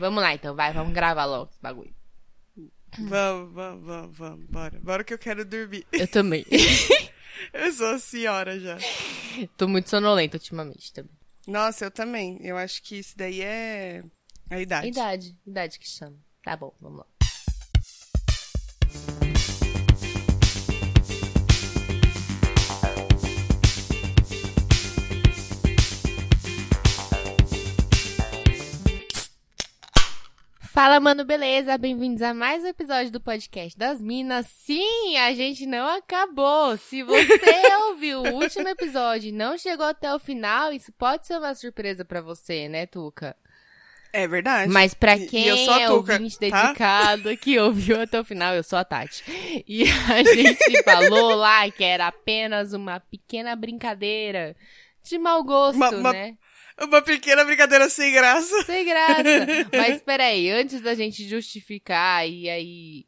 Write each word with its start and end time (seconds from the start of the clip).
Vamos 0.00 0.22
lá 0.22 0.34
então, 0.34 0.56
vai, 0.56 0.72
vamos 0.72 0.94
gravar 0.94 1.26
logo 1.26 1.50
esse 1.50 1.60
bagulho. 1.60 1.94
Vamos, 2.98 3.52
vamos, 3.52 3.84
vamos, 3.84 4.16
vamos, 4.16 4.46
bora. 4.46 4.80
Bora 4.80 5.04
que 5.04 5.12
eu 5.12 5.18
quero 5.18 5.44
dormir. 5.44 5.86
Eu 5.92 6.08
também. 6.08 6.44
eu 7.52 7.72
sou 7.72 7.88
a 7.88 7.98
senhora 7.98 8.58
já. 8.58 8.78
Tô 9.58 9.68
muito 9.68 9.90
sonolenta 9.90 10.38
ultimamente 10.38 10.90
também. 10.90 11.12
Nossa, 11.46 11.84
eu 11.84 11.90
também. 11.90 12.38
Eu 12.40 12.56
acho 12.56 12.82
que 12.82 12.96
isso 12.96 13.14
daí 13.16 13.42
é 13.42 14.02
a 14.48 14.58
idade. 14.58 14.88
Idade, 14.88 15.36
idade 15.46 15.78
que 15.78 15.86
chama. 15.86 16.16
Tá 16.42 16.56
bom, 16.56 16.74
vamos 16.80 17.00
lá. 17.00 17.06
Fala, 30.82 30.98
mano, 30.98 31.26
beleza? 31.26 31.76
Bem-vindos 31.76 32.22
a 32.22 32.32
mais 32.32 32.64
um 32.64 32.68
episódio 32.68 33.12
do 33.12 33.20
podcast 33.20 33.76
das 33.78 34.00
Minas. 34.00 34.46
Sim, 34.46 35.14
a 35.18 35.30
gente 35.34 35.66
não 35.66 35.86
acabou. 35.86 36.74
Se 36.78 37.02
você 37.02 37.26
ouviu 37.90 38.22
o 38.22 38.36
último 38.42 38.66
episódio 38.66 39.28
e 39.28 39.32
não 39.32 39.58
chegou 39.58 39.84
até 39.84 40.14
o 40.14 40.18
final, 40.18 40.72
isso 40.72 40.90
pode 40.92 41.26
ser 41.26 41.36
uma 41.36 41.54
surpresa 41.54 42.02
pra 42.02 42.22
você, 42.22 42.66
né, 42.66 42.86
Tuca? 42.86 43.36
É 44.10 44.26
verdade. 44.26 44.72
Mas 44.72 44.94
pra 44.94 45.18
E- 45.18 45.24
e 45.24 45.26
quem 45.26 45.50
a 45.50 45.80
é 45.82 45.86
Tuca, 45.86 46.14
ouvinte 46.14 46.38
tá? 46.38 46.62
dedicado 46.68 47.36
que 47.36 47.58
ouviu 47.58 48.00
até 48.00 48.18
o 48.18 48.24
final, 48.24 48.54
eu 48.54 48.62
sou 48.62 48.78
a 48.78 48.84
Tati. 48.84 49.22
E 49.68 49.82
a 49.82 50.22
gente 50.24 50.64
falou 50.82 51.34
lá 51.34 51.70
que 51.70 51.84
era 51.84 52.06
apenas 52.06 52.72
uma 52.72 52.98
pequena 53.00 53.54
brincadeira 53.54 54.56
de 55.02 55.18
mau 55.18 55.44
gosto, 55.44 55.76
Uma- 55.76 55.90
uma- 55.90 56.12
né? 56.14 56.36
Uma 56.80 57.02
pequena 57.02 57.44
brincadeira 57.44 57.88
sem 57.90 58.12
graça. 58.12 58.62
Sem 58.64 58.84
graça. 58.86 59.22
Mas 59.76 60.00
peraí, 60.02 60.50
antes 60.50 60.80
da 60.80 60.94
gente 60.94 61.28
justificar 61.28 62.26
e 62.28 62.48
aí 62.48 63.06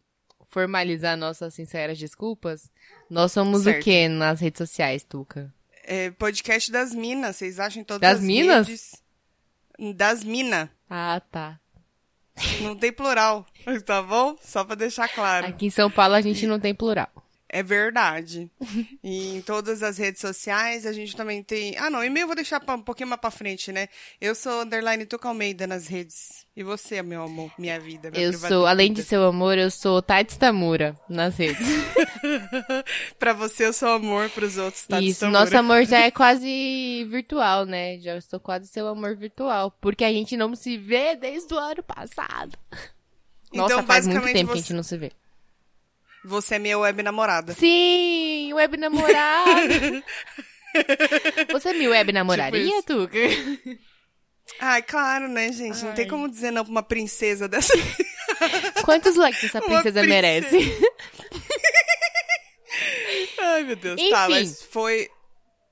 formalizar 0.48 1.16
nossas 1.16 1.54
sinceras 1.54 1.98
desculpas, 1.98 2.70
nós 3.08 3.32
somos 3.32 3.62
Certo. 3.62 3.80
o 3.80 3.84
quê 3.84 4.08
nas 4.08 4.40
redes 4.40 4.58
sociais, 4.58 5.02
Tuca? 5.04 5.52
É 5.84 6.10
podcast 6.10 6.70
das 6.70 6.94
minas. 6.94 7.36
Vocês 7.36 7.58
acham 7.58 7.82
todas 7.82 8.00
Das 8.00 8.18
as 8.18 8.24
minas? 8.24 8.68
redes. 8.68 9.02
Das 9.96 10.22
minas. 10.22 10.68
Ah, 10.88 11.20
tá. 11.30 11.58
Não 12.62 12.74
tem 12.74 12.90
plural, 12.92 13.46
tá 13.84 14.00
bom? 14.02 14.36
Só 14.42 14.64
pra 14.64 14.74
deixar 14.74 15.06
claro. 15.08 15.46
Aqui 15.48 15.66
em 15.66 15.70
São 15.70 15.90
Paulo 15.90 16.14
a 16.14 16.20
gente 16.20 16.46
não 16.46 16.58
tem 16.58 16.74
plural. 16.74 17.10
É 17.54 17.62
verdade. 17.62 18.50
E 19.04 19.36
em 19.36 19.42
todas 19.42 19.82
as 19.82 19.98
redes 19.98 20.22
sociais 20.22 20.86
a 20.86 20.92
gente 20.92 21.14
também 21.14 21.42
tem. 21.42 21.76
Ah, 21.76 21.90
não, 21.90 22.02
e-mail 22.02 22.24
eu 22.24 22.26
vou 22.28 22.34
deixar 22.34 22.58
pra- 22.60 22.76
um 22.76 22.80
pouquinho 22.80 23.10
mais 23.10 23.20
pra 23.20 23.30
frente, 23.30 23.70
né? 23.70 23.88
Eu 24.18 24.34
sou 24.34 24.62
underline 24.62 25.04
Tuca 25.04 25.28
Almeida 25.28 25.66
nas 25.66 25.86
redes. 25.86 26.46
E 26.56 26.62
você, 26.62 27.02
meu 27.02 27.22
amor, 27.22 27.52
minha 27.58 27.78
vida. 27.78 28.10
Minha 28.10 28.22
Eu 28.24 28.32
sou, 28.32 28.66
além 28.66 28.90
de 28.90 29.02
seu 29.04 29.22
amor, 29.24 29.58
eu 29.58 29.70
sou 29.70 30.00
Tati 30.00 30.38
Tamura 30.38 30.96
nas 31.10 31.36
redes. 31.36 31.58
pra 33.18 33.32
você 33.32 33.66
eu 33.66 33.72
sou 33.72 33.88
amor, 33.90 34.30
pros 34.30 34.56
outros, 34.56 34.86
tá? 34.86 35.00
Isso, 35.00 35.28
nosso 35.28 35.56
amor 35.56 35.84
já 35.84 36.00
é 36.00 36.10
quase 36.10 37.04
virtual, 37.10 37.66
né? 37.66 37.98
Já 37.98 38.16
estou 38.16 38.40
quase 38.40 38.66
seu 38.68 38.88
amor 38.88 39.14
virtual. 39.14 39.70
Porque 39.80 40.04
a 40.04 40.12
gente 40.12 40.36
não 40.36 40.54
se 40.56 40.78
vê 40.78 41.16
desde 41.16 41.52
o 41.52 41.58
ano 41.58 41.82
passado. 41.82 42.56
Nossa, 43.52 43.74
Então, 43.74 43.86
faz 43.86 44.06
muito 44.06 44.20
basicamente, 44.20 44.32
tempo 44.34 44.52
que 44.52 44.52
a 44.52 44.54
você- 44.56 44.60
gente 44.62 44.72
não 44.74 44.82
se 44.82 44.96
vê. 44.96 45.12
Você 46.24 46.54
é 46.54 46.58
minha 46.58 46.78
web 46.78 47.02
namorada. 47.02 47.52
Sim, 47.54 48.52
web 48.54 48.76
namorada. 48.76 50.04
Você 51.52 51.72
me 51.74 51.88
web 51.88 52.12
namoraria, 52.12 52.80
Tipo 52.80 53.06
Tuca? 53.06 53.18
Ai, 54.60 54.82
claro, 54.82 55.28
né, 55.28 55.52
gente? 55.52 55.84
Não 55.84 55.92
tem 55.92 56.04
Ai. 56.04 56.10
como 56.10 56.28
dizer 56.28 56.50
não 56.50 56.64
pra 56.64 56.70
uma 56.70 56.82
princesa 56.82 57.48
dessa. 57.48 57.72
Quantos 58.84 59.16
likes 59.16 59.44
essa 59.44 59.60
princesa 59.60 60.00
princesa. 60.00 60.06
merece? 60.06 60.58
Ai, 63.38 63.64
meu 63.64 63.76
Deus. 63.76 64.00
Tá, 64.10 64.24
Enfim. 64.26 64.30
mas 64.30 64.62
foi. 64.62 65.08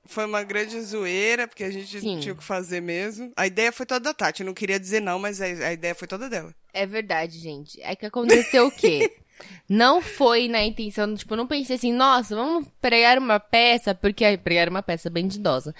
Foi 0.05 0.25
uma 0.25 0.43
grande 0.43 0.81
zoeira, 0.81 1.47
porque 1.47 1.63
a 1.63 1.71
gente 1.71 2.01
Sim. 2.01 2.19
tinha 2.19 2.33
o 2.33 2.37
que 2.37 2.43
fazer 2.43 2.81
mesmo. 2.81 3.31
A 3.37 3.47
ideia 3.47 3.71
foi 3.71 3.85
toda 3.85 4.01
da 4.01 4.13
Tati. 4.13 4.41
Eu 4.41 4.45
não 4.47 4.53
queria 4.53 4.77
dizer 4.77 4.99
não, 4.99 5.17
mas 5.17 5.39
a, 5.39 5.45
a 5.45 5.71
ideia 5.71 5.95
foi 5.95 6.05
toda 6.07 6.27
dela. 6.27 6.53
É 6.73 6.85
verdade, 6.85 7.39
gente. 7.39 7.81
É 7.81 7.95
que 7.95 8.05
aconteceu 8.05 8.67
o 8.67 8.71
quê? 8.71 9.15
Não 9.69 10.01
foi 10.01 10.47
na 10.47 10.63
intenção, 10.63 11.13
tipo, 11.15 11.35
não 11.35 11.47
pensei 11.47 11.75
assim, 11.75 11.93
nossa, 11.93 12.35
vamos 12.35 12.67
pregar 12.81 13.17
uma 13.17 13.39
peça, 13.39 13.93
porque 13.95 14.37
pregar 14.37 14.69
uma 14.69 14.81
peça 14.83 15.09
bem 15.09 15.27
de 15.27 15.37
idosa. 15.39 15.73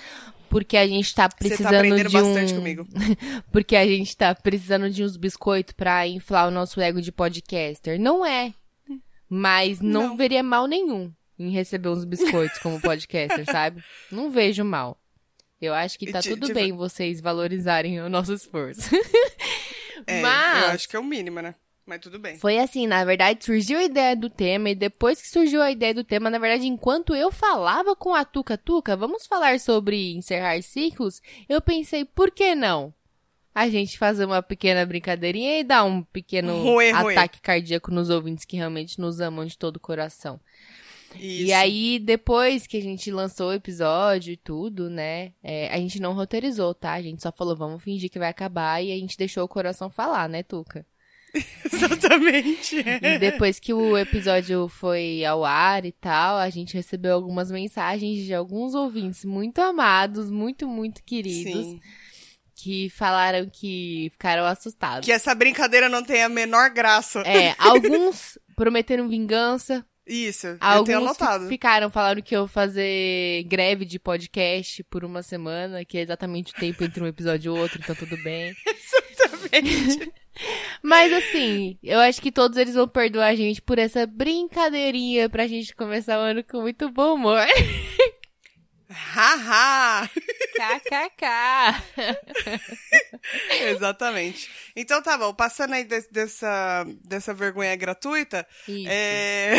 Porque 0.49 0.75
a 0.75 0.85
gente 0.85 1.15
tá 1.15 1.29
Você 1.29 1.37
precisando 1.37 1.89
tá 1.89 2.03
de 2.03 2.17
um 2.17 2.21
bastante 2.21 2.53
comigo. 2.53 2.85
porque 3.53 3.75
a 3.75 3.85
gente 3.85 4.15
tá 4.17 4.35
precisando 4.35 4.89
de 4.89 5.01
uns 5.03 5.15
biscoitos 5.15 5.73
pra 5.73 6.05
inflar 6.07 6.47
o 6.47 6.51
nosso 6.51 6.81
ego 6.81 7.01
de 7.01 7.11
podcaster. 7.11 7.97
Não 7.99 8.25
é. 8.25 8.53
Mas 9.29 9.79
não, 9.79 10.09
Não. 10.09 10.17
veria 10.17 10.43
mal 10.43 10.67
nenhum 10.67 11.09
em 11.39 11.51
receber 11.51 11.87
uns 11.89 12.03
biscoitos 12.03 12.59
como 12.59 12.81
podcaster, 12.81 13.45
sabe? 13.49 13.81
Não 14.11 14.29
vejo 14.29 14.65
mal. 14.65 14.97
Eu 15.61 15.73
acho 15.73 15.97
que 15.97 16.11
tá 16.11 16.19
Ti- 16.21 16.29
tudo 16.31 16.47
tipo- 16.47 16.59
bem 16.59 16.73
vocês 16.73 17.21
valorizarem 17.21 18.01
o 18.01 18.09
nosso 18.09 18.33
esforço. 18.33 18.89
É, 20.07 20.19
Mas- 20.19 20.63
eu 20.63 20.69
acho 20.71 20.89
que 20.89 20.95
é 20.95 20.99
o 20.99 21.03
mínimo, 21.03 21.39
né? 21.41 21.53
Mas 21.91 21.99
tudo 21.99 22.19
bem. 22.19 22.37
Foi 22.37 22.57
assim, 22.57 22.87
na 22.87 23.03
verdade, 23.03 23.43
surgiu 23.43 23.77
a 23.77 23.83
ideia 23.83 24.15
do 24.15 24.29
tema, 24.29 24.69
e 24.69 24.75
depois 24.75 25.21
que 25.21 25.27
surgiu 25.27 25.61
a 25.61 25.69
ideia 25.69 25.93
do 25.93 26.05
tema, 26.05 26.29
na 26.29 26.39
verdade, 26.39 26.65
enquanto 26.65 27.13
eu 27.13 27.29
falava 27.29 27.97
com 27.97 28.15
a 28.15 28.23
Tuca 28.23 28.57
Tuca, 28.57 28.95
vamos 28.95 29.27
falar 29.27 29.59
sobre 29.59 30.13
encerrar 30.13 30.61
ciclos, 30.61 31.21
eu 31.49 31.59
pensei, 31.59 32.05
por 32.05 32.31
que 32.31 32.55
não? 32.55 32.93
A 33.53 33.67
gente 33.67 33.97
fazer 33.97 34.23
uma 34.23 34.41
pequena 34.41 34.85
brincadeirinha 34.85 35.59
e 35.59 35.65
dar 35.65 35.83
um 35.83 36.01
pequeno 36.01 36.61
Ruê, 36.61 36.93
ruê. 36.93 37.11
ataque 37.11 37.41
cardíaco 37.41 37.91
nos 37.91 38.09
ouvintes 38.09 38.45
que 38.45 38.55
realmente 38.55 38.97
nos 38.97 39.19
amam 39.19 39.45
de 39.45 39.57
todo 39.57 39.75
o 39.75 39.81
coração. 39.81 40.39
Isso. 41.13 41.43
E 41.43 41.51
aí, 41.51 41.99
depois 41.99 42.65
que 42.65 42.77
a 42.77 42.81
gente 42.81 43.11
lançou 43.11 43.49
o 43.49 43.53
episódio 43.53 44.31
e 44.31 44.37
tudo, 44.37 44.89
né? 44.89 45.33
é, 45.43 45.67
a 45.67 45.77
gente 45.77 45.99
não 45.99 46.13
roteirizou, 46.13 46.73
tá? 46.73 46.93
A 46.93 47.01
gente 47.01 47.21
só 47.21 47.33
falou, 47.33 47.53
vamos 47.53 47.83
fingir 47.83 48.09
que 48.09 48.17
vai 48.17 48.29
acabar 48.29 48.81
e 48.81 48.93
a 48.93 48.95
gente 48.97 49.17
deixou 49.17 49.43
o 49.43 49.49
coração 49.49 49.89
falar, 49.89 50.29
né, 50.29 50.41
Tuca? 50.41 50.85
Exatamente. 51.71 52.77
E 52.79 53.17
depois 53.17 53.59
que 53.59 53.73
o 53.73 53.97
episódio 53.97 54.67
foi 54.67 55.23
ao 55.23 55.45
ar 55.45 55.85
e 55.85 55.91
tal, 55.91 56.37
a 56.37 56.49
gente 56.49 56.73
recebeu 56.73 57.13
algumas 57.13 57.49
mensagens 57.51 58.25
de 58.25 58.33
alguns 58.33 58.73
ouvintes 58.73 59.23
muito 59.23 59.59
amados, 59.61 60.29
muito, 60.29 60.67
muito 60.67 61.03
queridos, 61.03 61.53
Sim. 61.65 61.79
que 62.55 62.89
falaram 62.89 63.49
que 63.49 64.09
ficaram 64.11 64.45
assustados. 64.45 65.05
Que 65.05 65.11
essa 65.11 65.33
brincadeira 65.33 65.87
não 65.87 66.03
tem 66.03 66.21
a 66.21 66.29
menor 66.29 66.69
graça. 66.69 67.21
É, 67.21 67.55
alguns 67.59 68.37
prometeram 68.55 69.07
vingança, 69.07 69.85
Isso, 70.05 70.47
eu 70.47 70.57
alguns 70.59 70.85
tenho 70.85 70.97
anotado. 70.99 71.47
ficaram, 71.47 71.89
falaram 71.89 72.21
que 72.21 72.35
eu 72.35 72.47
fazer 72.47 73.43
greve 73.43 73.85
de 73.85 73.97
podcast 73.97 74.83
por 74.83 75.05
uma 75.05 75.23
semana, 75.23 75.85
que 75.85 75.97
é 75.97 76.01
exatamente 76.01 76.51
o 76.53 76.59
tempo 76.59 76.83
entre 76.83 77.01
um 77.01 77.07
episódio 77.07 77.55
e 77.55 77.59
outro, 77.59 77.79
então 77.81 77.95
tudo 77.95 78.17
bem. 78.21 78.53
Exatamente. 78.67 80.11
Mas 80.81 81.11
assim, 81.13 81.77
eu 81.83 81.99
acho 81.99 82.21
que 82.21 82.31
todos 82.31 82.57
eles 82.57 82.73
vão 82.73 82.87
perdoar 82.87 83.27
a 83.27 83.35
gente 83.35 83.61
por 83.61 83.77
essa 83.77 84.05
brincadeirinha 84.07 85.29
pra 85.29 85.47
gente 85.47 85.75
começar 85.75 86.17
o 86.17 86.21
ano 86.21 86.43
com 86.43 86.61
muito 86.61 86.89
bom 86.89 87.13
humor. 87.15 87.45
Haha! 88.89 90.09
KKK. 90.55 91.25
Exatamente. 93.69 94.49
Então 94.75 95.01
tá 95.01 95.17
bom, 95.17 95.33
passando 95.33 95.73
aí 95.73 95.83
des- 95.83 96.07
dessa, 96.07 96.85
dessa 97.05 97.33
vergonha 97.33 97.75
gratuita, 97.75 98.45
Isso. 98.67 98.87
é... 98.89 99.55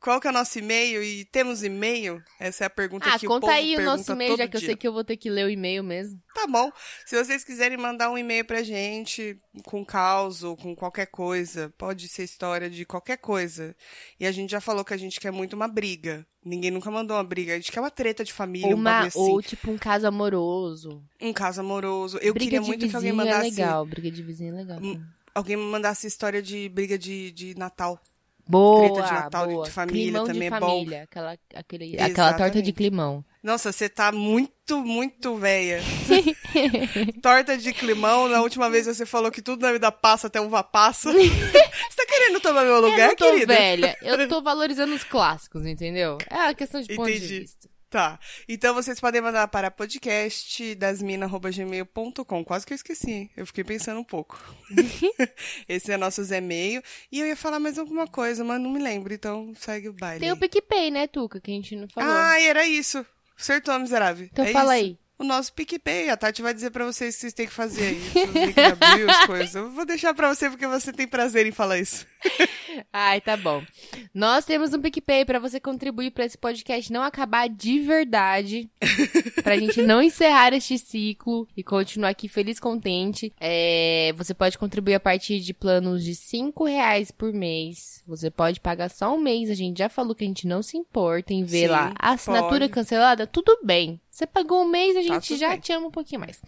qual 0.00 0.20
que 0.20 0.26
é 0.26 0.30
o 0.30 0.32
nosso 0.32 0.58
e-mail? 0.58 1.02
E 1.02 1.24
temos 1.26 1.62
e-mail? 1.62 2.22
Essa 2.38 2.64
é 2.64 2.66
a 2.66 2.70
pergunta 2.70 3.08
Ah, 3.08 3.18
que 3.18 3.26
o 3.26 3.28
conta 3.28 3.42
povo 3.46 3.52
aí 3.52 3.74
o 3.74 3.76
pergunta 3.76 3.96
nosso 3.98 4.12
e-mail, 4.12 4.36
já 4.36 4.48
que 4.48 4.56
eu 4.56 4.60
dia. 4.60 4.68
sei 4.68 4.76
que 4.76 4.88
eu 4.88 4.92
vou 4.92 5.04
ter 5.04 5.16
que 5.16 5.28
ler 5.30 5.44
o 5.46 5.50
e-mail 5.50 5.84
mesmo. 5.84 6.20
Tá 6.34 6.46
bom. 6.46 6.72
Se 7.06 7.22
vocês 7.22 7.44
quiserem 7.44 7.76
mandar 7.76 8.10
um 8.10 8.16
e-mail 8.18 8.44
pra 8.44 8.62
gente 8.62 9.38
com 9.64 9.84
caos 9.84 10.42
ou 10.42 10.56
com 10.56 10.74
qualquer 10.74 11.06
coisa, 11.06 11.72
pode 11.76 12.08
ser 12.08 12.24
história 12.24 12.70
de 12.70 12.84
qualquer 12.84 13.18
coisa. 13.18 13.76
E 14.18 14.26
a 14.26 14.32
gente 14.32 14.50
já 14.50 14.60
falou 14.60 14.84
que 14.84 14.94
a 14.94 14.96
gente 14.96 15.20
quer 15.20 15.30
muito 15.30 15.54
uma 15.54 15.68
briga. 15.68 16.26
Ninguém 16.44 16.70
nunca 16.70 16.90
mandou 16.90 17.16
uma 17.16 17.24
briga. 17.24 17.52
A 17.52 17.56
gente 17.56 17.70
quer 17.70 17.80
uma 17.80 17.90
treta 17.90 18.24
de 18.24 18.32
família, 18.32 18.68
um 18.68 18.78
uma, 18.78 18.90
bagulho 19.02 19.08
assim. 19.08 19.20
ou 19.20 19.42
tipo 19.42 19.70
um 19.70 19.76
caso 19.76 20.06
amoroso. 20.06 21.02
Um 21.20 21.32
caso 21.32 21.60
amoroso. 21.60 22.16
Eu 22.22 22.32
briga 22.32 22.52
queria 22.52 22.60
de 22.62 22.66
muito 22.66 22.88
que 22.88 22.96
alguém 22.96 23.10
é 23.10 23.12
mandasse. 23.12 23.50
legal, 23.50 23.84
briga 23.84 24.10
de 24.10 24.22
vizinho 24.22 24.54
é 24.54 24.56
legal. 24.58 24.78
Alguém 25.34 25.56
mandasse 25.56 26.06
história 26.06 26.42
de 26.42 26.68
briga 26.70 26.98
de, 26.98 27.30
de 27.30 27.54
Natal. 27.56 28.00
Boa, 28.50 28.88
treta 28.88 29.02
de 29.06 29.12
Natal, 29.12 29.46
de 29.46 29.54
boa. 29.54 29.66
família 29.66 30.02
climão 30.10 30.26
também 30.26 30.48
de 30.48 30.54
é 30.54 30.60
bom. 30.60 30.66
família, 30.66 31.02
aquela, 31.04 31.38
aquele, 31.54 32.00
aquela 32.00 32.32
torta 32.34 32.60
de 32.60 32.72
climão. 32.72 33.24
Nossa, 33.42 33.70
você 33.72 33.88
tá 33.88 34.10
muito, 34.12 34.84
muito 34.84 35.36
velha. 35.36 35.80
Torta 37.22 37.56
de 37.56 37.72
climão, 37.72 38.28
na 38.28 38.42
última 38.42 38.68
vez 38.68 38.86
você 38.86 39.06
falou 39.06 39.30
que 39.30 39.40
tudo 39.40 39.62
na 39.62 39.72
vida 39.72 39.90
passa 39.90 40.26
até 40.26 40.40
uva 40.40 40.62
passa. 40.62 41.10
você 41.14 41.96
tá 41.96 42.06
querendo 42.06 42.40
tomar 42.40 42.64
meu 42.64 42.74
eu 42.74 42.80
lugar, 42.82 43.08
não 43.08 43.16
tô 43.16 43.24
querida? 43.24 43.54
velha, 43.54 43.96
eu 44.02 44.28
tô 44.28 44.42
valorizando 44.42 44.94
os 44.94 45.04
clássicos, 45.04 45.64
entendeu? 45.64 46.18
É 46.28 46.36
uma 46.36 46.54
questão 46.54 46.82
de 46.82 46.94
ponto 46.94 47.10
de 47.10 47.16
Entendi. 47.16 47.40
vista. 47.40 47.69
Tá. 47.90 48.18
Então 48.48 48.72
vocês 48.72 48.98
podem 49.00 49.20
mandar 49.20 49.48
para 49.48 49.68
podcastdasmina.gmail.com. 49.68 52.44
Quase 52.44 52.64
que 52.64 52.72
eu 52.72 52.76
esqueci? 52.76 53.28
Eu 53.36 53.44
fiquei 53.44 53.64
pensando 53.64 53.98
um 53.98 54.04
pouco. 54.04 54.40
Esse 55.68 55.90
é 55.90 55.96
nosso 55.96 56.22
e-mail. 56.32 56.84
E 57.10 57.18
eu 57.18 57.26
ia 57.26 57.34
falar 57.34 57.58
mais 57.58 57.78
alguma 57.78 58.06
coisa, 58.06 58.44
mas 58.44 58.60
não 58.60 58.70
me 58.70 58.78
lembro, 58.78 59.12
então 59.12 59.52
segue 59.56 59.88
o 59.88 59.92
baile. 59.92 60.20
Tem 60.20 60.30
o 60.30 60.36
PicPay, 60.36 60.92
né, 60.92 61.08
Tuca, 61.08 61.40
que 61.40 61.50
a 61.50 61.54
gente 61.54 61.74
não 61.74 61.88
falou. 61.88 62.08
Ah, 62.08 62.40
era 62.40 62.64
isso. 62.64 63.04
Acertou, 63.36 63.76
miserável. 63.80 64.28
então 64.30 64.44
é 64.44 64.52
fala 64.52 64.78
isso. 64.78 64.86
aí. 64.86 64.96
O 65.20 65.24
nosso 65.24 65.52
PicPay. 65.52 66.08
A 66.08 66.16
Tati 66.16 66.40
vai 66.40 66.54
dizer 66.54 66.70
pra 66.70 66.86
vocês 66.86 67.14
o 67.14 67.16
que 67.16 67.20
vocês 67.20 67.34
têm 67.34 67.46
que 67.46 67.52
fazer 67.52 67.88
aí. 67.88 68.24
Os 68.24 68.34
links 68.34 68.54
da 68.54 68.96
bio, 68.96 69.10
as 69.10 69.26
coisas. 69.26 69.54
Eu 69.54 69.70
vou 69.70 69.84
deixar 69.84 70.14
pra 70.14 70.34
você 70.34 70.48
porque 70.48 70.66
você 70.66 70.94
tem 70.94 71.06
prazer 71.06 71.44
em 71.44 71.52
falar 71.52 71.78
isso. 71.78 72.06
Ai, 72.90 73.20
tá 73.20 73.36
bom. 73.36 73.62
Nós 74.14 74.46
temos 74.46 74.72
um 74.72 74.80
PicPay 74.80 75.26
pra 75.26 75.38
você 75.38 75.60
contribuir 75.60 76.10
pra 76.12 76.24
esse 76.24 76.38
podcast 76.38 76.90
não 76.90 77.02
acabar 77.02 77.50
de 77.50 77.80
verdade. 77.80 78.70
pra 79.58 79.58
gente 79.66 79.82
não 79.82 80.02
encerrar 80.02 80.52
este 80.52 80.78
ciclo 80.78 81.46
e 81.56 81.62
continuar 81.62 82.10
aqui 82.10 82.28
feliz, 82.28 82.60
contente. 82.60 83.32
É, 83.40 84.12
você 84.16 84.32
pode 84.34 84.56
contribuir 84.58 84.94
a 84.94 85.00
partir 85.00 85.40
de 85.40 85.52
planos 85.54 86.04
de 86.04 86.14
5 86.14 86.64
reais 86.64 87.10
por 87.10 87.32
mês. 87.32 88.02
Você 88.06 88.30
pode 88.30 88.60
pagar 88.60 88.88
só 88.90 89.14
um 89.14 89.18
mês. 89.18 89.50
A 89.50 89.54
gente 89.54 89.78
já 89.78 89.88
falou 89.88 90.14
que 90.14 90.24
a 90.24 90.26
gente 90.26 90.46
não 90.46 90.62
se 90.62 90.76
importa 90.76 91.32
em 91.32 91.44
ver 91.44 91.66
Sim, 91.66 91.72
lá 91.72 91.94
a 91.98 92.12
assinatura 92.12 92.60
pode. 92.60 92.72
cancelada. 92.72 93.26
Tudo 93.26 93.58
bem. 93.64 94.00
Você 94.10 94.26
pagou 94.26 94.62
um 94.62 94.68
mês, 94.68 94.96
a 94.96 95.00
Tá 95.00 95.14
gente 95.14 95.28
tudo 95.28 95.38
já 95.40 95.50
bem. 95.50 95.60
te 95.60 95.72
ama 95.72 95.86
um 95.86 95.90
pouquinho 95.90 96.20
mais. 96.20 96.40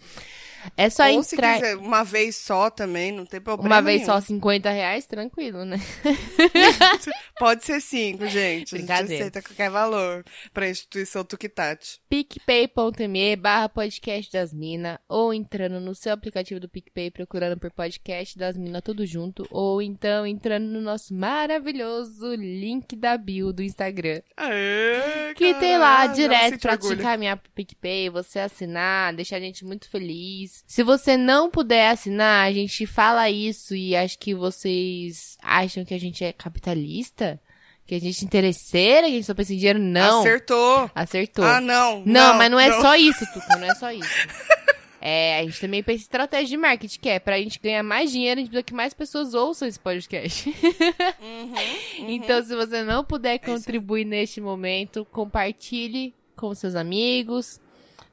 É 0.77 0.89
só 0.89 1.09
Ou 1.11 1.23
se 1.23 1.35
entrar. 1.35 1.55
quiser 1.55 1.75
uma 1.77 2.03
vez 2.03 2.35
só 2.37 2.69
também, 2.69 3.11
não 3.11 3.25
tem 3.25 3.39
problema 3.41 3.75
Uma 3.75 3.81
vez 3.81 4.01
nenhum. 4.01 4.13
só 4.13 4.21
50 4.21 4.69
reais, 4.69 5.05
tranquilo, 5.05 5.65
né? 5.65 5.77
Pode 7.39 7.65
ser 7.65 7.81
cinco, 7.81 8.25
gente. 8.27 8.33
A 8.75 8.77
gente 8.77 8.87
Brincadeira. 8.87 9.15
aceita 9.25 9.41
qualquer 9.41 9.69
valor 9.69 10.23
pra 10.53 10.69
instituição 10.69 11.23
Tuquitate. 11.23 11.99
picpay.me 12.09 13.35
barra 13.35 13.69
podcast 13.69 14.31
das 14.31 14.53
minas 14.53 14.97
ou 15.07 15.33
entrando 15.33 15.79
no 15.79 15.95
seu 15.95 16.13
aplicativo 16.13 16.59
do 16.59 16.69
PicPay 16.69 17.11
procurando 17.11 17.57
por 17.59 17.71
podcast 17.71 18.37
das 18.37 18.57
minas 18.57 18.81
tudo 18.83 19.05
junto 19.05 19.47
ou 19.49 19.81
então 19.81 20.25
entrando 20.25 20.65
no 20.65 20.81
nosso 20.81 21.13
maravilhoso 21.13 22.33
link 22.35 22.95
da 22.95 23.17
bio 23.17 23.51
do 23.51 23.63
Instagram 23.63 24.21
Aê, 24.37 25.33
que 25.35 25.53
tem 25.55 25.77
lá 25.77 26.07
direto 26.07 26.59
pra 26.59 26.77
te 26.77 26.87
encaminhar 26.87 27.37
pro 27.37 27.51
PicPay, 27.51 28.09
você 28.09 28.39
assinar, 28.39 29.13
deixar 29.13 29.37
a 29.37 29.39
gente 29.39 29.65
muito 29.65 29.89
feliz. 29.89 30.52
Se 30.67 30.83
você 30.83 31.17
não 31.17 31.49
puder 31.49 31.89
assinar, 31.89 32.47
a 32.47 32.51
gente 32.51 32.85
fala 32.85 33.29
isso 33.29 33.75
e 33.75 33.95
acho 33.95 34.17
que 34.19 34.33
vocês 34.35 35.37
acham 35.41 35.83
que 35.85 35.93
a 35.93 35.99
gente 35.99 36.23
é 36.23 36.31
capitalista? 36.33 37.39
Que 37.85 37.95
a 37.95 37.99
gente 37.99 38.23
é 38.23 38.25
interesseira, 38.25 39.07
que 39.07 39.13
a 39.13 39.15
gente 39.15 39.25
só 39.25 39.33
pensa 39.33 39.53
em 39.53 39.57
dinheiro? 39.57 39.79
Não. 39.79 40.21
Acertou. 40.21 40.91
Acertou. 40.95 41.43
Ah, 41.45 41.59
não. 41.59 42.03
Não, 42.05 42.33
mas 42.37 42.49
não 42.49 42.59
é 42.59 42.79
só 42.81 42.95
isso, 42.95 43.25
Tuca, 43.33 43.55
não 43.57 43.67
é 43.69 43.75
só 43.75 43.91
isso. 43.91 44.07
É, 45.05 45.39
a 45.39 45.43
gente 45.43 45.59
também 45.59 45.83
pensa 45.83 45.97
em 45.99 46.01
estratégia 46.03 46.47
de 46.47 46.55
marketing, 46.55 46.97
que 46.97 47.09
é 47.09 47.19
pra 47.19 47.37
gente 47.37 47.59
ganhar 47.59 47.83
mais 47.83 48.09
dinheiro, 48.09 48.39
a 48.39 48.41
gente 48.41 48.49
precisa 48.49 48.63
que 48.63 48.73
mais 48.73 48.93
pessoas 48.93 49.33
ouçam 49.33 49.67
esse 49.67 49.77
podcast. 49.77 50.49
Uhum, 51.21 52.09
Então, 52.09 52.41
se 52.41 52.55
você 52.55 52.83
não 52.83 53.03
puder 53.03 53.37
contribuir 53.39 54.05
neste 54.05 54.39
momento, 54.39 55.05
compartilhe 55.11 56.15
com 56.37 56.55
seus 56.55 56.73
amigos, 56.73 57.59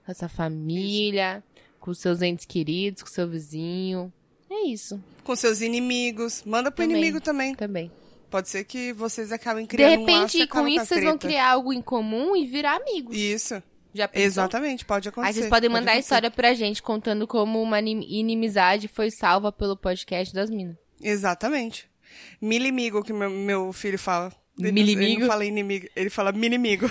com 0.05 0.11
a 0.11 0.15
sua 0.17 0.29
família, 0.29 1.45
com 1.81 1.93
seus 1.95 2.21
entes 2.23 2.45
queridos, 2.47 3.03
com 3.03 3.09
seu 3.09 3.27
vizinho. 3.29 4.13
É 4.51 4.67
isso, 4.67 5.03
Com 5.25 5.35
seus 5.37 5.61
inimigos. 5.61 6.43
Manda 6.45 6.71
pro 6.71 6.85
Também. 6.85 6.97
inimigo 6.99 7.21
também. 7.21 7.55
também. 7.55 7.91
Pode 8.29 8.49
ser 8.49 8.65
que 8.65 8.93
vocês 8.93 9.33
acabem 9.33 9.65
De 9.65 9.69
criando 9.69 10.03
um 10.03 10.07
laço 10.07 10.37
repente, 10.37 10.47
com 10.49 10.69
isso, 10.69 10.81
a 10.83 10.85
vocês 10.87 11.05
vão 11.05 11.19
criar 11.19 11.51
algo 11.51 11.73
em 11.73 11.81
comum 11.83 12.37
e 12.37 12.47
virar 12.47 12.77
amigos. 12.77 13.17
Isso. 13.17 13.61
Já 13.93 14.07
pensou? 14.07 14.25
Exatamente, 14.27 14.85
pode 14.85 15.09
acontecer. 15.09 15.29
Aí 15.29 15.35
vocês 15.35 15.49
podem 15.49 15.69
pode 15.69 15.81
mandar 15.81 15.91
a 15.91 15.95
acontecer. 15.95 16.01
história 16.15 16.31
pra 16.31 16.55
gente, 16.55 16.81
contando 16.81 17.27
como 17.27 17.61
uma 17.61 17.81
inim- 17.81 18.07
inimizade 18.09 18.87
foi 18.87 19.11
salva 19.11 19.51
pelo 19.51 19.77
podcast 19.77 20.33
das 20.33 20.49
minas. 20.49 20.77
Exatamente. 21.03 21.91
Milimigo, 22.41 23.03
que 23.03 23.13
meu, 23.13 23.31
meu 23.31 23.73
filho 23.73 23.99
fala. 23.99 24.33
Ele, 24.65 24.73
Milimigo? 24.73 25.03
Ele 25.03 25.19
não 25.19 25.27
fala 25.27 25.45
inimigo, 25.45 25.89
ele 25.95 26.11
fala 26.11 26.33
minimigo. 26.33 26.91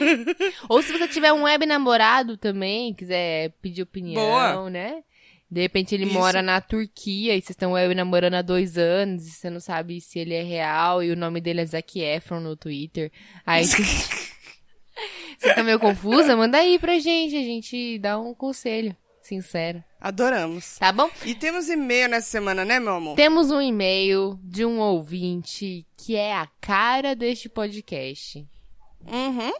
Ou 0.68 0.82
se 0.82 0.92
você 0.92 1.08
tiver 1.08 1.32
um 1.32 1.42
web 1.42 1.66
namorado 1.66 2.36
também, 2.36 2.94
quiser 2.94 3.50
pedir 3.62 3.82
opinião, 3.82 4.22
Boa. 4.22 4.70
né? 4.70 5.02
De 5.50 5.62
repente 5.62 5.94
ele 5.94 6.04
Isso. 6.04 6.12
mora 6.12 6.42
na 6.42 6.60
Turquia 6.60 7.34
e 7.34 7.40
vocês 7.40 7.50
estão 7.50 7.72
web 7.72 7.94
namorando 7.94 8.34
há 8.34 8.42
dois 8.42 8.76
anos 8.76 9.26
e 9.26 9.30
você 9.30 9.48
não 9.48 9.60
sabe 9.60 10.00
se 10.00 10.18
ele 10.18 10.34
é 10.34 10.42
real 10.42 11.02
e 11.02 11.10
o 11.10 11.16
nome 11.16 11.40
dele 11.40 11.62
é 11.62 11.64
Zac 11.64 11.98
Efron 11.98 12.40
no 12.40 12.54
Twitter. 12.54 13.10
Aí 13.46 13.64
você 13.64 13.82
você 15.38 15.54
tá 15.54 15.62
meio 15.62 15.78
confusa? 15.78 16.36
Manda 16.36 16.58
aí 16.58 16.78
pra 16.78 16.98
gente, 16.98 17.34
a 17.34 17.42
gente 17.42 17.98
dá 17.98 18.18
um 18.20 18.34
conselho 18.34 18.94
sincero. 19.28 19.82
Adoramos. 20.00 20.78
Tá 20.78 20.90
bom? 20.92 21.10
E 21.24 21.34
temos 21.34 21.68
e-mail 21.68 22.08
nessa 22.08 22.28
semana, 22.28 22.64
né, 22.64 22.80
meu 22.80 22.94
amor? 22.94 23.16
Temos 23.16 23.50
um 23.50 23.60
e-mail 23.60 24.38
de 24.42 24.64
um 24.64 24.78
ouvinte 24.80 25.86
que 25.96 26.16
é 26.16 26.34
a 26.34 26.46
cara 26.60 27.14
deste 27.14 27.48
podcast. 27.48 28.46
Uhum. 29.06 29.52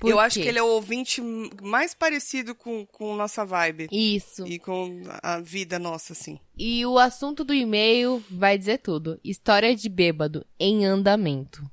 Por 0.00 0.10
Eu 0.10 0.20
acho 0.20 0.36
quê? 0.36 0.42
que 0.42 0.48
ele 0.48 0.58
é 0.58 0.62
o 0.62 0.66
ouvinte 0.68 1.20
mais 1.60 1.92
parecido 1.92 2.54
com, 2.54 2.86
com 2.86 3.16
nossa 3.16 3.44
vibe. 3.44 3.88
Isso. 3.90 4.46
E 4.46 4.58
com 4.58 5.02
a 5.22 5.40
vida 5.40 5.76
nossa, 5.78 6.12
assim. 6.12 6.38
E 6.56 6.86
o 6.86 6.98
assunto 6.98 7.44
do 7.44 7.52
e-mail 7.52 8.22
vai 8.30 8.56
dizer 8.56 8.78
tudo. 8.78 9.18
História 9.24 9.74
de 9.74 9.88
bêbado 9.88 10.46
em 10.58 10.84
andamento. 10.86 11.68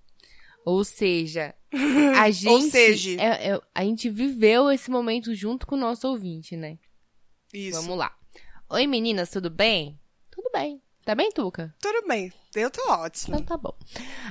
Ou 0.65 0.83
seja, 0.83 1.53
a 2.19 2.31
gente. 2.31 2.71
seja. 2.71 3.11
é- 3.21 3.51
é- 3.51 3.61
a 3.75 3.83
gente 3.83 4.09
viveu 4.09 4.71
esse 4.71 4.89
momento 4.89 5.35
junto 5.35 5.67
com 5.67 5.75
o 5.75 5.79
nosso 5.79 6.07
ouvinte, 6.07 6.57
né? 6.57 6.79
Isso. 7.55 7.81
Vamos 7.81 7.97
lá. 7.97 8.11
Oi, 8.69 8.85
meninas, 8.85 9.29
tudo 9.29 9.49
bem? 9.49 9.97
Tudo 10.29 10.49
bem. 10.51 10.81
Tá 11.05 11.15
bem, 11.15 11.31
Tuca? 11.31 11.73
Tudo 11.79 12.05
bem. 12.07 12.33
Eu 12.55 12.69
tô 12.69 12.81
ótimo. 12.91 13.35
Então 13.35 13.45
tá 13.45 13.57
bom. 13.57 13.73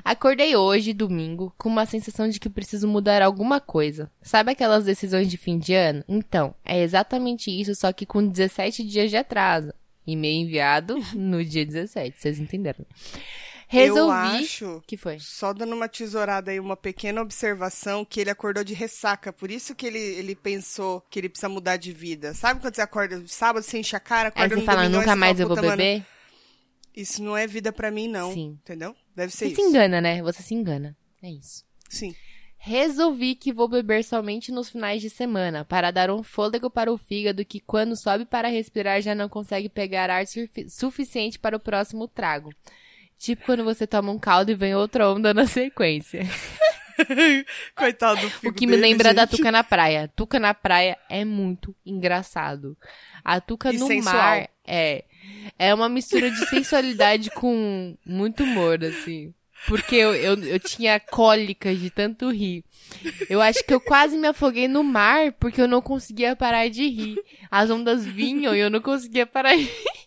Acordei 0.05 0.57
hoje, 0.57 0.93
domingo, 0.93 1.55
com 1.57 1.69
uma 1.69 1.87
sensação 1.87 2.29
de 2.29 2.39
que 2.39 2.51
preciso 2.51 2.87
mudar 2.87 3.23
alguma 3.23 3.61
coisa. 3.61 4.11
Sabe 4.21 4.51
aquelas 4.51 4.85
decisões 4.85 5.29
de 5.31 5.39
fim 5.39 5.59
de 5.59 5.73
ano? 5.73 6.05
Então, 6.09 6.55
é 6.65 6.83
exatamente 6.83 7.49
isso, 7.49 7.75
só 7.75 7.93
que 7.93 8.05
com 8.05 8.27
17 8.27 8.85
dias 8.85 9.09
de 9.09 9.17
atraso. 9.17 9.73
E-mail 10.07 10.43
enviado 10.47 10.97
no 11.15 11.43
dia 11.45 11.65
17, 11.65 12.21
vocês 12.21 12.39
entenderam. 12.39 12.85
Resolvi. 13.75 13.99
Eu 14.01 14.11
acho, 14.11 14.83
que 14.87 14.97
foi? 14.97 15.19
só 15.21 15.53
dando 15.53 15.75
uma 15.75 15.89
tesourada 15.89 16.51
aí, 16.51 16.59
uma 16.61 16.77
pequena 16.77 17.21
observação, 17.21 18.05
que 18.05 18.21
ele 18.21 18.31
acordou 18.31 18.63
de 18.65 18.75
ressaca. 18.75 19.33
Por 19.33 19.51
isso 19.51 19.75
que 19.75 19.87
ele, 19.87 19.99
ele 19.99 20.35
pensou 20.35 21.01
que 21.11 21.19
ele 21.19 21.29
precisa 21.29 21.49
mudar 21.49 21.77
de 21.77 21.93
vida. 21.93 22.35
Sabe 22.35 22.61
quando 22.61 22.75
você 22.75 22.83
acorda 22.83 23.23
sábado, 23.27 23.63
você 23.63 23.79
enche 23.79 23.97
a 23.97 24.01
cara, 24.01 24.29
Aí 24.29 24.33
acorda 24.45 24.55
você 24.55 24.61
no 24.61 24.67
fala, 24.67 24.79
domingão, 24.83 25.01
nunca 25.01 25.11
aí 25.13 25.15
você 25.15 25.21
mais 25.21 25.33
fala, 25.33 25.43
eu 25.43 25.49
vou 25.49 25.57
"Puta, 25.57 25.67
mano, 25.69 25.77
beber? 25.79 26.07
Isso 26.97 27.23
não 27.23 27.37
é 27.37 27.47
vida 27.47 27.73
pra 27.73 27.91
mim, 27.91 28.07
não. 28.09 28.33
Sim. 28.33 28.59
Entendeu? 28.63 28.95
Deve 29.17 29.33
ser 29.33 29.47
Você 29.47 29.53
isso. 29.53 29.57
se 29.63 29.69
engana, 29.69 30.01
né? 30.01 30.23
Você 30.23 30.43
se 30.43 30.55
engana. 30.55 30.97
É 31.23 31.29
isso. 31.31 31.65
Sim. 31.89 32.15
Resolvi 32.57 33.35
que 33.35 33.53
vou 33.53 33.69
beber 33.69 34.03
somente 34.05 34.51
nos 34.51 34.71
finais 34.71 35.03
de 35.03 35.11
semana, 35.11 35.65
para 35.67 35.91
dar 35.91 36.11
um 36.11 36.23
fôlego 36.23 36.71
para 36.71 36.91
o 36.91 36.97
fígado 36.97 37.45
que, 37.45 37.61
quando 37.61 37.95
sobe 37.95 38.25
para 38.25 38.49
respirar, 38.49 39.03
já 39.03 39.15
não 39.15 39.29
consegue 39.29 39.69
pegar 39.69 40.09
ar 40.09 40.27
sufi- 40.27 40.71
suficiente 40.71 41.39
para 41.39 41.57
o 41.57 41.61
próximo 41.61 42.09
trago. 42.09 42.51
Tipo 43.25 43.47
quando 43.47 43.65
você 43.65 43.87
toma 43.87 44.13
um 44.13 44.19
caldo 44.19 44.51
e 44.51 44.55
vem 44.55 44.75
outra 44.75 45.09
onda 45.09 45.33
na 45.33 45.47
sequência. 45.47 46.21
Coitado 47.75 48.21
do 48.21 48.29
filho 48.29 48.53
O 48.53 48.55
que 48.55 48.67
me 48.67 48.77
lembra 48.77 49.15
da 49.15 49.27
Tuca 49.27 49.51
na 49.51 49.65
praia. 49.65 50.13
Tuca 50.15 50.39
na 50.39 50.53
praia 50.53 50.99
é 51.09 51.25
muito 51.25 51.75
engraçado. 51.87 52.77
A 53.25 53.41
Tuca 53.41 53.73
E 53.73 53.79
no 53.79 53.87
sensual. 53.87 54.15
mar 54.15 54.49
é 54.67 55.05
é 55.59 55.73
uma 55.73 55.89
mistura 55.89 56.31
de 56.31 56.47
sensualidade 56.51 57.31
com 57.33 57.97
muito 58.05 58.43
humor, 58.43 58.85
assim. 58.85 59.33
Porque 59.67 59.97
eu, 59.97 60.15
eu, 60.15 60.39
eu 60.45 60.61
tinha 60.61 61.01
cólicas 61.01 61.79
de 61.79 61.89
tanto 61.89 62.31
rir. 62.31 62.63
Eu 63.31 63.41
acho 63.41 63.65
que 63.65 63.73
eu 63.73 63.81
quase 63.81 64.19
me 64.19 64.29
afoguei 64.29 64.69
no 64.69 64.85
mar 64.85 65.33
porque 65.33 65.63
eu 65.63 65.67
não 65.67 65.81
conseguia 65.81 66.37
parar 66.37 66.69
de 66.69 66.87
rir. 66.87 67.17
As 67.51 67.71
ondas 67.71 68.05
vinham 68.05 68.55
e 68.55 68.61
eu 68.61 68.69
não 68.69 68.83
conseguia 68.83 69.25
parar 69.25 69.57
de 69.57 69.63
rir. 69.63 70.04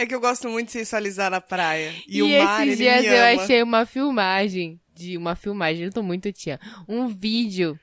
É 0.00 0.06
que 0.06 0.14
eu 0.14 0.20
gosto 0.20 0.48
muito 0.48 0.68
de 0.68 0.72
sensualizar 0.72 1.30
na 1.30 1.42
praia. 1.42 1.92
E, 2.08 2.18
E, 2.18 2.22
o 2.22 2.44
mar, 2.44 2.66
esses 2.66 2.78
dias 2.78 3.04
eu 3.04 3.12
ama. 3.12 3.42
achei 3.42 3.62
uma 3.62 3.84
filmagem. 3.84 4.80
De 4.94 5.16
uma 5.16 5.36
filmagem, 5.36 5.84
eu 5.84 5.92
tô 5.92 6.02
muito 6.02 6.32
tia. 6.32 6.58
Um 6.88 7.06
vídeo 7.08 7.78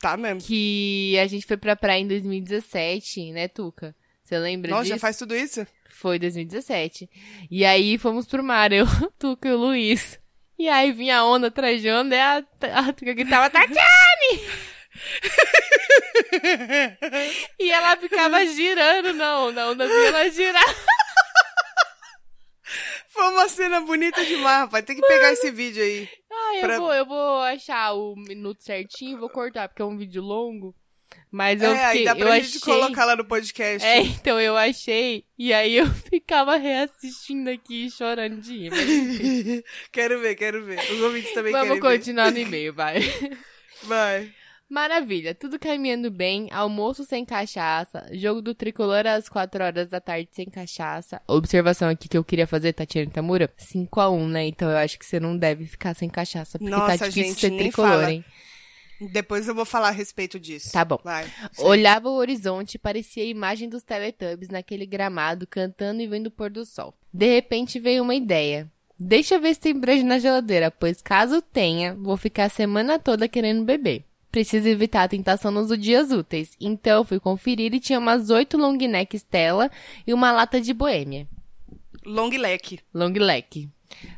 Tá 0.00 0.16
mesmo. 0.16 0.40
que 0.40 1.16
a 1.18 1.26
gente 1.28 1.46
foi 1.46 1.56
pra 1.56 1.76
praia 1.76 2.00
em 2.00 2.08
2017, 2.08 3.32
né, 3.32 3.46
Tuca? 3.46 3.94
Você 4.24 4.36
lembra 4.38 4.70
Nossa, 4.70 4.82
disso? 4.84 4.94
já 4.94 4.98
faz 5.00 5.16
tudo 5.16 5.34
isso? 5.36 5.64
Foi 5.88 6.18
2017. 6.18 7.08
E 7.50 7.64
aí 7.64 7.96
fomos 7.98 8.26
pro 8.26 8.42
mar, 8.42 8.72
eu, 8.72 8.86
Tuca 9.18 9.48
e 9.48 9.52
o 9.52 9.56
Luiz. 9.56 10.18
E 10.58 10.68
aí 10.68 10.92
vinha 10.92 11.18
a 11.18 11.24
onda 11.24 11.50
onda 11.90 12.14
e 12.16 12.20
a, 12.20 12.42
a 12.74 12.92
Tuca 12.92 13.12
gritava, 13.14 13.48
Tatiane! 13.48 14.40
e 17.58 17.70
ela 17.70 17.96
ficava 17.96 18.44
girando 18.46 19.12
na 19.14 19.38
onda, 19.40 19.62
a 19.62 19.70
onda 19.70 19.86
vinha 19.86 20.08
ela 20.08 20.28
girar. 20.30 20.76
Foi 23.20 23.28
uma 23.32 23.48
cena 23.50 23.80
bonita 23.82 24.24
demais, 24.24 24.60
rapaz. 24.60 24.82
Tem 24.82 24.96
que 24.96 25.06
pegar 25.06 25.30
esse 25.30 25.50
vídeo 25.50 25.82
aí. 25.82 26.08
É, 26.56 26.60
Pra- 26.60 26.76
eu, 26.76 26.80
vou, 26.80 26.94
eu 26.94 27.06
vou 27.06 27.38
achar 27.40 27.92
o 27.92 28.16
minuto 28.16 28.64
certinho 28.64 29.18
vou 29.18 29.28
cortar, 29.28 29.68
porque 29.68 29.82
é 29.82 29.84
um 29.84 29.98
vídeo 29.98 30.22
longo. 30.22 30.74
Mas 31.30 31.60
eu 31.60 31.70
é, 31.70 31.84
aí 31.84 31.98
fiquei, 31.98 32.04
dá 32.06 32.12
eu 32.12 32.16
pra 32.16 32.40
gente 32.40 32.56
achei... 32.56 32.60
colocar 32.60 33.04
lá 33.04 33.14
no 33.16 33.24
podcast. 33.26 33.86
É, 33.86 34.00
então 34.00 34.40
eu 34.40 34.56
achei, 34.56 35.24
e 35.38 35.52
aí 35.52 35.76
eu 35.76 35.86
ficava 36.08 36.56
reassistindo 36.56 37.50
aqui 37.50 37.90
chorando 37.90 38.40
de 38.40 38.56
rir. 38.56 38.70
mas 38.70 39.62
quero 39.92 40.18
ver, 40.20 40.34
quero 40.34 40.64
ver. 40.64 40.78
Os 40.90 41.00
ouvintes 41.02 41.34
também 41.34 41.52
Vamos 41.52 41.68
querem 41.68 41.82
ver. 41.82 41.98
continuar 41.98 42.32
no 42.32 42.38
e-mail, 42.38 42.72
vai. 42.72 43.00
Vai. 43.82 44.32
Maravilha, 44.70 45.34
tudo 45.34 45.58
caminhando 45.58 46.12
bem, 46.12 46.46
almoço 46.52 47.04
sem 47.04 47.24
cachaça, 47.24 48.06
jogo 48.12 48.40
do 48.40 48.54
tricolor 48.54 49.04
às 49.04 49.28
4 49.28 49.64
horas 49.64 49.88
da 49.88 50.00
tarde 50.00 50.28
sem 50.30 50.46
cachaça. 50.48 51.20
Observação 51.26 51.88
aqui 51.88 52.08
que 52.08 52.16
eu 52.16 52.22
queria 52.22 52.46
fazer, 52.46 52.72
Tatiana 52.72 53.10
Tamura, 53.10 53.52
5x1, 53.58 54.28
né? 54.28 54.46
Então 54.46 54.70
eu 54.70 54.76
acho 54.76 54.96
que 54.96 55.04
você 55.04 55.18
não 55.18 55.36
deve 55.36 55.66
ficar 55.66 55.92
sem 55.94 56.08
cachaça, 56.08 56.56
porque 56.56 56.70
Nossa, 56.70 56.98
tá 56.98 57.08
difícil 57.08 57.32
gente, 57.32 57.40
ser 57.40 57.50
tricolor, 57.50 57.90
fala. 57.90 58.12
hein? 58.12 58.24
Depois 59.10 59.48
eu 59.48 59.56
vou 59.56 59.64
falar 59.64 59.88
a 59.88 59.92
respeito 59.92 60.38
disso. 60.38 60.70
Tá 60.70 60.84
bom. 60.84 61.00
Vai. 61.02 61.26
Olhava 61.58 62.08
o 62.08 62.14
horizonte 62.14 62.74
e 62.74 62.78
parecia 62.78 63.24
a 63.24 63.26
imagem 63.26 63.68
dos 63.68 63.82
Teletubbies 63.82 64.50
naquele 64.50 64.86
gramado, 64.86 65.48
cantando 65.48 66.00
e 66.00 66.06
vendo 66.06 66.28
o 66.28 66.30
pôr 66.30 66.48
do 66.48 66.64
sol. 66.64 66.94
De 67.12 67.26
repente 67.26 67.80
veio 67.80 68.04
uma 68.04 68.14
ideia. 68.14 68.70
Deixa 68.96 69.34
eu 69.34 69.40
ver 69.40 69.52
se 69.54 69.60
tem 69.60 69.74
brejo 69.74 70.04
na 70.04 70.20
geladeira, 70.20 70.70
pois 70.70 71.02
caso 71.02 71.42
tenha, 71.42 71.94
vou 71.94 72.16
ficar 72.16 72.44
a 72.44 72.50
semana 72.50 73.00
toda 73.00 73.26
querendo 73.26 73.64
beber. 73.64 74.04
Preciso 74.30 74.68
evitar 74.68 75.02
a 75.02 75.08
tentação 75.08 75.50
nos 75.50 75.76
dias 75.78 76.12
úteis. 76.12 76.56
Então 76.60 77.04
fui 77.04 77.18
conferir 77.18 77.74
e 77.74 77.80
tinha 77.80 77.98
umas 77.98 78.30
oito 78.30 78.56
long 78.56 78.76
neck 78.76 79.16
Stella 79.16 79.70
e 80.06 80.14
uma 80.14 80.30
lata 80.30 80.60
de 80.60 80.72
boêmia. 80.72 81.26
Long 82.04 82.30
leque. 82.30 82.80
Long 82.94 83.10
neck. 83.10 83.68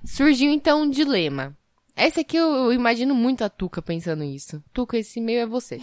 Surgiu 0.05 0.51
então 0.53 0.83
um 0.83 0.91
dilema. 0.91 1.57
Essa 1.95 2.23
aqui 2.23 2.37
eu, 2.37 2.73
imagino 2.73 3.15
muito 3.15 3.45
a 3.45 3.49
Tuca 3.49 3.83
pensando 3.83 4.25
isso. 4.25 4.63
Tuca, 4.73 4.97
esse 4.99 5.19
e-mail 5.21 5.41
é 5.43 5.47
você. 5.47 5.79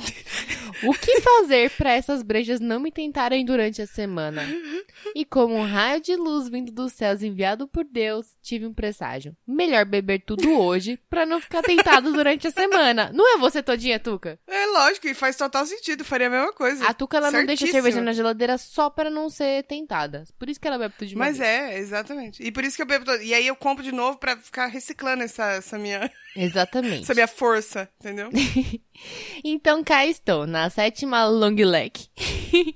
O 0.83 0.93
que 0.93 1.21
fazer 1.21 1.69
para 1.71 1.91
essas 1.93 2.21
brejas 2.23 2.59
não 2.59 2.79
me 2.79 2.91
tentarem 2.91 3.43
durante 3.45 3.81
a 3.81 3.87
semana? 3.87 4.43
E 5.15 5.23
como 5.25 5.55
um 5.55 5.65
raio 5.65 6.01
de 6.01 6.15
luz 6.15 6.49
vindo 6.49 6.71
dos 6.71 6.93
céus 6.93 7.21
enviado 7.23 7.67
por 7.67 7.83
Deus, 7.85 8.27
tive 8.41 8.65
um 8.65 8.73
presságio. 8.73 9.35
Melhor 9.47 9.85
beber 9.85 10.21
tudo 10.25 10.51
hoje 10.59 10.99
pra 11.09 11.25
não 11.25 11.39
ficar 11.39 11.61
tentado 11.61 12.11
durante 12.11 12.47
a 12.47 12.51
semana. 12.51 13.11
Não 13.13 13.35
é 13.35 13.37
você 13.37 13.61
todinha, 13.63 13.99
Tuca? 13.99 14.39
É 14.47 14.65
lógico, 14.67 15.07
e 15.07 15.13
faz 15.13 15.35
total 15.35 15.65
sentido. 15.65 16.03
Faria 16.03 16.27
a 16.27 16.29
mesma 16.29 16.53
coisa. 16.53 16.85
A 16.87 16.93
Tuca 16.93 17.17
ela 17.17 17.31
não 17.31 17.45
deixa 17.45 17.65
Certíssimo. 17.65 17.83
cerveja 17.83 18.01
na 18.01 18.13
geladeira 18.13 18.57
só 18.57 18.89
pra 18.89 19.09
não 19.09 19.29
ser 19.29 19.63
tentada. 19.63 20.23
Por 20.37 20.49
isso 20.49 20.59
que 20.59 20.67
ela 20.67 20.77
bebe 20.77 20.93
tudo 20.97 21.07
de 21.07 21.15
uma 21.15 21.25
Mas 21.25 21.37
vez. 21.37 21.49
é, 21.49 21.77
exatamente. 21.79 22.41
E 22.43 22.51
por 22.51 22.63
isso 22.63 22.75
que 22.75 22.81
eu 22.81 22.87
bebo. 22.87 23.09
E 23.21 23.33
aí 23.33 23.47
eu 23.47 23.55
compro 23.55 23.83
de 23.83 23.91
novo 23.91 24.17
pra 24.17 24.37
ficar 24.37 24.67
reciclando 24.67 25.23
essa, 25.23 25.51
essa, 25.53 25.77
minha, 25.77 25.98
Exatamente. 26.35 27.03
essa 27.03 27.13
minha 27.13 27.27
força, 27.27 27.89
entendeu? 27.99 28.29
Então 29.43 29.81
cá 29.81 30.05
estou, 30.05 30.45
na 30.45 30.69
sétima 30.69 31.25
long 31.25 31.55
leg. 31.55 31.93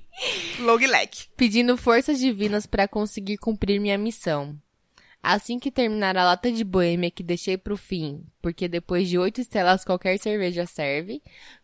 Long 0.60 0.78
leque. 0.78 1.28
pedindo 1.36 1.76
forças 1.76 2.18
divinas 2.18 2.64
para 2.64 2.88
conseguir 2.88 3.36
cumprir 3.36 3.78
minha 3.78 3.98
missão. 3.98 4.56
Assim 5.22 5.58
que 5.58 5.70
terminar 5.70 6.16
a 6.16 6.24
lata 6.24 6.52
de 6.52 6.62
boêmia 6.62 7.10
que 7.10 7.22
deixei 7.22 7.56
pro 7.56 7.76
fim, 7.76 8.24
porque 8.42 8.68
depois 8.68 9.08
de 9.08 9.18
oito 9.18 9.40
estelas 9.40 9.84
qualquer 9.84 10.18
cerveja 10.18 10.66
serve, 10.66 11.22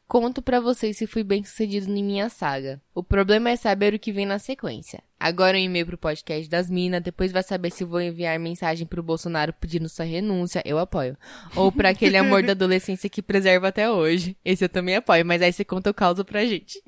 conto 0.08 0.42
pra 0.42 0.60
vocês 0.60 0.96
se 0.96 1.06
fui 1.06 1.22
bem 1.22 1.44
sucedido 1.44 1.90
em 1.90 2.02
minha 2.02 2.28
saga. 2.28 2.80
O 2.94 3.02
problema 3.02 3.50
é 3.50 3.56
saber 3.56 3.94
o 3.94 3.98
que 3.98 4.12
vem 4.12 4.26
na 4.26 4.38
sequência. 4.38 5.02
Agora 5.20 5.54
um 5.56 5.60
e-mail 5.60 5.84
pro 5.84 5.98
podcast 5.98 6.48
das 6.48 6.70
minas, 6.70 7.02
depois 7.02 7.30
vai 7.30 7.42
saber 7.42 7.70
se 7.70 7.84
vou 7.84 8.00
enviar 8.00 8.38
mensagem 8.38 8.86
pro 8.86 9.02
Bolsonaro 9.02 9.52
pedindo 9.52 9.86
sua 9.86 10.06
renúncia, 10.06 10.62
eu 10.64 10.78
apoio. 10.78 11.14
Ou 11.54 11.70
pra 11.70 11.90
aquele 11.90 12.16
amor 12.16 12.42
da 12.42 12.52
adolescência 12.52 13.10
que 13.10 13.20
preserva 13.20 13.68
até 13.68 13.90
hoje. 13.90 14.34
Esse 14.42 14.64
eu 14.64 14.68
também 14.70 14.96
apoio, 14.96 15.26
mas 15.26 15.42
aí 15.42 15.52
você 15.52 15.62
conta 15.62 15.90
o 15.90 15.94
caos 15.94 16.22
pra 16.22 16.46
gente. 16.46 16.82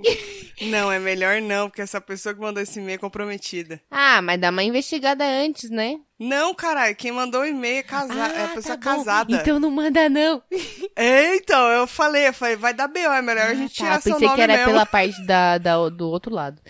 Não, 0.63 0.91
é 0.91 0.99
melhor 0.99 1.43
não, 1.43 1.69
porque 1.69 1.83
essa 1.83 2.01
pessoa 2.01 2.35
que 2.35 2.41
mandou 2.41 2.63
esse 2.63 2.79
e-mail 2.79 2.95
é 2.95 2.99
comprometida. 2.99 3.81
Ah, 3.91 4.23
mas 4.23 4.41
dá 4.41 4.49
uma 4.51 4.63
investigada 4.63 5.25
antes, 5.25 5.69
né? 5.69 5.97
Não, 6.19 6.55
caralho, 6.55 6.95
quem 6.95 7.11
mandou 7.13 7.41
o 7.43 7.47
e-mail 7.47 7.79
é, 7.81 7.83
casa... 7.83 8.15
é 8.15 8.45
a 8.45 8.49
pessoa 8.49 8.79
tá 8.79 8.83
casada. 8.83 9.35
Então 9.35 9.59
não 9.59 9.71
manda, 9.71 10.09
não. 10.09 10.41
É, 10.95 11.37
então, 11.37 11.69
eu 11.71 11.87
falei, 11.87 12.29
eu 12.29 12.33
falei, 12.33 12.55
vai 12.57 12.73
dar 12.73 12.87
B.O., 12.89 13.13
é 13.13 13.21
melhor 13.21 13.47
a 13.47 13.55
gente 13.55 13.77
Tá, 13.77 13.85
tirar 13.85 14.01
seu 14.01 14.13
pensei 14.13 14.27
nome 14.29 14.37
que 14.37 14.43
era 14.43 14.53
mesmo. 14.57 14.67
pela 14.73 14.87
parte 14.87 15.21
da, 15.27 15.59
da- 15.59 15.89
do 15.89 16.09
outro 16.09 16.33
lado. 16.33 16.61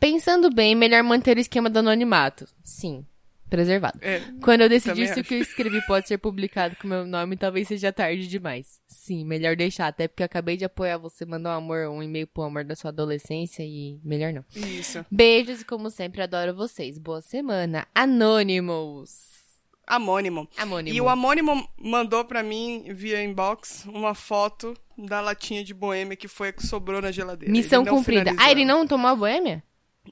Pensando 0.00 0.48
bem, 0.50 0.74
melhor 0.74 1.02
manter 1.02 1.36
o 1.36 1.40
esquema 1.40 1.68
do 1.68 1.78
anonimato. 1.78 2.48
Sim, 2.64 3.04
preservado. 3.50 3.98
É. 4.00 4.22
Quando 4.42 4.62
eu 4.62 4.68
decidi 4.68 5.06
se 5.06 5.20
o 5.20 5.24
que 5.24 5.34
eu 5.34 5.42
escrevi 5.42 5.84
pode 5.86 6.08
ser 6.08 6.16
publicado 6.16 6.74
com 6.76 6.88
meu 6.88 7.06
nome, 7.06 7.36
talvez 7.36 7.68
seja 7.68 7.92
tarde 7.92 8.26
demais. 8.26 8.80
Sim, 8.88 9.26
melhor 9.26 9.54
deixar, 9.54 9.88
até 9.88 10.08
porque 10.08 10.22
eu 10.22 10.26
acabei 10.26 10.56
de 10.56 10.64
apoiar 10.64 10.96
você, 10.96 11.26
mandar 11.26 11.50
um 11.50 11.58
amor, 11.58 11.88
um 11.90 12.02
e-mail 12.02 12.26
pro 12.26 12.44
amor 12.44 12.64
da 12.64 12.74
sua 12.74 12.88
adolescência 12.88 13.62
e 13.62 14.00
melhor 14.02 14.32
não. 14.32 14.42
Isso. 14.56 15.04
Beijos 15.10 15.60
e 15.60 15.64
como 15.66 15.90
sempre, 15.90 16.22
adoro 16.22 16.54
vocês. 16.54 16.96
Boa 16.96 17.20
semana. 17.20 17.86
Anonymous. 17.94 19.28
Amônimo. 19.86 20.48
Anônimo. 20.56 20.96
E 20.96 21.00
o 21.00 21.08
Amônimo 21.10 21.68
mandou 21.76 22.24
pra 22.24 22.42
mim, 22.42 22.84
via 22.90 23.22
inbox, 23.22 23.84
uma 23.86 24.14
foto 24.14 24.72
da 24.96 25.20
latinha 25.20 25.62
de 25.64 25.74
boêmia 25.74 26.16
que 26.16 26.28
foi 26.28 26.48
a 26.48 26.52
que 26.52 26.66
sobrou 26.66 27.02
na 27.02 27.10
geladeira. 27.10 27.52
Missão 27.52 27.84
cumprida. 27.84 28.30
finalizou 28.30 28.46
Ah, 28.46 28.50
ele 28.50 28.64
não 28.64 28.86
tomou 28.86 29.10
a 29.10 29.16
boêmia? 29.16 29.62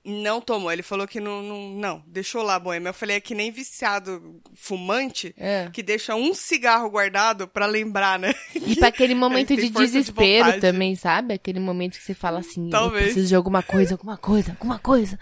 Não 0.04 0.40
tomou, 0.40 0.70
ele 0.72 0.82
falou 0.82 1.06
que 1.06 1.20
não, 1.20 1.42
não, 1.42 1.68
não, 1.70 2.02
deixou 2.06 2.42
lá 2.42 2.54
a 2.54 2.58
boêmia. 2.58 2.90
Eu 2.90 2.94
falei, 2.94 3.16
é 3.16 3.20
que 3.20 3.34
nem 3.34 3.50
viciado 3.50 4.40
fumante, 4.54 5.34
É. 5.36 5.68
que 5.72 5.82
deixa 5.82 6.14
um 6.14 6.32
cigarro 6.34 6.88
guardado 6.90 7.46
pra 7.48 7.66
lembrar, 7.66 8.18
né? 8.18 8.34
E 8.54 8.76
pra 8.76 8.88
aquele 8.88 9.14
momento 9.16 9.54
de 9.54 9.62
de 9.62 9.70
desespero 9.70 10.44
vontade. 10.46 10.60
também, 10.60 10.94
sabe? 10.94 11.34
Aquele 11.34 11.60
momento 11.60 11.98
que 11.98 12.04
você 12.04 12.14
fala 12.14 12.38
assim, 12.40 12.70
Talvez. 12.70 13.02
eu 13.02 13.06
preciso 13.12 13.28
de 13.28 13.34
alguma 13.34 13.62
coisa, 13.62 13.94
alguma 13.94 14.16
coisa, 14.16 14.52
alguma 14.52 14.78
coisa. 14.78 15.18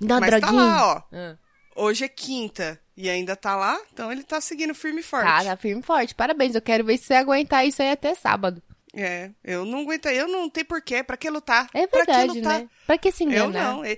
Me 0.00 0.06
dá 0.06 0.14
uma 0.16 0.20
Mas 0.20 0.30
tá 0.30 0.38
droguinha. 0.38 0.62
lá, 0.62 0.86
ó. 0.96 1.02
Ah. 1.12 1.36
Hoje 1.76 2.04
é 2.04 2.08
quinta 2.08 2.80
e 2.96 3.08
ainda 3.08 3.36
tá 3.36 3.54
lá, 3.54 3.78
então 3.92 4.10
ele 4.10 4.24
tá 4.24 4.40
seguindo 4.40 4.74
firme 4.74 5.00
e 5.00 5.02
forte. 5.04 5.26
Tá, 5.26 5.44
tá 5.44 5.56
firme 5.56 5.80
e 5.80 5.84
forte. 5.84 6.14
Parabéns, 6.14 6.54
eu 6.54 6.60
quero 6.62 6.84
ver 6.84 6.98
se 6.98 7.04
você 7.04 7.14
aguentar 7.14 7.64
isso 7.66 7.80
aí 7.80 7.90
até 7.92 8.14
sábado. 8.14 8.60
É, 9.00 9.30
eu 9.44 9.64
não 9.64 9.82
aguento, 9.82 10.06
eu 10.06 10.26
não 10.26 10.50
tenho 10.50 10.66
porquê, 10.66 11.04
pra 11.04 11.16
que 11.16 11.30
lutar? 11.30 11.70
É 11.72 11.86
Pra 11.86 12.04
que 12.04 12.06
verdade, 12.06 12.26
lutar? 12.26 12.60
né? 12.62 12.68
Pra 12.84 12.98
que 12.98 13.12
se 13.12 13.22
Eu 13.22 13.48
enganar? 13.48 13.74
não. 13.74 13.84
E, 13.84 13.96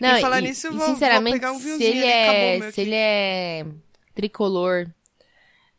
Não, 0.00 0.16
e 0.16 0.20
falar 0.22 0.40
e- 0.40 0.48
nisso, 0.48 0.68
eu 0.68 0.72
vou, 0.72 0.80
vou 0.80 0.94
sinceramente, 0.94 1.34
pegar 1.34 1.52
um 1.52 1.58
se 1.58 1.64
vinhozinho 1.64 1.90
ele 1.90 2.04
ali, 2.04 2.12
acabou 2.22 2.48
o 2.48 2.52
é, 2.52 2.60
se 2.62 2.66
aqui. 2.68 2.80
ele 2.80 2.94
é 2.94 3.66
tricolor, 4.14 4.86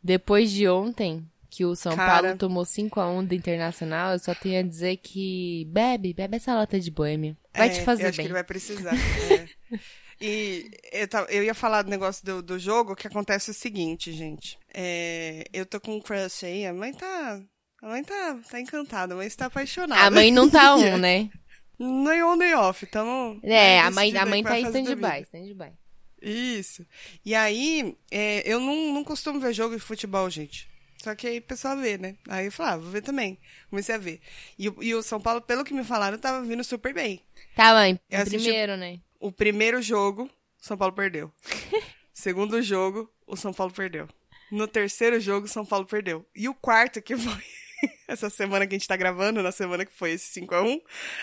depois 0.02 0.50
de 0.50 0.68
ontem, 0.68 1.26
que 1.50 1.64
o 1.64 1.74
São 1.74 1.96
Cara. 1.96 2.22
Paulo 2.22 2.38
tomou 2.38 2.64
5x1 2.64 3.26
do 3.26 3.34
Internacional, 3.34 4.12
eu 4.12 4.18
só 4.20 4.34
tenho 4.34 4.60
a 4.60 4.62
dizer 4.62 4.98
que 4.98 5.64
bebe, 5.68 6.14
bebe 6.14 6.36
essa 6.36 6.54
lata 6.54 6.78
de 6.78 6.90
boêmia. 6.92 7.36
Vai 7.52 7.68
É, 7.68 7.72
te 7.72 7.80
eu 7.80 7.84
fazer 7.84 8.06
acho 8.08 8.20
que 8.20 8.26
ele 8.26 8.32
vai 8.34 8.44
precisar. 8.44 8.94
é. 8.94 9.48
E 10.22 10.70
eu, 10.92 11.08
ta- 11.08 11.26
eu 11.30 11.42
ia 11.42 11.54
falar 11.54 11.80
do 11.80 11.88
negócio 11.88 12.22
do, 12.26 12.42
do 12.42 12.58
jogo, 12.58 12.94
que 12.94 13.06
acontece 13.06 13.50
o 13.50 13.54
seguinte, 13.54 14.12
gente. 14.12 14.58
É, 14.74 15.44
eu 15.50 15.64
tô 15.64 15.80
com 15.80 15.96
um 15.96 16.00
crush 16.00 16.44
aí, 16.44 16.66
a 16.66 16.74
mãe 16.74 16.92
tá. 16.92 17.40
A 17.82 17.88
mãe 17.88 18.04
tá, 18.04 18.38
tá 18.50 18.60
encantada, 18.60 19.14
a 19.14 19.16
mãe 19.16 19.26
está 19.26 19.46
apaixonada. 19.46 20.02
A 20.02 20.10
mãe 20.10 20.30
não 20.30 20.48
tá 20.50 20.76
um, 20.76 20.96
né? 20.98 21.30
Nem 21.78 22.22
on, 22.22 22.36
nem 22.36 22.54
off, 22.54 22.84
tamo. 22.86 23.40
É, 23.42 23.80
a 23.80 23.90
mãe, 23.90 24.14
a 24.16 24.26
mãe 24.26 24.42
tá 24.42 24.58
em 24.60 24.64
stand-by, 24.66 25.22
stand-by. 25.22 25.72
Isso. 26.20 26.84
E 27.24 27.34
aí, 27.34 27.96
é, 28.10 28.42
eu 28.44 28.60
não, 28.60 28.92
não 28.92 29.02
costumo 29.02 29.40
ver 29.40 29.54
jogo 29.54 29.74
de 29.74 29.80
futebol, 29.80 30.28
gente. 30.28 30.68
Só 31.02 31.14
que 31.14 31.26
aí 31.26 31.38
o 31.38 31.42
pessoal 31.42 31.78
vê, 31.78 31.96
né? 31.96 32.16
Aí 32.28 32.44
eu 32.44 32.52
falei, 32.52 32.74
ah, 32.74 32.76
vou 32.76 32.90
ver 32.90 33.00
também. 33.00 33.38
Comecei 33.70 33.94
a 33.94 33.98
ver. 33.98 34.20
E, 34.58 34.68
o- 34.68 34.82
e 34.82 34.94
o 34.94 35.02
São 35.02 35.18
Paulo, 35.18 35.40
pelo 35.40 35.64
que 35.64 35.72
me 35.72 35.82
falaram, 35.82 36.18
tava 36.18 36.42
vindo 36.44 36.62
super 36.62 36.92
bem. 36.92 37.22
Tá, 37.56 37.72
mãe, 37.72 37.98
Eu 38.10 38.18
assisti- 38.20 38.38
primeiro, 38.42 38.76
né? 38.76 39.00
O 39.18 39.32
primeiro 39.32 39.80
jogo, 39.80 40.24
o 40.24 40.30
São 40.66 40.76
Paulo 40.76 40.92
perdeu. 40.94 41.32
Segundo 42.12 42.60
jogo, 42.60 43.10
o 43.26 43.34
São 43.36 43.54
Paulo 43.54 43.72
perdeu. 43.72 44.06
No 44.52 44.68
terceiro 44.68 45.18
jogo, 45.18 45.46
o 45.46 45.48
São 45.48 45.64
Paulo 45.64 45.86
perdeu. 45.86 46.26
E 46.36 46.46
o 46.46 46.54
quarto, 46.54 47.00
que 47.00 47.16
foi 47.16 47.42
essa 48.08 48.28
semana 48.30 48.66
que 48.66 48.74
a 48.74 48.78
gente 48.78 48.88
tá 48.88 48.96
gravando, 48.96 49.42
na 49.42 49.52
semana 49.52 49.84
que 49.84 49.92
foi 49.92 50.12
esse 50.12 50.40
5x1, 50.40 50.80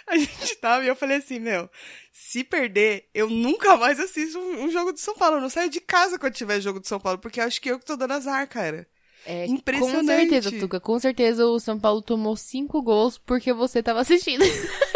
a 0.07 0.17
gente 0.17 0.55
tava 0.61 0.83
e 0.83 0.87
eu 0.87 0.95
falei 0.95 1.17
assim, 1.17 1.39
meu, 1.39 1.69
se 2.11 2.43
perder, 2.43 3.09
eu 3.13 3.29
nunca 3.29 3.75
mais 3.77 3.99
assisto 3.99 4.39
um, 4.39 4.63
um 4.65 4.71
jogo 4.71 4.91
do 4.93 4.99
São 4.99 5.15
Paulo. 5.15 5.37
Eu 5.37 5.41
não 5.41 5.49
saio 5.49 5.69
de 5.69 5.79
casa 5.81 6.17
quando 6.19 6.33
tiver 6.33 6.59
jogo 6.61 6.79
do 6.79 6.87
São 6.87 6.99
Paulo, 6.99 7.19
porque 7.19 7.39
eu 7.39 7.45
acho 7.45 7.61
que 7.61 7.69
eu 7.71 7.79
que 7.79 7.85
tô 7.85 7.95
dando 7.95 8.13
azar, 8.13 8.47
cara. 8.47 8.87
É, 9.25 9.45
Impressionante. 9.45 9.99
Com 10.05 10.05
certeza, 10.31 10.51
Tuca. 10.59 10.79
Com 10.79 10.99
certeza 10.99 11.45
o 11.45 11.59
São 11.59 11.77
Paulo 11.79 12.01
tomou 12.01 12.35
cinco 12.37 12.81
gols 12.81 13.17
porque 13.17 13.51
você 13.51 13.83
tava 13.83 13.99
assistindo. 14.01 14.43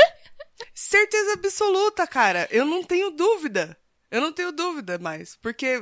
Certeza 0.73 1.33
absoluta, 1.33 2.05
cara. 2.07 2.47
Eu 2.51 2.65
não 2.65 2.83
tenho 2.83 3.11
dúvida. 3.11 3.77
Eu 4.09 4.21
não 4.21 4.31
tenho 4.31 4.51
dúvida 4.51 4.97
mais. 4.99 5.35
Porque 5.35 5.79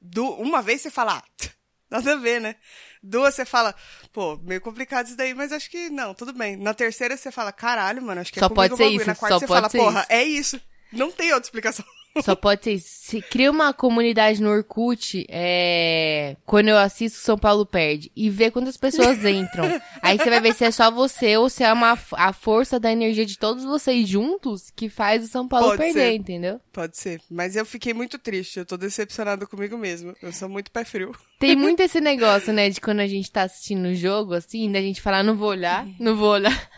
du- 0.00 0.34
uma 0.34 0.62
vez 0.62 0.80
você 0.80 0.90
fala, 0.90 1.18
ah, 1.18 1.48
nada 1.90 2.12
a 2.14 2.16
ver, 2.16 2.40
né? 2.40 2.56
Duas 3.02 3.34
você 3.34 3.44
fala, 3.44 3.74
pô, 4.12 4.36
meio 4.44 4.60
complicado 4.60 5.06
isso 5.06 5.16
daí, 5.16 5.34
mas 5.34 5.50
acho 5.50 5.68
que 5.68 5.90
não, 5.90 6.14
tudo 6.14 6.32
bem. 6.32 6.56
Na 6.56 6.72
terceira 6.72 7.16
você 7.16 7.32
fala, 7.32 7.50
caralho, 7.50 8.00
mano, 8.00 8.20
acho 8.20 8.32
que 8.32 8.38
Só 8.38 8.46
é 8.46 8.48
comigo 8.48 8.76
pode 8.76 8.76
ser 8.76 8.94
isso, 8.94 9.06
Na 9.06 9.14
quarta 9.16 9.34
só 9.34 9.40
você 9.40 9.46
pode 9.46 9.70
fala, 9.72 9.84
porra, 9.84 10.00
isso. 10.02 10.12
é 10.12 10.24
isso. 10.24 10.60
Não 10.92 11.10
tem 11.10 11.32
outra 11.32 11.46
explicação. 11.46 11.84
Só 12.20 12.34
pode 12.34 12.62
ser. 12.64 12.78
Se 12.78 13.22
cria 13.22 13.50
uma 13.50 13.72
comunidade 13.72 14.42
no 14.42 14.50
Orkut, 14.50 15.24
é, 15.28 16.36
quando 16.44 16.68
eu 16.68 16.76
assisto 16.78 17.18
São 17.18 17.38
Paulo 17.38 17.64
perde 17.64 18.10
e 18.14 18.28
vê 18.28 18.50
quantas 18.50 18.76
pessoas 18.76 19.24
entram. 19.24 19.64
Aí 20.02 20.18
você 20.18 20.28
vai 20.28 20.40
ver 20.40 20.54
se 20.54 20.64
é 20.64 20.70
só 20.70 20.90
você 20.90 21.36
ou 21.36 21.48
se 21.48 21.64
é 21.64 21.72
uma, 21.72 21.98
a 22.12 22.32
força 22.32 22.78
da 22.78 22.92
energia 22.92 23.24
de 23.24 23.38
todos 23.38 23.64
vocês 23.64 24.08
juntos 24.08 24.70
que 24.74 24.88
faz 24.88 25.24
o 25.24 25.28
São 25.28 25.48
Paulo 25.48 25.68
Pode 25.68 25.78
perder, 25.78 26.10
ser. 26.10 26.14
entendeu? 26.14 26.60
Pode 26.72 26.96
ser. 26.96 27.20
Mas 27.30 27.56
eu 27.56 27.64
fiquei 27.64 27.94
muito 27.94 28.18
triste. 28.18 28.58
Eu 28.58 28.66
tô 28.66 28.76
decepcionada 28.76 29.46
comigo 29.46 29.76
mesmo. 29.78 30.14
Eu 30.22 30.32
sou 30.32 30.48
muito 30.48 30.70
pé 30.70 30.84
frio. 30.84 31.12
Tem 31.38 31.56
muito 31.56 31.80
esse 31.82 32.00
negócio, 32.00 32.52
né, 32.52 32.68
de 32.68 32.80
quando 32.80 33.00
a 33.00 33.06
gente 33.06 33.30
tá 33.30 33.42
assistindo 33.42 33.86
o 33.86 33.94
jogo, 33.94 34.34
assim, 34.34 34.70
da 34.70 34.80
gente 34.80 35.00
falar, 35.00 35.22
não 35.22 35.36
vou 35.36 35.48
olhar, 35.48 35.86
não 35.98 36.16
vou 36.16 36.30
olhar. 36.30 36.70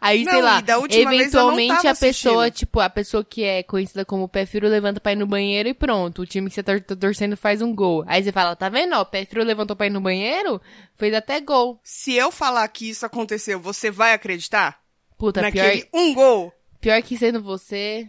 Aí, 0.00 0.24
sei 0.24 0.32
Não, 0.32 0.40
lá, 0.40 0.62
eu 0.66 0.80
não 0.80 0.86
eventualmente 0.90 1.86
a 1.86 1.94
pessoa, 1.94 2.44
assistindo. 2.46 2.50
tipo, 2.58 2.80
a 2.80 2.88
pessoa 2.88 3.24
que 3.24 3.44
é 3.44 3.62
conhecida 3.62 4.04
como 4.04 4.28
pé 4.28 4.46
frio 4.46 4.68
levanta 4.68 5.00
pra 5.00 5.12
ir 5.12 5.16
no 5.16 5.26
banheiro 5.26 5.68
e 5.68 5.74
pronto. 5.74 6.22
O 6.22 6.26
time 6.26 6.48
que 6.48 6.54
você 6.54 6.62
tá 6.62 6.78
torcendo 6.96 7.36
faz 7.36 7.60
um 7.60 7.74
gol. 7.74 8.02
Aí 8.06 8.22
você 8.22 8.32
fala, 8.32 8.56
tá 8.56 8.68
vendo, 8.68 8.94
ó, 8.94 9.04
pé 9.04 9.26
frio 9.26 9.44
levantou 9.44 9.76
pra 9.76 9.86
ir 9.86 9.90
no 9.90 10.00
banheiro, 10.00 10.60
fez 10.94 11.12
até 11.14 11.40
gol. 11.40 11.78
Se 11.84 12.14
eu 12.14 12.30
falar 12.30 12.66
que 12.68 12.88
isso 12.88 13.04
aconteceu, 13.04 13.60
você 13.60 13.90
vai 13.90 14.14
acreditar? 14.14 14.80
Puta, 15.18 15.42
Naquele 15.42 15.82
pior, 15.82 15.88
um 15.92 16.14
gol? 16.14 16.52
pior 16.80 17.02
que 17.02 17.18
sendo 17.18 17.42
você. 17.42 18.08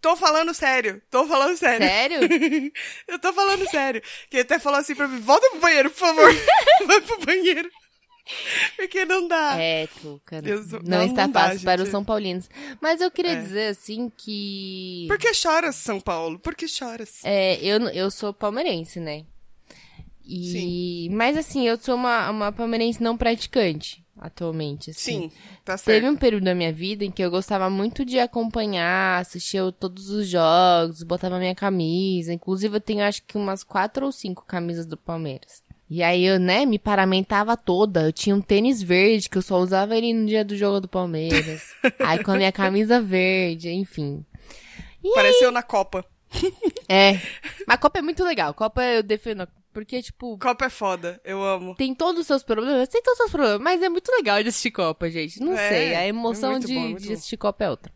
Tô 0.00 0.14
falando 0.14 0.54
sério. 0.54 1.02
Tô 1.10 1.26
falando 1.26 1.56
sério. 1.56 1.84
Sério? 1.84 2.20
eu 3.08 3.18
tô 3.18 3.32
falando 3.32 3.68
sério. 3.68 4.00
Que 4.30 4.36
ele 4.36 4.42
até 4.42 4.58
falou 4.60 4.78
assim 4.78 4.94
pra 4.94 5.08
mim, 5.08 5.18
volta 5.18 5.50
pro 5.50 5.58
banheiro, 5.58 5.90
por 5.90 5.98
favor. 5.98 6.30
Vai 6.86 7.00
pro 7.00 7.18
banheiro. 7.26 7.68
Porque 8.76 9.04
não 9.04 9.26
dá. 9.26 9.56
É, 9.60 9.86
Tuca. 9.86 10.40
Eu 10.44 10.62
sou- 10.62 10.80
Não, 10.84 10.98
não, 10.98 11.06
está 11.06 11.26
não 11.26 11.32
dá, 11.32 11.40
fácil 11.48 11.60
para 11.62 11.80
os 11.80 11.86
gente. 11.86 11.92
São 11.92 12.04
Paulinos. 12.04 12.48
Mas 12.80 13.00
eu 13.00 13.10
queria 13.10 13.32
É. 13.32 13.36
dizer, 13.42 13.68
assim, 13.68 14.10
que. 14.16 15.04
Por 15.08 15.18
que 15.18 15.32
choras, 15.34 15.76
São 15.76 16.00
Paulo? 16.00 16.38
Por 16.38 16.54
que 16.54 16.68
choras? 16.68 17.20
É, 17.24 17.56
eu, 17.64 17.80
eu 17.88 18.10
sou 18.10 18.32
palmeirense, 18.32 19.00
né? 19.00 19.24
E, 20.30 21.08
Mas 21.10 21.36
assim, 21.38 21.66
eu 21.66 21.78
sou 21.78 21.94
uma, 21.94 22.28
uma 22.30 22.52
palmeirense 22.52 23.02
não 23.02 23.16
praticante, 23.16 24.04
atualmente, 24.18 24.90
assim. 24.90 25.30
Sim, 25.30 25.32
tá 25.64 25.78
certo. 25.78 25.86
Teve 25.96 26.08
um 26.10 26.16
período 26.16 26.44
da 26.44 26.54
minha 26.54 26.70
vida 26.70 27.02
em 27.02 27.10
que 27.10 27.22
eu 27.22 27.30
gostava 27.30 27.70
muito 27.70 28.04
de 28.04 28.18
acompanhar, 28.18 29.20
assistia 29.22 29.72
todos 29.72 30.10
os 30.10 30.28
jogos, 30.28 31.02
botava 31.02 31.38
minha 31.38 31.54
camisa. 31.54 32.30
Inclusive, 32.32 32.76
eu 32.76 32.80
tenho 32.80 33.02
acho 33.04 33.22
que 33.22 33.38
umas 33.38 33.64
quatro 33.64 34.04
ou 34.04 34.12
cinco 34.12 34.44
camisas 34.44 34.84
do 34.84 34.98
Palmeiras. 34.98 35.62
E 35.90 36.02
aí 36.02 36.24
eu, 36.24 36.38
né, 36.38 36.66
me 36.66 36.78
paramentava 36.78 37.56
toda. 37.56 38.02
Eu 38.02 38.12
tinha 38.12 38.36
um 38.36 38.40
tênis 38.42 38.82
verde 38.82 39.28
que 39.28 39.38
eu 39.38 39.42
só 39.42 39.58
usava 39.58 39.96
ele 39.96 40.12
no 40.12 40.26
dia 40.26 40.44
do 40.44 40.56
jogo 40.56 40.80
do 40.80 40.88
Palmeiras. 40.88 41.74
aí 42.00 42.22
com 42.22 42.32
a 42.32 42.36
minha 42.36 42.52
camisa 42.52 43.00
verde, 43.00 43.70
enfim. 43.70 44.24
Pareceu 45.14 45.50
na 45.50 45.62
Copa. 45.62 46.04
É. 46.90 47.12
Mas 47.66 47.74
a 47.74 47.78
Copa 47.78 47.98
é 47.98 48.02
muito 48.02 48.24
legal. 48.24 48.54
Copa 48.54 48.82
eu 48.82 49.02
defendo. 49.02 49.46
Porque, 49.74 50.02
tipo, 50.02 50.38
Copa 50.38 50.64
é 50.64 50.70
foda, 50.70 51.20
eu 51.22 51.44
amo. 51.44 51.74
tem 51.74 51.94
todos 51.94 52.22
os 52.22 52.26
seus 52.26 52.42
problemas, 52.42 52.88
tem 52.88 53.02
todos 53.02 53.12
os 53.20 53.24
seus 53.26 53.30
problemas, 53.30 53.60
mas 53.60 53.82
é 53.82 53.88
muito 53.90 54.10
legal 54.10 54.42
de 54.42 54.48
assistir 54.48 54.70
Copa, 54.70 55.10
gente. 55.10 55.38
Não 55.40 55.52
É, 55.52 55.68
sei, 55.68 55.94
a 55.94 56.00
é 56.00 56.08
emoção 56.08 56.52
muito 56.52 56.66
de, 56.66 56.74
bom, 56.74 56.94
de 56.94 57.12
assistir 57.12 57.36
Copa 57.36 57.64
é 57.64 57.70
outra. 57.70 57.92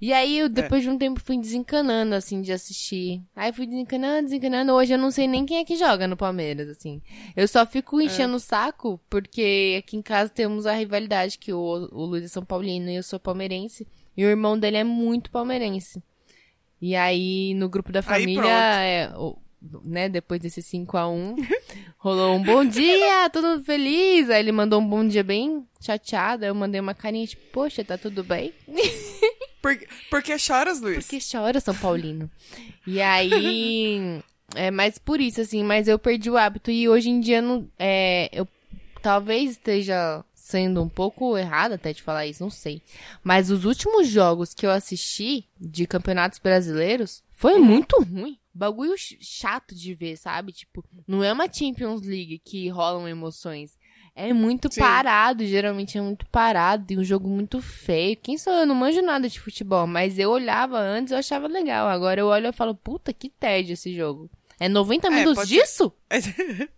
E 0.00 0.12
aí, 0.12 0.38
eu, 0.38 0.48
depois 0.48 0.82
de 0.82 0.90
um 0.90 0.98
tempo, 0.98 1.20
fui 1.20 1.38
desencanando, 1.38 2.14
assim, 2.14 2.40
de 2.42 2.52
assistir. 2.52 3.22
Aí 3.34 3.52
fui 3.52 3.66
desencanando, 3.66 4.24
desencanando. 4.24 4.72
Hoje 4.72 4.92
eu 4.94 4.98
não 4.98 5.10
sei 5.10 5.26
nem 5.26 5.46
quem 5.46 5.58
é 5.58 5.64
que 5.64 5.76
joga 5.76 6.06
no 6.06 6.16
Palmeiras, 6.16 6.68
assim. 6.68 7.00
Eu 7.36 7.46
só 7.48 7.64
fico 7.64 8.00
É. 8.00 8.04
enchendo 8.04 8.36
o 8.36 8.40
saco, 8.40 9.00
porque 9.08 9.76
aqui 9.78 9.96
em 9.96 10.02
casa 10.02 10.30
temos 10.30 10.66
a 10.66 10.72
rivalidade 10.74 11.38
que 11.38 11.52
o, 11.52 11.58
o 11.92 12.04
Luiz 12.04 12.24
é 12.24 12.28
São 12.28 12.44
Paulino 12.44 12.90
e 12.90 12.96
eu 12.96 13.02
sou 13.02 13.18
palmeirense. 13.20 13.86
E 14.16 14.24
o 14.24 14.28
irmão 14.28 14.58
dele 14.58 14.76
é 14.78 14.84
muito 14.84 15.30
palmeirense. 15.30 16.02
E 16.80 16.94
aí, 16.94 17.54
no 17.54 17.68
grupo 17.68 17.90
da 17.90 18.02
família, 18.02 18.82
é, 18.84 19.10
né, 19.82 20.08
depois 20.08 20.38
desse 20.40 20.60
5 20.60 20.96
a 20.98 21.08
1 21.08 21.36
rolou 21.96 22.34
um 22.36 22.42
bom 22.42 22.62
dia, 22.64 23.30
todo 23.30 23.48
mundo 23.48 23.64
feliz. 23.64 24.28
Aí 24.28 24.40
ele 24.40 24.52
mandou 24.52 24.80
um 24.80 24.86
bom 24.86 25.06
dia 25.06 25.24
bem 25.24 25.64
chateado. 25.80 26.44
Aí 26.44 26.50
eu 26.50 26.54
mandei 26.54 26.80
uma 26.80 26.94
carinha 26.94 27.26
tipo, 27.26 27.42
poxa, 27.52 27.82
tá 27.82 27.96
tudo 27.96 28.22
bem? 28.22 28.52
Por, 30.10 30.22
que 30.22 30.38
choras, 30.38 30.80
Luiz? 30.80 31.06
Porque 31.06 31.18
chora, 31.20 31.60
São 31.60 31.74
Paulino. 31.74 32.30
E 32.86 33.00
aí. 33.00 34.22
É 34.56 34.70
mais 34.70 34.98
por 34.98 35.20
isso, 35.20 35.40
assim, 35.40 35.64
mas 35.64 35.88
eu 35.88 35.98
perdi 35.98 36.30
o 36.30 36.36
hábito 36.36 36.70
e 36.70 36.88
hoje 36.88 37.08
em 37.08 37.18
dia 37.18 37.42
não. 37.42 37.66
É, 37.76 38.28
eu 38.32 38.46
talvez 39.02 39.52
esteja 39.52 40.22
sendo 40.32 40.80
um 40.80 40.88
pouco 40.88 41.36
errado 41.36 41.72
até 41.72 41.92
de 41.92 42.02
falar 42.02 42.26
isso, 42.26 42.42
não 42.42 42.50
sei. 42.50 42.80
Mas 43.24 43.50
os 43.50 43.64
últimos 43.64 44.06
jogos 44.06 44.54
que 44.54 44.64
eu 44.64 44.70
assisti 44.70 45.44
de 45.58 45.86
campeonatos 45.88 46.38
brasileiros 46.38 47.24
foi 47.32 47.58
muito 47.58 47.96
ruim. 48.00 48.38
Bagulho 48.52 48.96
ch- 48.96 49.16
chato 49.20 49.74
de 49.74 49.92
ver, 49.94 50.16
sabe? 50.18 50.52
Tipo, 50.52 50.84
não 51.08 51.24
é 51.24 51.32
uma 51.32 51.52
Champions 51.52 52.02
League 52.02 52.38
que 52.44 52.68
rolam 52.68 53.08
emoções. 53.08 53.76
É 54.16 54.32
muito 54.32 54.72
Sim. 54.72 54.80
parado, 54.80 55.44
geralmente 55.44 55.98
é 55.98 56.00
muito 56.00 56.24
parado, 56.26 56.84
tem 56.86 56.98
um 56.98 57.02
jogo 57.04 57.28
muito 57.28 57.60
feio. 57.60 58.16
Quem 58.16 58.38
sou 58.38 58.52
eu? 58.52 58.64
Não 58.66 58.74
manjo 58.74 59.02
nada 59.02 59.28
de 59.28 59.40
futebol, 59.40 59.86
mas 59.88 60.18
eu 60.18 60.30
olhava 60.30 60.78
antes 60.78 61.10
e 61.10 61.14
eu 61.14 61.18
achava 61.18 61.48
legal. 61.48 61.88
Agora 61.88 62.20
eu 62.20 62.26
olho 62.28 62.46
e 62.48 62.52
falo, 62.52 62.74
puta, 62.76 63.12
que 63.12 63.28
tédio 63.28 63.72
esse 63.72 63.92
jogo. 63.94 64.30
É 64.60 64.68
90 64.68 65.08
É, 65.08 65.10
minutos 65.10 65.48
ser- 65.48 65.54
disso? 65.60 65.92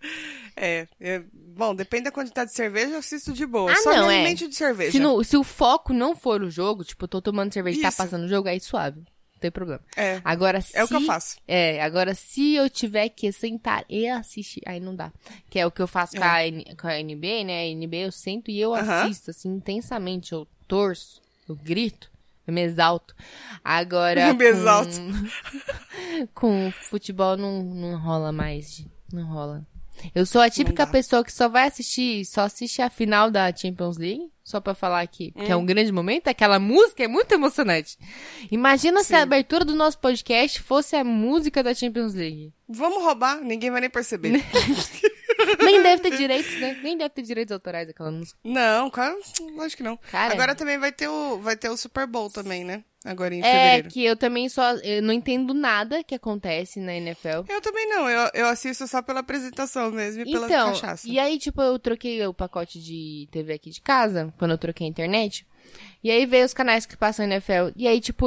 É, 0.59 0.89
é, 0.99 1.23
bom, 1.35 1.75
depende 1.75 2.05
da 2.05 2.11
quantidade 2.11 2.49
de 2.49 2.57
cerveja, 2.57 2.93
eu 2.95 2.99
assisto 3.01 3.31
de 3.35 3.45
boa. 3.45 3.71
Ah, 3.71 3.77
Só 3.77 3.95
não, 3.95 4.09
me 4.09 4.15
é. 4.15 4.33
de 4.33 4.51
cerveja. 4.55 4.93
Se, 4.93 4.99
no- 4.99 5.23
se 5.23 5.37
o 5.37 5.45
foco 5.45 5.93
não 5.93 6.17
for 6.17 6.41
o 6.43 6.49
jogo, 6.51 6.83
tipo, 6.83 7.05
eu 7.05 7.09
tô 7.09 7.21
tomando 7.21 7.53
cerveja 7.53 7.79
e 7.79 7.83
tá 7.83 7.93
passando 7.93 8.25
o 8.25 8.29
jogo, 8.29 8.49
aí 8.49 8.59
suave. 8.59 9.03
Não 9.37 9.41
tem 9.41 9.51
problema. 9.51 9.83
É, 9.95 10.21
Agora, 10.25 10.61
se... 10.63 10.75
é 10.77 10.83
o 10.83 10.89
que 10.89 10.95
eu 10.97 11.01
faço. 11.03 11.37
É, 11.47 11.83
agora 11.83 12.15
se 12.15 12.55
eu 12.55 12.71
tiver 12.71 13.11
que 13.11 13.31
sentar 13.31 13.85
e 13.89 14.09
assistir, 14.09 14.63
aí 14.67 14.81
não 14.81 14.97
dá. 14.97 15.13
Que 15.51 15.59
é 15.59 15.67
o 15.67 15.71
que 15.71 15.83
eu 15.83 15.87
faço 15.87 16.17
com, 16.17 16.25
a, 16.25 16.47
N- 16.47 16.65
com 16.75 16.87
a 16.89 16.99
NBA, 17.03 17.45
né? 17.45 17.61
A 17.61 17.67
NBA 17.75 17.97
eu 18.07 18.13
sento 18.13 18.51
e 18.51 18.59
eu 18.59 18.75
Aham. 18.75 19.03
assisto, 19.05 19.31
assim, 19.31 19.51
intensamente. 19.51 20.33
Eu 20.33 20.49
torço, 20.67 21.21
eu 21.47 21.55
grito, 21.55 22.11
eu 22.47 22.55
me 22.55 22.63
exalto. 22.63 23.15
Agora. 23.63 24.21
Eu 24.29 24.35
me 24.35 24.45
exalto. 24.47 24.91
Com, 26.35 26.71
com 26.71 26.73
futebol 26.73 27.37
não, 27.37 27.63
não 27.63 27.99
rola 28.01 28.33
mais. 28.33 28.87
Não 29.13 29.27
rola. 29.27 29.67
Eu 30.15 30.25
sou 30.27 30.41
a 30.41 30.51
típica 30.51 30.87
pessoa 30.87 31.25
que 31.25 31.33
só 31.33 31.49
vai 31.49 31.67
assistir, 31.69 32.25
só 32.25 32.43
assiste 32.43 32.81
a 32.83 32.89
final 32.91 33.31
da 33.31 33.55
Champions 33.55 33.97
League, 33.97 34.31
só 34.45 34.61
pra 34.61 34.75
falar 34.75 35.07
que, 35.07 35.33
que 35.33 35.51
é 35.51 35.57
Hum. 35.57 35.61
um 35.61 35.67
grande 35.67 35.91
momento. 35.93 36.29
Aquela 36.29 36.59
música 36.59 37.03
é 37.05 37.09
muito 37.09 37.33
emocionante. 37.33 37.99
Imagina 38.51 39.03
se 39.03 39.15
a 39.15 39.19
Sim. 39.19 39.23
abertura 39.23 39.65
do 39.65 39.75
nosso 39.75 39.99
podcast 39.99 40.61
fosse 40.63 40.95
a 40.97 41.03
música 41.05 41.63
da 41.63 41.75
Champions 41.75 42.15
League. 42.15 42.53
Vamos 42.69 43.03
roubar, 43.03 43.41
ninguém 43.41 43.71
vai 43.71 43.81
nem 43.81 43.91
perceber. 43.91 44.43
Nem 45.63 45.83
deve 45.83 46.03
ter 46.03 46.17
direitos, 46.17 46.61
né? 46.61 46.79
Nem 46.83 46.97
deve 46.97 47.11
ter 47.11 47.23
direitos 47.23 47.53
autorais 47.53 47.89
aquela 47.89 48.11
música. 48.11 48.39
não, 48.45 48.89
claro, 48.91 49.19
lógico 49.55 49.79
que 49.79 49.83
não. 49.83 49.97
Cara, 50.11 50.33
Agora 50.35 50.55
também 50.55 50.79
vai 50.79 50.93
ter 50.93 51.09
o, 51.09 51.39
vai 51.41 51.57
ter 51.57 51.69
o 51.69 51.77
Super 51.77 52.07
Bowl 52.07 52.31
também, 52.31 52.65
né? 52.65 52.85
Agora 53.05 53.33
em 53.33 53.39
é 53.41 53.43
fevereiro. 53.43 53.89
que 53.89 54.05
eu 54.05 54.17
também 54.17 54.49
só. 54.49 54.73
Eu 54.79 55.01
não 55.01 55.13
entendo 55.15 55.55
nada 55.55 56.03
que 56.03 56.15
acontece 56.15 56.81
na 56.81 56.93
NFL. 56.95 57.45
Eu 57.49 57.61
também 57.61 57.89
não, 57.89 58.11
eu, 58.11 58.31
eu 58.35 58.47
assisto 58.47 58.87
só 58.89 59.01
pela 59.01 59.21
apresentação 59.21 59.93
mesmo 59.93 60.23
e 60.23 60.33
pela 60.33 60.47
Então, 60.47 60.71
cachaça. 60.71 61.09
e 61.09 61.17
aí, 61.19 61.39
tipo, 61.39 61.63
eu 61.63 61.79
troquei 61.79 62.27
o 62.27 62.35
pacote 62.35 62.81
de 62.83 63.29
TV 63.31 63.53
aqui 63.55 63.71
de 63.71 63.81
casa, 63.81 64.35
quando 64.39 64.51
eu 64.51 64.59
troquei 64.59 64.87
a 64.87 64.91
internet. 64.91 65.47
E 66.03 66.11
aí 66.11 66.27
veio 66.27 66.45
os 66.45 66.53
canais 66.55 66.85
que 66.85 66.97
passam 66.97 67.25
NFL. 67.27 67.71
E 67.77 67.87
aí, 67.87 68.01
tipo, 68.01 68.27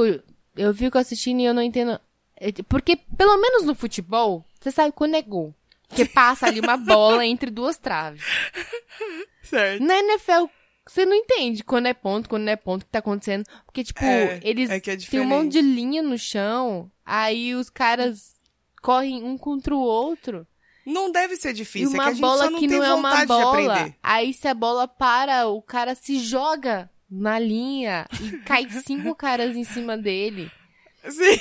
eu 0.56 0.74
fico 0.74 0.98
assistindo 0.98 1.41
e 1.41 1.45
eu 1.45 1.54
não 1.54 1.62
entendo. 1.62 2.00
É, 2.38 2.52
Porque, 2.69 2.95
pelo 3.17 3.36
menos 3.38 3.65
no 3.65 3.76
futebol, 3.76 4.45
você 4.62 4.72
sabe 4.72 4.93
quando 4.93 5.15
é 5.15 5.22
gol. 5.22 5.54
Porque 5.89 6.06
passa 6.06 6.45
ali 6.45 6.60
uma 6.62 6.78
bola 6.78 7.25
entre 7.25 7.52
duas 7.52 7.78
traves. 7.78 8.23
Certo. 9.41 9.84
Na 9.84 9.97
NFL, 9.97 10.45
você 10.88 11.06
não 11.06 11.15
entende 11.15 11.63
quando 11.63 11.88
é 11.88 11.93
ponto, 11.93 12.30
quando 12.30 12.43
não 12.43 12.52
é 12.52 12.56
ponto, 12.56 12.84
o 12.84 12.86
que 12.86 12.91
tá 12.91 12.99
acontecendo. 12.99 13.43
Porque, 13.65 13.84
tipo, 13.84 14.04
É, 14.04 14.39
eles 14.43 14.69
é 14.69 14.80
que 14.80 14.91
é 14.91 14.97
têm 14.97 15.19
um 15.19 15.25
monte 15.25 15.54
de 15.54 15.62
linha 15.62 16.02
no 16.02 16.17
chão, 16.17 16.91
aí 17.06 17.56
os 17.56 17.69
caras 17.69 18.36
correm 18.82 19.23
um 19.23 19.38
contra 19.38 19.75
o 19.75 19.80
outro. 19.80 20.47
Não 20.86 21.12
deve 21.12 21.36
ser 21.36 21.49
E 21.49 21.54
difícil, 21.54 21.91
é 21.91 21.93
uma 21.93 22.04
que 22.04 22.10
a 22.10 22.13
gente 22.13 22.21
bola 22.21 22.49
não 22.49 22.60
que 22.60 22.67
não 22.67 22.84
é 22.84 22.93
uma 22.93 23.25
bola. 23.25 23.93
Aí 24.02 24.34
se 24.34 24.47
a 24.47 24.54
bola 24.54 24.88
para, 24.88 25.47
o 25.47 25.62
cara 25.62 25.93
se 25.95 26.19
joga 26.19 26.89
na 27.10 27.38
linha 27.38 28.08
e 28.21 28.38
cai 28.39 28.67
cinco 28.86 29.13
caras 29.15 29.56
em 29.56 29.63
cima 29.63 29.97
dele. 29.97 30.52
Sim. 31.07 31.39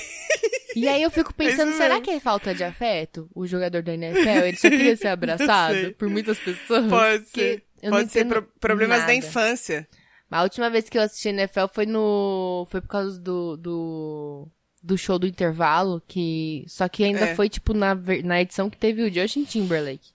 E 0.77 0.87
aí 0.89 1.03
eu 1.03 1.11
fico 1.11 1.33
pensando, 1.35 1.71
isso 1.71 1.79
será 1.79 2.01
que 2.01 2.11
é 2.11 2.21
falta 2.21 2.55
de 2.55 2.63
afeto? 2.63 3.29
O 3.35 3.47
jogador 3.47 3.83
da 3.83 3.95
NFL, 3.95 4.29
ele 4.47 4.57
só 4.57 4.69
queria 4.71 4.97
ser 4.97 5.09
abraçado 5.09 5.93
por 5.95 6.09
muitas 6.09 6.39
pessoas. 6.39 6.87
Pode 6.89 7.29
ser. 7.29 7.65
Pode 7.89 8.13
ser 8.13 8.25
pro- 8.27 8.43
problemas 8.61 8.99
da 8.99 9.07
nada. 9.09 9.15
infância. 9.15 9.89
A 10.31 10.43
última 10.43 10.69
vez 10.69 10.89
que 10.89 10.99
eu 10.99 11.03
assisti 11.03 11.29
NFL 11.31 11.67
foi 11.73 11.87
no. 11.87 12.67
Foi 12.71 12.81
por 12.81 12.89
causa 12.89 13.19
do. 13.19 13.57
do, 13.57 14.49
do 14.83 14.99
show 14.99 15.19
do 15.19 15.27
intervalo, 15.27 16.03
que. 16.07 16.65
Só 16.69 16.89
que 16.89 17.03
ainda 17.03 17.27
É. 17.29 17.35
foi, 17.35 17.49
tipo, 17.49 17.73
na, 17.73 17.95
na 18.25 18.41
edição 18.43 18.69
que 18.69 18.77
teve 18.77 19.03
o 19.03 19.13
Justin 19.13 19.45
Timberlake. 19.45 20.11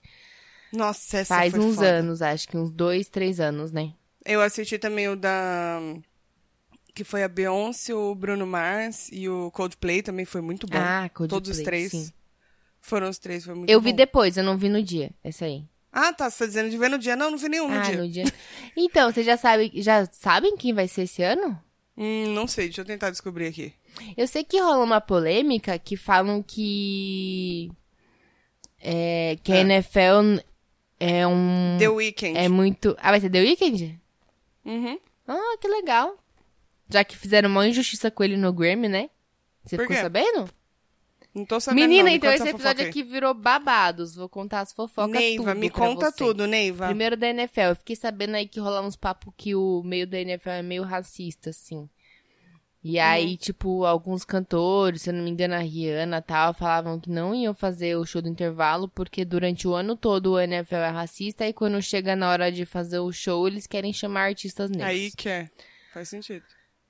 Nossa, 0.71 1.17
essa 1.17 1.35
Faz 1.35 1.53
uns 1.55 1.75
foda. 1.75 1.87
anos, 1.87 2.21
acho 2.21 2.47
que 2.47 2.57
uns 2.57 2.71
dois, 2.71 3.07
três 3.09 3.39
anos, 3.39 3.71
né? 3.71 3.91
Eu 4.25 4.39
assisti 4.41 4.77
também 4.77 5.07
o 5.09 5.15
da. 5.15 5.79
Que 6.93 7.03
foi 7.03 7.23
a 7.23 7.27
Beyoncé, 7.27 7.93
o 7.93 8.13
Bruno 8.13 8.45
Mars 8.45 9.09
e 9.11 9.27
o 9.27 9.49
Coldplay 9.51 10.01
também 10.03 10.25
foi 10.25 10.41
muito 10.41 10.67
bom. 10.67 10.77
Ah, 10.77 11.09
Coldplay, 11.13 11.27
Todos 11.29 11.57
os 11.57 11.63
três. 11.63 11.91
sim. 11.91 12.11
Foram 12.79 13.09
os 13.09 13.17
três, 13.17 13.45
foi 13.45 13.55
muito 13.55 13.69
Eu 13.69 13.79
bom. 13.79 13.85
vi 13.85 13.93
depois, 13.93 14.35
eu 14.37 14.43
não 14.43 14.57
vi 14.57 14.69
no 14.69 14.83
dia, 14.83 15.11
essa 15.23 15.45
aí. 15.45 15.63
Ah, 15.91 16.11
tá. 16.11 16.29
Você 16.29 16.39
tá 16.39 16.45
dizendo 16.47 16.69
de 16.69 16.77
ver 16.77 16.89
no 16.89 16.97
dia? 16.99 17.15
Não, 17.15 17.31
não 17.31 17.37
vi 17.37 17.47
nenhum 17.49 17.67
no 17.67 17.79
ah, 17.79 17.81
dia. 17.81 17.97
no 17.97 18.07
dia. 18.09 18.25
Então, 18.75 19.11
você 19.11 19.23
já 19.23 19.37
sabe, 19.37 19.71
já 19.75 20.05
sabem 20.11 20.57
quem 20.57 20.73
vai 20.73 20.87
ser 20.87 21.03
esse 21.03 21.23
ano? 21.23 21.57
Hum, 21.95 22.33
não 22.33 22.47
sei, 22.47 22.65
deixa 22.65 22.81
eu 22.81 22.85
tentar 22.85 23.09
descobrir 23.11 23.47
aqui. 23.47 23.73
Eu 24.17 24.27
sei 24.27 24.43
que 24.43 24.59
rola 24.59 24.83
uma 24.83 24.99
polêmica 24.99 25.77
que 25.79 25.95
falam 25.95 26.41
que 26.43 27.71
é, 28.81 29.37
que 29.43 29.51
a 29.51 29.55
Ah. 29.55 29.59
NFL 29.59 30.41
é 30.99 31.25
um 31.27 31.77
The 31.79 31.89
Weeknd. 31.89 32.37
é 32.37 32.49
muito. 32.49 32.95
Ah, 32.99 33.11
vai 33.11 33.19
ser 33.21 33.29
The 33.29 33.39
Weeknd? 33.41 33.99
Uhum. 34.65 34.99
Ah, 35.27 35.57
que 35.61 35.67
legal. 35.67 36.17
Já 36.93 37.03
que 37.03 37.17
fizeram 37.17 37.49
uma 37.49 37.67
injustiça 37.67 38.11
com 38.11 38.23
ele 38.23 38.37
no 38.37 38.53
Grammy, 38.53 38.87
né? 38.87 39.09
Você 39.65 39.75
Por 39.75 39.83
ficou 39.83 39.95
quê? 39.95 40.01
sabendo? 40.03 40.49
Não 41.33 41.45
tô 41.45 41.59
sabendo 41.59 41.81
Menina, 41.81 42.09
não. 42.09 42.15
Então 42.15 42.31
esse 42.31 42.47
episódio 42.47 42.87
aqui 42.87 43.01
virou 43.01 43.33
babados. 43.33 44.15
Vou 44.15 44.29
contar 44.29 44.59
as 44.59 44.71
fofocas 44.71 45.11
Neiva, 45.11 45.55
me 45.55 45.71
conta 45.71 46.11
você. 46.11 46.17
tudo, 46.17 46.45
Neiva. 46.45 46.85
Primeiro 46.85 47.17
da 47.17 47.27
NFL. 47.27 47.61
Eu 47.61 47.75
fiquei 47.75 47.95
sabendo 47.95 48.35
aí 48.35 48.47
que 48.47 48.59
rola 48.59 48.81
uns 48.81 48.95
papos 48.95 49.33
que 49.35 49.55
o 49.55 49.81
meio 49.83 50.05
da 50.05 50.19
NFL 50.19 50.49
é 50.49 50.61
meio 50.61 50.83
racista, 50.83 51.49
assim. 51.49 51.89
E 52.83 52.97
Uhum. 52.97 53.03
aí, 53.03 53.37
tipo, 53.37 53.85
alguns 53.85 54.23
cantores, 54.25 55.01
se 55.03 55.09
eu 55.09 55.13
não 55.13 55.23
me 55.23 55.31
engano, 55.31 55.55
a 55.55 55.59
Rihanna 55.59 56.17
e 56.17 56.21
tal, 56.21 56.53
falavam 56.53 56.99
que 56.99 57.09
não 57.09 57.33
iam 57.33 57.53
fazer 57.53 57.95
o 57.95 58.05
show 58.05 58.21
do 58.21 58.27
intervalo, 58.29 58.87
porque 58.89 59.23
durante 59.25 59.67
o 59.67 59.73
ano 59.73 59.95
todo 59.95 60.33
o 60.33 60.39
NFL 60.39 60.75
é 60.75 60.89
racista, 60.89 61.47
e 61.47 61.53
quando 61.53 61.81
chega 61.81 62.13
na 62.15 62.29
hora 62.29 62.51
de 62.51 62.65
fazer 62.65 62.99
o 62.99 63.11
show, 63.11 63.47
eles 63.47 63.65
querem 63.65 63.93
chamar 63.93 64.25
artistas 64.25 64.69
negros. 64.69 64.89
Aí 64.89 65.11
que 65.11 65.29
é. 65.29 65.49
Faz 65.93 66.09
sentido. 66.09 66.43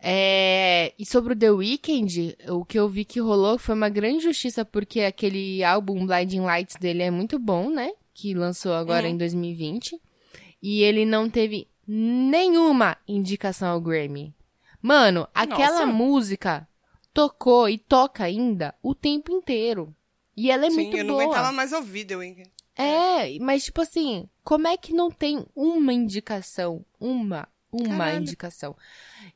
É, 0.06 0.94
e 1.00 1.06
sobre 1.06 1.32
o 1.32 1.36
The 1.36 1.50
Weeknd, 1.50 2.36
o 2.50 2.66
que 2.66 2.78
eu 2.78 2.90
vi 2.90 3.06
que 3.06 3.22
rolou 3.22 3.58
foi 3.58 3.74
uma 3.74 3.88
grande 3.88 4.22
justiça, 4.26 4.66
porque 4.66 5.00
aquele 5.00 5.64
álbum 5.64 6.06
Blinding 6.06 6.42
Lights 6.42 6.76
dele 6.76 7.04
é 7.04 7.10
muito 7.10 7.40
bom, 7.40 7.70
né? 7.70 7.90
Que 8.14 8.34
lançou 8.34 8.74
agora 8.74 9.08
Uhum. 9.08 9.14
em 9.14 9.18
2020. 9.18 9.98
E 10.62 10.84
ele 10.84 11.06
não 11.06 11.30
teve 11.30 11.70
nenhuma 11.88 12.98
indicação 13.08 13.70
ao 13.70 13.80
Grammy. 13.80 14.36
Mano, 14.82 15.26
aquela 15.34 15.86
Nossa. 15.86 15.86
música 15.86 16.68
tocou 17.14 17.70
e 17.70 17.78
toca 17.78 18.26
ainda 18.26 18.76
o 18.84 18.94
tempo 18.94 19.32
inteiro. 19.32 19.96
E 20.36 20.52
ela 20.52 20.66
é 20.66 20.70
Sim, 20.70 20.76
muito 20.76 20.98
eu 20.98 21.06
não 21.06 21.14
boa. 21.14 21.24
aguentava 21.24 21.52
mais 21.54 21.72
ouvir 21.72 22.04
The 22.04 22.18
Weeknd. 22.18 22.52
É, 22.76 23.38
mas 23.40 23.64
tipo 23.66 23.80
assim, 23.82 24.28
como 24.44 24.68
é 24.68 24.76
que 24.76 24.94
não 24.94 25.10
tem 25.10 25.46
uma 25.56 25.94
indicação? 25.94 26.84
Uma, 27.00 27.48
uma 27.74 27.90
Caralho. 27.90 28.22
indicação. 28.22 28.76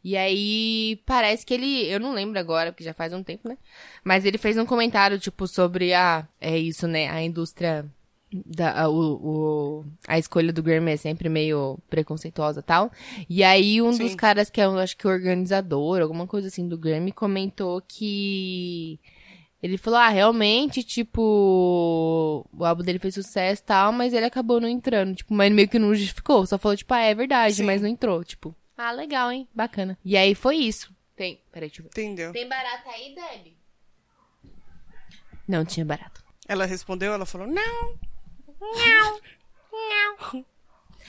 E 0.03 0.15
aí, 0.17 1.01
parece 1.05 1.45
que 1.45 1.53
ele, 1.53 1.85
eu 1.87 1.99
não 1.99 2.13
lembro 2.13 2.39
agora, 2.39 2.71
porque 2.71 2.83
já 2.83 2.93
faz 2.93 3.13
um 3.13 3.23
tempo, 3.23 3.47
né? 3.49 3.57
Mas 4.03 4.25
ele 4.25 4.37
fez 4.37 4.57
um 4.57 4.65
comentário, 4.65 5.19
tipo, 5.19 5.47
sobre 5.47 5.93
a, 5.93 6.27
é 6.39 6.57
isso, 6.57 6.87
né? 6.87 7.09
A 7.09 7.21
indústria, 7.21 7.85
da, 8.31 8.83
a, 8.83 8.89
o, 8.89 9.79
o- 9.81 9.85
a 10.07 10.17
escolha 10.19 10.53
do 10.53 10.63
Grammy 10.63 10.91
é 10.91 10.97
sempre 10.97 11.29
meio 11.29 11.77
preconceituosa 11.89 12.59
e 12.59 12.63
tal. 12.63 12.91
E 13.29 13.43
aí, 13.43 13.81
um 13.81 13.97
dos 13.97 14.11
Sim. 14.11 14.17
caras 14.17 14.49
que 14.49 14.61
é, 14.61 14.65
eu 14.65 14.77
acho 14.79 14.95
que 14.97 15.07
organizador, 15.07 16.01
alguma 16.01 16.27
coisa 16.27 16.47
assim, 16.47 16.67
do 16.67 16.77
Grammy, 16.77 17.11
comentou 17.11 17.81
que 17.81 18.99
ele 19.61 19.77
falou, 19.77 19.99
ah, 19.99 20.09
realmente, 20.09 20.83
tipo, 20.83 22.47
o 22.53 22.63
álbum 22.65 22.83
dele 22.83 22.99
fez 22.99 23.15
sucesso 23.15 23.61
e 23.61 23.65
tal, 23.65 23.91
mas 23.91 24.13
ele 24.13 24.25
acabou 24.25 24.59
não 24.61 24.67
entrando, 24.69 25.15
tipo, 25.15 25.33
mas 25.33 25.51
meio 25.51 25.67
que 25.67 25.79
não 25.79 25.93
justificou, 25.95 26.45
só 26.45 26.57
falou, 26.57 26.77
tipo, 26.77 26.93
ah, 26.93 26.99
é 27.01 27.13
verdade, 27.15 27.55
Sim. 27.55 27.63
mas 27.63 27.81
não 27.81 27.89
entrou, 27.89 28.23
tipo, 28.23 28.55
ah, 28.77 28.91
legal, 28.91 29.31
hein, 29.31 29.47
bacana. 29.53 29.97
E 30.05 30.15
aí 30.15 30.35
foi 30.35 30.57
isso. 30.57 30.95
Tem, 31.15 31.41
peraí, 31.51 31.69
deixa 31.69 31.81
eu 31.81 31.85
ver. 31.85 31.89
Entendeu? 31.89 32.31
Tem 32.31 32.47
barata 32.47 32.89
aí, 32.91 33.15
Deb? 33.15 33.53
Não 35.47 35.65
tinha 35.65 35.85
barata. 35.85 36.21
Ela 36.47 36.65
respondeu, 36.65 37.11
ela 37.11 37.25
falou, 37.25 37.47
não. 37.47 37.95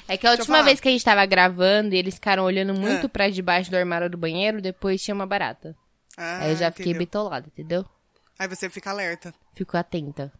É 0.08 0.16
que 0.16 0.26
a 0.26 0.30
Deixa 0.30 0.42
última 0.42 0.62
vez 0.62 0.80
que 0.80 0.88
a 0.88 0.90
gente 0.90 1.04
tava 1.04 1.24
gravando 1.26 1.94
e 1.94 1.98
eles 1.98 2.14
ficaram 2.14 2.44
olhando 2.44 2.72
muito 2.72 3.06
Ah. 3.06 3.08
pra 3.08 3.28
debaixo 3.28 3.70
do 3.70 3.76
armário 3.76 4.08
do 4.08 4.16
banheiro, 4.16 4.62
depois 4.62 5.02
tinha 5.02 5.14
uma 5.14 5.26
barata. 5.26 5.76
Ah, 6.16 6.38
aí 6.44 6.50
eu 6.52 6.56
já 6.56 6.70
fiquei 6.70 6.86
entendeu. 6.92 7.00
bitolada, 7.06 7.46
entendeu? 7.46 7.84
Aí 8.38 8.46
você 8.48 8.68
fica 8.70 8.90
alerta. 8.90 9.34
Fico 9.54 9.76
atenta. 9.76 10.32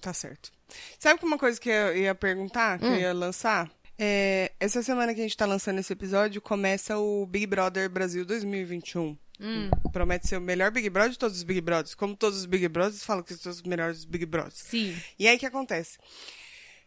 Tá 0.00 0.12
certo. 0.12 0.52
Sabe 0.98 1.24
uma 1.24 1.38
coisa 1.38 1.60
que 1.60 1.68
eu 1.70 1.96
ia 1.96 2.14
perguntar, 2.14 2.78
que 2.78 2.84
Hum. 2.84 2.94
eu 2.94 3.00
ia 3.00 3.12
lançar? 3.12 3.70
É, 3.98 4.52
essa 4.60 4.80
semana 4.82 5.12
que 5.12 5.20
a 5.20 5.22
gente 5.24 5.36
tá 5.36 5.44
lançando 5.46 5.78
esse 5.80 5.92
episódio, 5.92 6.40
começa 6.40 6.96
o 6.98 7.26
Big 7.26 7.46
Brother 7.46 7.88
Brasil 7.90 8.24
2021. 8.24 9.16
Hum, 9.40 9.70
Promete 9.92 10.28
ser 10.28 10.36
o 10.36 10.40
melhor 10.40 10.70
Big 10.70 10.88
Brother 10.90 11.10
de 11.12 11.18
todos 11.18 11.36
os 11.38 11.42
Big 11.42 11.60
Brothers. 11.60 11.94
Como 11.94 12.14
todos 12.16 12.38
os 12.38 12.44
Big 12.46 12.68
Brothers 12.68 13.02
falam 13.04 13.22
que 13.24 13.34
são 13.34 13.50
os 13.50 13.62
melhores 13.62 14.04
Big 14.04 14.24
Brothers. 14.26 14.54
sim. 14.58 14.96
E 15.18 15.26
aí 15.26 15.36
o 15.36 15.38
que 15.38 15.46
acontece? 15.46 15.98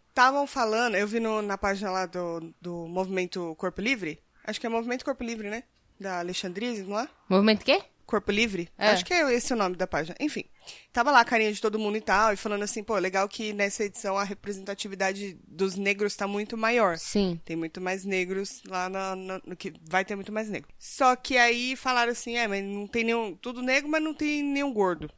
Estavam 0.09 0.45
falando, 0.45 0.95
eu 0.95 1.07
vi 1.07 1.19
no- 1.19 1.41
na 1.41 1.57
página 1.57 1.89
lá 1.91 2.05
do, 2.05 2.53
do 2.61 2.87
Movimento 2.87 3.55
Corpo 3.55 3.81
Livre. 3.81 4.19
Acho 4.43 4.59
que 4.59 4.65
é 4.65 4.69
Movimento 4.69 5.05
Corpo 5.05 5.23
Livre, 5.23 5.49
né? 5.49 5.63
Da 5.99 6.19
Alexandrise, 6.19 6.83
não 6.83 6.99
é? 6.99 7.07
Movimento 7.29 7.63
quê? 7.63 7.81
Corpo 8.11 8.29
Livre? 8.31 8.67
É. 8.77 8.89
Acho 8.89 9.05
que 9.05 9.13
é 9.13 9.33
esse 9.33 9.53
o 9.53 9.55
nome 9.55 9.75
da 9.77 9.87
página. 9.87 10.15
Enfim, 10.19 10.43
tava 10.91 11.11
lá 11.11 11.21
a 11.21 11.25
carinha 11.25 11.51
de 11.53 11.61
todo 11.61 11.79
mundo 11.79 11.95
e 11.97 12.01
tal, 12.01 12.33
e 12.33 12.35
falando 12.35 12.63
assim, 12.63 12.83
pô, 12.83 12.97
legal 12.97 13.27
que 13.29 13.53
nessa 13.53 13.85
edição 13.85 14.17
a 14.17 14.23
representatividade 14.25 15.37
dos 15.47 15.75
negros 15.75 16.15
tá 16.15 16.27
muito 16.27 16.57
maior. 16.57 16.97
Sim. 16.97 17.39
Tem 17.45 17.55
muito 17.55 17.79
mais 17.79 18.03
negros 18.03 18.61
lá 18.67 18.89
na- 18.89 19.15
na- 19.15 19.41
no 19.45 19.55
que 19.55 19.73
vai 19.89 20.03
ter 20.03 20.15
muito 20.15 20.31
mais 20.31 20.49
negro. 20.49 20.69
Só 20.77 21.15
que 21.15 21.37
aí 21.37 21.75
falaram 21.77 22.11
assim, 22.11 22.35
é, 22.37 22.47
mas 22.47 22.63
não 22.63 22.85
tem 22.85 23.03
nenhum, 23.05 23.33
tudo 23.35 23.61
negro, 23.61 23.89
mas 23.89 24.03
não 24.03 24.13
tem 24.13 24.43
nenhum 24.43 24.73
gordo. 24.73 25.09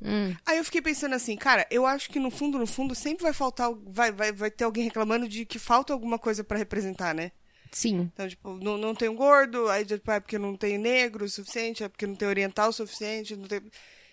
Hum. 0.00 0.34
Aí 0.46 0.58
eu 0.58 0.64
fiquei 0.64 0.80
pensando 0.82 1.14
assim, 1.14 1.36
cara, 1.36 1.66
eu 1.70 1.84
acho 1.84 2.08
que 2.10 2.20
no 2.20 2.30
fundo, 2.30 2.58
no 2.58 2.66
fundo, 2.66 2.94
sempre 2.94 3.22
vai 3.24 3.32
faltar, 3.32 3.70
vai, 3.86 4.12
vai, 4.12 4.32
vai 4.32 4.50
ter 4.50 4.64
alguém 4.64 4.84
reclamando 4.84 5.28
de 5.28 5.44
que 5.44 5.58
falta 5.58 5.92
alguma 5.92 6.18
coisa 6.18 6.44
pra 6.44 6.56
representar, 6.58 7.14
né? 7.14 7.32
Sim. 7.72 8.10
Então, 8.12 8.28
tipo, 8.28 8.54
não, 8.54 8.76
não 8.76 8.94
tem 8.94 9.08
um 9.08 9.14
gordo, 9.14 9.68
aí 9.68 9.84
tipo, 9.84 10.10
é 10.10 10.20
porque 10.20 10.38
não 10.38 10.56
tem 10.56 10.78
negro 10.78 11.24
o 11.24 11.28
suficiente, 11.28 11.84
é 11.84 11.88
porque 11.88 12.06
não 12.06 12.14
tem 12.14 12.28
oriental 12.28 12.70
o 12.70 12.72
suficiente, 12.72 13.36
não 13.36 13.46
tem... 13.46 13.62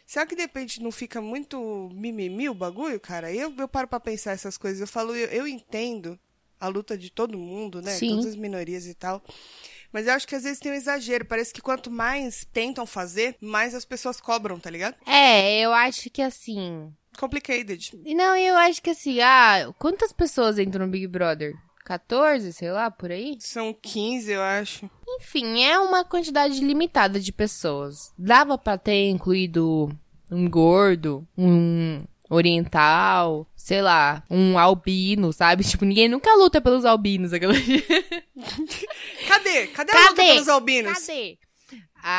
Será 0.06 0.26
que 0.26 0.36
de 0.36 0.42
repente 0.42 0.84
não 0.84 0.92
fica 0.92 1.20
muito 1.20 1.90
mimimi 1.94 2.48
o 2.48 2.54
bagulho, 2.54 3.00
cara? 3.00 3.32
Eu, 3.34 3.54
eu 3.58 3.68
paro 3.68 3.88
pra 3.88 4.00
pensar 4.00 4.34
essas 4.34 4.56
coisas. 4.56 4.80
Eu 4.80 4.88
falo, 4.88 5.16
eu, 5.16 5.28
eu 5.30 5.48
entendo 5.48 6.20
a 6.60 6.68
luta 6.68 6.98
de 6.98 7.10
todo 7.10 7.38
mundo, 7.38 7.82
né? 7.82 7.92
Sim. 7.92 8.10
Todas 8.10 8.28
as 8.28 8.36
minorias 8.36 8.86
e 8.86 8.94
tal. 8.94 9.24
Mas 9.92 10.08
eu 10.08 10.14
acho 10.14 10.28
que 10.28 10.36
às 10.36 10.44
vezes 10.44 10.60
tem 10.60 10.72
um 10.72 10.76
exagero. 10.76 11.26
Parece 11.26 11.54
que 11.54 11.62
quanto 11.62 11.90
mais 11.90 12.46
tentam 12.52 12.86
fazer, 12.86 13.36
mais 13.42 13.74
as 13.74 13.86
pessoas 13.86 14.20
cobram, 14.20 14.60
tá 14.60 14.70
ligado? 14.70 14.96
É, 15.08 15.60
eu 15.60 15.74
acho 15.74 16.10
que 16.10 16.22
assim. 16.22 16.94
Complicated. 17.18 17.92
E 18.04 18.14
Não, 18.14 18.36
eu 18.36 18.56
acho 18.58 18.82
que 18.82 18.90
assim, 18.90 19.22
ah, 19.22 19.74
quantas 19.80 20.12
pessoas 20.12 20.60
entram 20.60 20.86
no 20.86 20.92
Big 20.92 21.08
Brother? 21.08 21.54
14, 21.86 22.52
sei 22.52 22.72
lá, 22.72 22.90
por 22.92 23.12
aí? 23.12 23.38
São 23.40 23.72
15, 23.74 24.32
eu 24.32 24.42
acho. 24.42 24.90
Enfim, 25.08 25.64
é 25.64 25.80
uma 25.80 26.04
quantidade 26.04 26.60
limitada 26.60 27.20
de 27.20 27.32
pessoas. 27.32 28.12
Dava 28.18 28.58
pra 28.58 28.78
ter 28.78 29.10
incluído 29.10 29.90
um 30.32 30.50
gordo, 30.50 31.26
um 31.38 32.04
oriental, 32.30 33.48
sei 33.56 33.82
lá, 33.84 34.24
um 34.30 34.58
albino, 34.58 35.32
sabe? 35.32 35.64
Tipo, 35.70 35.86
ninguém 35.86 36.10
nunca 36.10 36.34
luta 36.36 36.60
pelos 36.60 36.84
albinos. 36.86 37.32
Aquela... 37.34 37.54
Cadê? 39.28 39.68
Cadê 39.68 39.92
a 39.92 40.10
luta 40.10 40.16
pelos 40.16 40.50
albinos? 40.50 41.00
Cadê? 41.00 41.38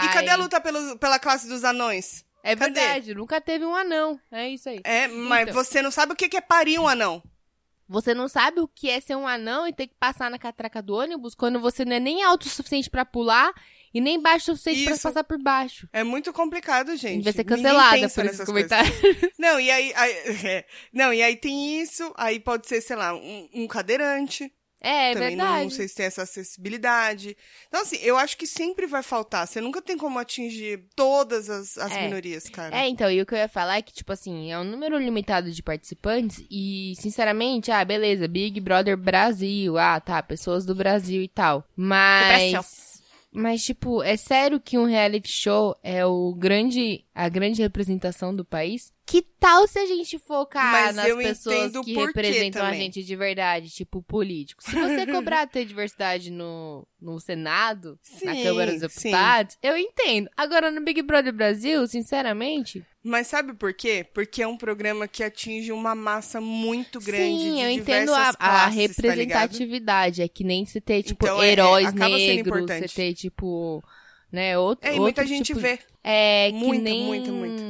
E 0.04 0.08
cadê 0.12 0.30
a 0.30 0.36
luta 0.36 0.60
pelos, 0.60 0.94
pela 0.96 1.18
classe 1.18 1.48
dos 1.48 1.62
anões? 1.64 2.24
É 2.42 2.54
Cadê? 2.54 2.72
verdade, 2.80 3.14
nunca 3.14 3.40
teve 3.40 3.64
um 3.64 3.74
anão. 3.74 4.18
É 4.30 4.48
isso 4.48 4.68
aí. 4.68 4.80
É, 4.84 5.08
mas 5.08 5.48
Então. 5.48 5.54
você 5.54 5.82
não 5.82 5.90
sabe 5.90 6.12
o 6.12 6.16
que 6.16 6.36
é 6.36 6.40
parir 6.40 6.78
um 6.78 6.86
anão. 6.88 7.20
Você 7.88 8.12
não 8.12 8.26
sabe 8.28 8.60
o 8.60 8.66
que 8.66 8.90
é 8.90 9.00
ser 9.00 9.14
um 9.16 9.26
anão 9.26 9.66
e 9.66 9.72
ter 9.72 9.86
que 9.86 9.94
passar 9.98 10.30
na 10.30 10.38
catraca 10.38 10.82
do 10.82 10.94
ônibus 10.94 11.34
quando 11.34 11.60
você 11.60 11.84
não 11.84 11.94
é 11.94 12.00
nem 12.00 12.22
alto 12.22 12.46
o 12.46 12.48
suficiente 12.48 12.90
pra 12.90 13.04
pular 13.04 13.52
e 13.94 14.00
nem 14.00 14.20
baixo 14.20 14.52
o 14.52 14.56
suficiente 14.56 14.84
pra 14.84 14.94
Isso. 14.94 15.02
passar 15.02 15.22
por 15.24 15.40
baixo. 15.40 15.88
É 15.92 16.02
muito 16.02 16.32
complicado, 16.32 16.96
gente. 16.96 17.22
vai 17.22 17.32
ser 17.32 17.44
cancelada 17.44 18.08
por 18.08 18.24
esses 18.26 18.44
comentários. 18.44 18.92
Não, 19.38 19.60
e 19.60 19.70
aí, 19.70 19.92
aí- 19.94 20.12
é. 20.46 20.66
não, 20.92 21.12
e 21.14 21.22
aí 21.22 21.36
tem 21.36 21.80
isso, 21.80 22.12
aí 22.16 22.40
pode 22.40 22.66
ser, 22.66 22.80
sei 22.80 22.96
lá, 22.96 23.14
um, 23.14 23.48
um 23.54 23.66
cadeirante. 23.68 24.52
É, 24.80 25.10
é 25.10 25.14
também 25.14 25.36
não, 25.36 25.44
verdade. 25.44 25.62
não 25.64 25.70
sei 25.70 25.88
se 25.88 25.94
tem 25.94 26.06
essa 26.06 26.22
acessibilidade. 26.22 27.36
Então, 27.68 27.80
assim, 27.80 27.96
eu 28.02 28.16
acho 28.16 28.36
que 28.36 28.46
sempre 28.46 28.86
vai 28.86 29.02
faltar. 29.02 29.46
Você 29.46 29.60
nunca 29.60 29.80
tem 29.80 29.96
como 29.96 30.18
atingir 30.18 30.84
todas 30.94 31.48
as, 31.48 31.78
as 31.78 31.92
É. 31.92 32.02
minorias, 32.02 32.48
cara. 32.48 32.76
É, 32.76 32.88
então, 32.88 33.10
e 33.10 33.20
o 33.20 33.26
que 33.26 33.34
eu 33.34 33.38
ia 33.38 33.48
falar 33.48 33.78
é 33.78 33.82
que, 33.82 33.92
tipo 33.92 34.12
assim, 34.12 34.52
é 34.52 34.58
um 34.58 34.64
número 34.64 34.98
limitado 34.98 35.50
de 35.50 35.62
participantes 35.62 36.44
e, 36.50 36.94
sinceramente, 37.00 37.70
ah, 37.70 37.84
beleza, 37.84 38.28
Big 38.28 38.60
Brother 38.60 38.96
Brasil, 38.96 39.76
ah, 39.78 39.98
tá, 39.98 40.22
pessoas 40.22 40.64
do 40.66 40.74
Brasil 40.74 41.22
e 41.22 41.28
tal. 41.28 41.64
Mas. 41.74 43.02
Mas, 43.32 43.62
tipo, 43.64 44.02
é 44.02 44.16
sério 44.16 44.58
que 44.58 44.78
um 44.78 44.86
reality 44.86 45.30
show 45.30 45.76
é 45.82 46.06
o 46.06 46.34
grande. 46.34 47.04
a 47.14 47.28
grande 47.28 47.60
representação 47.60 48.34
do 48.34 48.44
país? 48.44 48.92
Que 49.08 49.22
tal 49.22 49.68
se 49.68 49.78
a 49.78 49.86
gente 49.86 50.18
focar 50.18 50.72
Mas 50.72 50.96
nas 50.96 51.14
pessoas 51.14 51.72
que 51.84 51.94
representam 51.94 52.60
a 52.60 52.64
também. 52.66 52.80
gente 52.80 53.04
de 53.04 53.14
verdade, 53.14 53.70
tipo 53.70 54.02
políticos? 54.02 54.64
Se 54.64 54.74
você 54.74 55.06
cobrar 55.06 55.46
ter 55.46 55.64
diversidade 55.64 56.28
no, 56.28 56.84
no 57.00 57.20
Senado, 57.20 57.96
na 58.24 58.34
Sim, 58.34 58.42
Câmara 58.42 58.72
dos 58.72 58.92
sim. 58.92 59.10
Deputados, 59.10 59.56
eu 59.62 59.76
entendo. 59.76 60.28
Agora, 60.36 60.72
no 60.72 60.80
Big 60.80 61.00
Brother 61.02 61.32
Brasil, 61.32 61.86
sinceramente, 61.86 62.84
Mas 63.00 63.28
sabe 63.28 63.54
por 63.54 63.72
quê? 63.72 64.04
Porque 64.12 64.42
é 64.42 64.46
um 64.48 64.56
programa 64.56 65.06
que 65.06 65.22
atinge 65.22 65.70
uma 65.70 65.94
massa 65.94 66.40
muito 66.40 66.98
grande 66.98 67.38
sim, 67.38 67.54
de 67.54 67.60
eu 67.60 67.70
entendo 67.70 68.12
a, 68.12 68.30
a 68.30 68.34
classes, 68.34 68.96
tá 68.96 69.14
ligado? 69.14 69.52
representatividade. 69.52 70.22
é 70.22 70.26
que 70.26 70.42
nem 70.42 70.66
você 70.66 70.80
ter, 70.80 71.04
tipo, 71.04 71.24
Então, 71.24 71.40
é- 71.40 71.48
é- 71.48 71.52
heróis 71.52 71.86
sendo 71.90 71.98
negros, 72.00 72.66
você 72.66 72.88
ter, 72.88 73.14
tipo, 73.14 73.84
né, 74.32 74.58
outro, 74.58 74.84
É, 74.84 74.88
e 74.88 74.98
outro 74.98 75.02
muita 75.04 75.24
gente 75.24 75.46
tipo 75.46 75.60
vê. 75.60 75.78
É, 76.02 76.50
Muita, 76.52 76.84
que 76.84 76.90
nem 76.90 77.04
muita, 77.04 77.32
muita. 77.32 77.62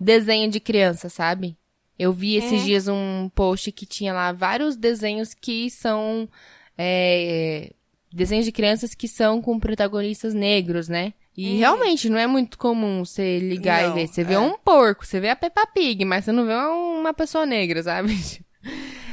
Desenho 0.00 0.50
de 0.50 0.60
criança, 0.60 1.08
sabe? 1.08 1.56
Eu 1.98 2.12
vi 2.12 2.36
esses 2.36 2.60
Uhum. 2.60 2.66
dias 2.66 2.88
um 2.88 3.28
post 3.34 3.72
que 3.72 3.84
tinha 3.84 4.12
lá 4.12 4.32
vários 4.32 4.76
desenhos 4.76 5.34
que 5.34 5.68
são 5.70 6.28
é, 6.76 7.72
desenhos 8.12 8.44
de 8.44 8.52
crianças 8.52 8.94
que 8.94 9.08
são 9.08 9.42
com 9.42 9.58
protagonistas 9.58 10.32
negros, 10.34 10.88
né? 10.88 11.12
E 11.36 11.50
Uhum. 11.52 11.58
realmente 11.58 12.08
não 12.08 12.18
é 12.18 12.26
muito 12.26 12.56
comum 12.58 13.04
você 13.04 13.38
ligar 13.38 13.82
Não, 13.82 13.90
e 13.90 13.94
ver. 14.00 14.06
Você 14.08 14.24
vê 14.24 14.34
é. 14.34 14.38
um 14.38 14.56
porco, 14.58 15.04
você 15.06 15.18
vê 15.20 15.28
a 15.28 15.36
Peppa 15.36 15.66
Pig, 15.66 16.04
mas 16.04 16.24
você 16.24 16.32
não 16.32 16.46
vê 16.46 16.54
uma 16.54 17.12
pessoa 17.14 17.44
negra, 17.46 17.82
sabe? 17.82 18.12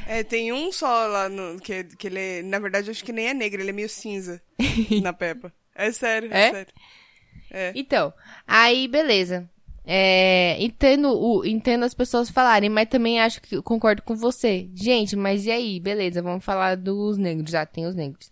É, 0.07 0.21
tem 0.23 0.53
um 0.53 0.71
só 0.71 1.07
lá 1.07 1.27
no, 1.27 1.59
que, 1.59 1.83
que 1.83 2.05
ele 2.05 2.19
é, 2.19 2.41
na 2.43 2.59
verdade, 2.59 2.91
acho 2.91 3.03
que 3.03 3.11
nem 3.11 3.27
é 3.27 3.33
negro, 3.33 3.59
ele 3.59 3.71
é 3.71 3.73
meio 3.73 3.89
cinza 3.89 4.39
na 5.01 5.11
Peppa. 5.11 5.51
É 5.73 5.91
sério, 5.91 6.29
é, 6.31 6.39
É? 6.47 6.51
sério. 6.51 6.73
É. 7.49 7.71
Então, 7.75 8.13
aí 8.47 8.87
beleza. 8.87 9.49
É, 9.87 10.57
entendo, 10.63 11.09
o, 11.09 11.45
entendo 11.45 11.83
as 11.85 11.93
pessoas 11.93 12.29
falarem, 12.29 12.69
mas 12.69 12.89
também 12.89 13.19
acho 13.21 13.39
que 13.41 13.61
concordo 13.61 14.01
com 14.01 14.15
você. 14.15 14.67
Gente, 14.73 15.15
mas 15.15 15.45
e 15.45 15.51
aí? 15.51 15.79
Beleza, 15.79 16.21
vamos 16.21 16.43
falar 16.43 16.75
dos 16.75 17.17
negros. 17.17 17.51
Já 17.51 17.65
tem 17.65 17.85
os 17.85 17.93
negros. 17.95 18.31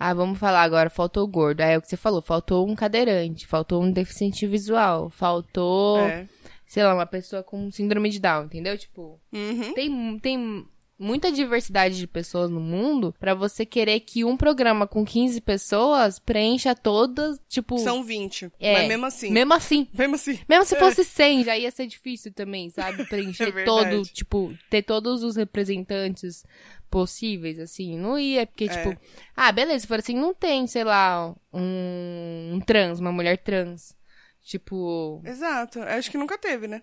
Ah, 0.00 0.14
vamos 0.14 0.38
falar 0.38 0.62
agora, 0.62 0.88
faltou 0.88 1.24
o 1.24 1.28
gordo. 1.28 1.60
Aí 1.60 1.72
é 1.74 1.78
o 1.78 1.82
que 1.82 1.88
você 1.88 1.96
falou, 1.96 2.22
faltou 2.22 2.66
um 2.68 2.74
cadeirante, 2.74 3.46
faltou 3.46 3.82
um 3.82 3.90
deficiente 3.90 4.46
visual, 4.46 5.10
faltou, 5.10 5.98
É. 6.00 6.26
sei 6.66 6.82
lá, 6.84 6.94
uma 6.94 7.06
pessoa 7.06 7.42
com 7.42 7.70
síndrome 7.70 8.08
de 8.08 8.18
Down, 8.18 8.44
entendeu? 8.46 8.76
Tipo, 8.78 9.20
Uhum. 9.32 9.74
tem, 9.74 10.18
tem 10.20 10.66
muita 10.98 11.32
diversidade 11.32 11.96
de 11.98 12.06
pessoas 12.06 12.50
no 12.50 12.60
mundo 12.60 13.14
pra 13.18 13.34
você 13.34 13.66
querer 13.66 14.00
que 14.00 14.24
um 14.24 14.36
programa 14.36 14.86
com 14.86 15.04
15 15.04 15.40
pessoas 15.40 16.18
preencha 16.18 16.74
todas, 16.74 17.40
tipo, 17.48 17.78
São 17.78 18.02
20. 18.04 18.50
É, 18.60 18.74
Mas 18.74 18.88
mesmo 18.88 19.06
assim. 19.06 19.30
mesmo 19.30 19.54
assim. 19.54 19.88
Mesmo 19.92 20.14
assim. 20.14 20.38
Mesmo 20.48 20.64
se 20.64 20.76
fosse 20.76 21.04
100, 21.04 21.44
já 21.44 21.58
ia 21.58 21.70
ser 21.70 21.86
difícil 21.86 22.32
também, 22.32 22.70
sabe? 22.70 23.04
Preencher 23.08 23.56
É 23.56 23.64
todo, 23.64 24.02
tipo, 24.04 24.54
ter 24.70 24.82
todos 24.82 25.22
os 25.22 25.36
representantes 25.36 26.44
possíveis, 26.90 27.58
assim. 27.58 27.98
Não 27.98 28.16
ia, 28.18 28.46
porque, 28.46 28.64
É. 28.64 28.68
tipo, 28.68 29.00
ah, 29.36 29.50
beleza, 29.50 29.80
se 29.80 29.86
for 29.86 29.98
assim, 29.98 30.14
não 30.16 30.32
tem, 30.32 30.66
sei 30.68 30.84
lá, 30.84 31.34
um, 31.52 32.52
um 32.54 32.60
trans, 32.60 33.00
uma 33.00 33.10
mulher 33.10 33.38
trans. 33.38 33.96
Tipo, 34.42 35.20
Exato. 35.24 35.78
Eu 35.80 35.84
Acho 35.98 36.10
que 36.10 36.18
nunca 36.18 36.38
teve, 36.38 36.68
né? 36.68 36.82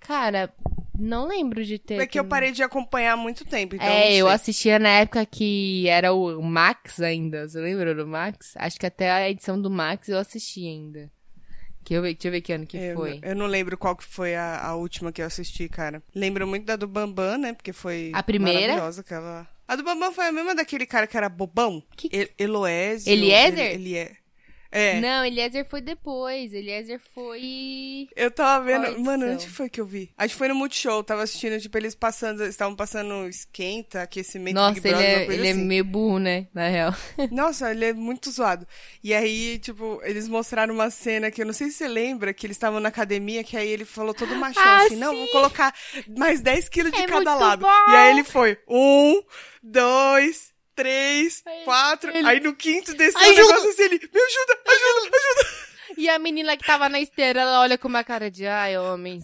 cara, 0.00 0.52
não 0.98 1.26
lembro 1.26 1.64
de 1.64 1.78
ter. 1.78 2.00
É 2.00 2.06
que 2.06 2.18
eu 2.18 2.24
parei 2.24 2.52
de 2.52 2.62
acompanhar 2.62 3.12
há 3.12 3.16
muito 3.16 3.44
tempo, 3.44 3.74
então 3.76 3.86
é, 3.86 4.14
eu 4.16 4.28
assistia 4.28 4.78
na 4.78 4.88
época 5.00 5.24
que 5.26 5.88
era 5.88 6.12
o 6.12 6.40
Max 6.42 7.00
ainda. 7.00 7.48
Você 7.48 7.60
lembra 7.60 7.94
do 7.94 8.06
Max? 8.06 8.54
Acho 8.56 8.78
que 8.78 8.86
até 8.86 9.10
a 9.10 9.28
edição 9.30 9.60
do 9.60 9.70
Max 9.70 10.08
eu 10.08 10.18
assisti 10.18 10.66
ainda. 10.66 11.10
Que 11.84 11.92
eu, 11.94 12.02
deixa 12.02 12.28
eu 12.28 12.32
ver 12.32 12.40
que 12.40 12.50
ano 12.52 12.66
que 12.66 12.78
Eu, 12.78 12.96
foi. 12.96 13.20
eu 13.22 13.36
não 13.36 13.44
lembro 13.46 13.76
qual 13.76 13.94
que 13.94 14.04
foi 14.04 14.34
a, 14.34 14.58
a 14.68 14.74
última 14.74 15.12
que 15.12 15.20
eu 15.20 15.26
assisti, 15.26 15.68
cara. 15.68 16.02
Lembro 16.14 16.46
muito 16.46 16.64
da 16.64 16.76
do 16.76 16.88
Bambam, 16.88 17.36
né? 17.36 17.52
Porque 17.52 17.74
foi 17.74 18.10
A 18.14 18.22
primeira? 18.22 18.60
maravilhosa 18.72 19.02
aquela... 19.02 19.46
A 19.68 19.76
do 19.76 19.82
Bambam 19.82 20.10
foi 20.12 20.26
a 20.26 20.32
mesma 20.32 20.54
daquele 20.54 20.86
cara 20.86 21.06
que 21.06 21.14
era 21.16 21.28
bobão. 21.28 21.82
Que- 21.94 22.08
El 22.10 22.28
Eloésio. 22.38 23.12
Eliezer? 23.12 23.58
Ele, 23.72 23.74
ele 23.90 23.96
é. 23.96 24.12
É. 24.74 25.00
Não, 25.00 25.24
Eliezer 25.24 25.64
foi 25.64 25.80
depois. 25.80 26.52
Eliezer 26.52 27.00
foi. 27.14 28.08
Eu 28.16 28.30
tava 28.30 28.64
vendo. 28.64 28.86
Qual 28.86 28.98
Mano, 29.00 29.30
onde 29.32 29.48
foi 29.48 29.68
que 29.70 29.80
eu 29.80 29.86
vi? 29.86 30.10
Acho 30.18 30.34
que 30.34 30.38
foi 30.38 30.48
no 30.48 30.54
Multishow. 30.56 31.04
Tava 31.04 31.22
assistindo, 31.22 31.60
tipo, 31.60 31.78
eles 31.78 31.94
passando. 31.94 32.44
Estavam 32.44 32.74
passando 32.74 33.28
esquenta, 33.28 34.02
aquecimento 34.02 34.54
Nossa, 34.56 34.74
Big 34.80 34.88
ele, 34.88 34.96
Brother, 34.96 35.30
é, 35.30 35.34
ele 35.34 35.46
é 35.46 35.50
assim. 35.52 35.64
meio 35.64 35.84
burro, 35.84 36.18
né? 36.18 36.48
Na 36.52 36.68
real. 36.68 36.92
Nossa, 37.30 37.70
ele 37.70 37.84
é 37.84 37.92
muito 37.92 38.30
zoado. 38.30 38.66
E 39.02 39.14
aí, 39.14 39.58
tipo, 39.60 40.00
eles 40.02 40.28
mostraram 40.28 40.74
uma 40.74 40.90
cena 40.90 41.30
que 41.30 41.40
eu 41.40 41.46
não 41.46 41.52
sei 41.52 41.70
se 41.70 41.76
você 41.78 41.86
lembra, 41.88 42.34
que 42.34 42.44
eles 42.46 42.56
estavam 42.56 42.80
na 42.80 42.88
academia, 42.88 43.44
que 43.44 43.56
aí 43.56 43.68
ele 43.68 43.84
falou 43.84 44.12
todo 44.12 44.34
machão 44.34 44.62
Ah, 44.62 44.78
assim, 44.84 44.96
não, 44.96 45.12
sim. 45.12 45.18
vou 45.18 45.28
colocar 45.28 45.72
mais 46.18 46.40
10 46.40 46.68
quilos 46.68 46.90
de 46.92 47.02
É 47.02 47.06
cada 47.06 47.34
lado. 47.34 47.60
bom. 47.60 47.68
E 47.92 47.94
aí 47.96 48.10
ele 48.10 48.24
foi, 48.24 48.58
um, 48.68 49.22
dois, 49.62 50.52
três, 50.74 51.42
Aí 51.46 51.64
quatro. 51.64 52.10
ele- 52.14 52.26
Aí 52.28 52.40
no 52.40 52.54
quinto 52.54 52.94
desceu 52.94 53.20
o 53.20 53.34
negócio 53.36 53.70
assim, 53.70 53.82
ele, 53.82 53.98
me 53.98 54.20
ajuda, 54.20 54.58
ajuda, 54.66 55.16
ajuda. 55.16 55.64
E 55.96 56.08
a 56.08 56.18
menina 56.18 56.56
que 56.56 56.64
tava 56.66 56.88
na 56.88 56.98
esteira, 56.98 57.42
ela 57.42 57.60
olha 57.60 57.78
com 57.78 57.86
uma 57.86 58.02
cara 58.02 58.28
de 58.30 58.46
ai, 58.46 58.76
homens. 58.76 59.22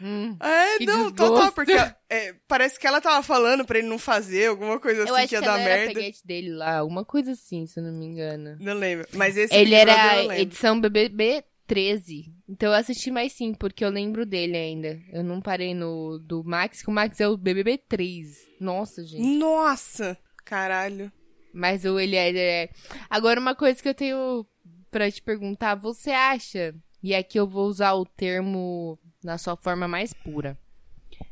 Hum. 0.00 0.36
É, 0.40 0.76
Que 0.78 0.84
não, 0.84 1.10
desgosto. 1.10 1.14
total, 1.34 1.52
porque 1.52 1.72
é, 2.10 2.34
parece 2.46 2.78
que 2.78 2.86
ela 2.86 3.00
tava 3.00 3.22
falando 3.22 3.64
pra 3.64 3.78
ele 3.78 3.86
não 3.88 3.98
fazer, 3.98 4.48
alguma 4.48 4.78
coisa 4.80 5.02
Eu 5.02 5.14
assim 5.14 5.22
que 5.22 5.28
que 5.28 5.34
ia 5.36 5.38
ela 5.38 5.46
dar 5.56 5.60
era 5.60 5.76
merda. 5.86 5.94
peguete 5.94 6.26
dele 6.26 6.50
lá, 6.52 6.78
alguma 6.78 7.04
coisa 7.04 7.32
assim, 7.32 7.66
se 7.66 7.78
eu 7.80 7.84
não 7.84 7.92
me 7.92 8.04
engano. 8.04 8.56
Não 8.60 8.74
lembro. 8.74 9.06
Mas 9.14 9.36
esse 9.36 9.54
Ele 9.54 9.74
era 9.74 10.36
edição 10.38 10.78
BBB 10.78 11.44
13. 11.68 12.24
Então 12.48 12.70
eu 12.70 12.74
assisti 12.74 13.10
mais 13.10 13.32
sim, 13.32 13.54
porque 13.54 13.82
eu 13.84 13.88
lembro 13.88 14.26
dele 14.26 14.56
ainda. 14.56 14.98
Eu 15.12 15.22
não 15.22 15.40
parei 15.40 15.72
no 15.72 16.18
do 16.18 16.42
Max, 16.44 16.82
que 16.82 16.88
o 16.90 16.92
Max 16.92 17.20
é 17.20 17.28
o 17.28 17.36
BBB 17.38 17.78
3. 17.88 18.36
Nossa, 18.60 19.02
gente. 19.04 19.22
Nossa, 19.38 20.18
caralho. 20.52 21.10
Mas 21.50 21.86
o 21.86 21.98
Eliezer 21.98 22.42
é. 22.42 22.68
Agora, 23.08 23.40
uma 23.40 23.54
coisa 23.54 23.82
que 23.82 23.88
eu 23.88 23.94
tenho 23.94 24.46
pra 24.90 25.10
te 25.10 25.22
perguntar: 25.22 25.74
você 25.74 26.10
acha, 26.10 26.74
e 27.02 27.14
aqui 27.14 27.38
eu 27.40 27.46
vou 27.46 27.66
usar 27.66 27.94
o 27.94 28.04
termo 28.04 28.98
na 29.24 29.38
sua 29.38 29.56
forma 29.56 29.88
mais 29.88 30.12
pura. 30.12 30.58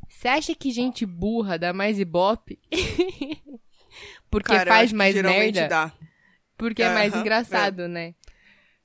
Você 0.08 0.26
acha 0.26 0.54
que 0.54 0.70
gente 0.70 1.04
burra 1.04 1.58
dá 1.58 1.72
mais 1.72 1.98
ibope? 1.98 2.58
Porque 4.30 4.52
Cara, 4.52 4.70
faz 4.70 4.92
mais 4.92 5.14
merda? 5.14 5.68
dá. 5.68 5.92
Porque 6.56 6.82
é 6.82 6.88
mais 6.88 7.12
Aham, 7.12 7.20
engraçado, 7.20 7.88
né? 7.88 8.14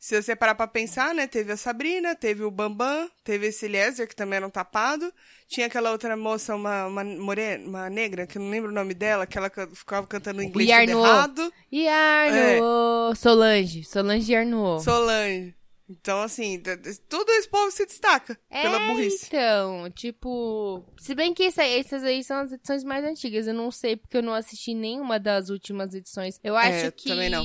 Se 0.05 0.21
você 0.21 0.35
parar 0.35 0.53
pra 0.53 0.67
pensar, 0.67 1.15
né? 1.15 1.25
Teve 1.25 1.51
a 1.53 1.57
Sabrina, 1.57 2.13
teve 2.13 2.43
o 2.43 2.51
Bambam, 2.51 3.09
teve 3.23 3.47
esse 3.47 3.65
Eliezer, 3.65 4.07
que 4.07 4.15
também 4.15 4.37
era 4.37 4.45
um 4.45 4.51
tapado. 4.51 5.11
Tinha 5.47 5.65
aquela 5.65 5.91
outra 5.91 6.15
moça, 6.15 6.53
uma, 6.55 6.85
uma, 6.85 7.03
morena, 7.03 7.67
uma 7.67 7.89
negra, 7.89 8.27
que 8.27 8.37
eu 8.37 8.41
não 8.43 8.51
lembro 8.51 8.69
o 8.69 8.73
nome 8.73 8.93
dela, 8.93 9.25
que 9.25 9.35
ela 9.35 9.49
ca- 9.49 9.67
ficava 9.73 10.05
cantando 10.05 10.43
em 10.43 10.45
inglês 10.45 10.69
tudo 10.69 10.79
Yarno. 10.79 10.99
errado. 11.03 11.53
E 11.71 11.87
Arno, 11.87 13.15
Solange, 13.15 13.83
Solange 13.83 14.31
e 14.31 14.35
Arno. 14.35 14.79
Solange. 14.79 15.55
Então, 15.89 16.21
assim, 16.21 16.61
tudo 17.09 17.31
esse 17.31 17.49
povo 17.49 17.71
se 17.71 17.87
destaca 17.87 18.37
pela 18.47 18.79
é, 18.83 18.87
burrice. 18.87 19.25
então, 19.25 19.89
tipo... 19.89 20.83
Se 20.99 21.15
bem 21.15 21.33
que 21.33 21.45
essa- 21.45 21.63
essas 21.63 22.03
aí 22.03 22.23
são 22.23 22.37
as 22.41 22.51
edições 22.51 22.83
mais 22.83 23.03
antigas. 23.03 23.47
Eu 23.47 23.55
não 23.55 23.71
sei 23.71 23.95
porque 23.95 24.17
eu 24.17 24.23
não 24.23 24.33
assisti 24.35 24.75
nenhuma 24.75 25.19
das 25.19 25.49
últimas 25.49 25.95
edições. 25.95 26.39
Eu 26.43 26.55
acho 26.55 26.85
É, 26.85 26.91
que... 26.91 27.09
também 27.09 27.29
não. 27.31 27.43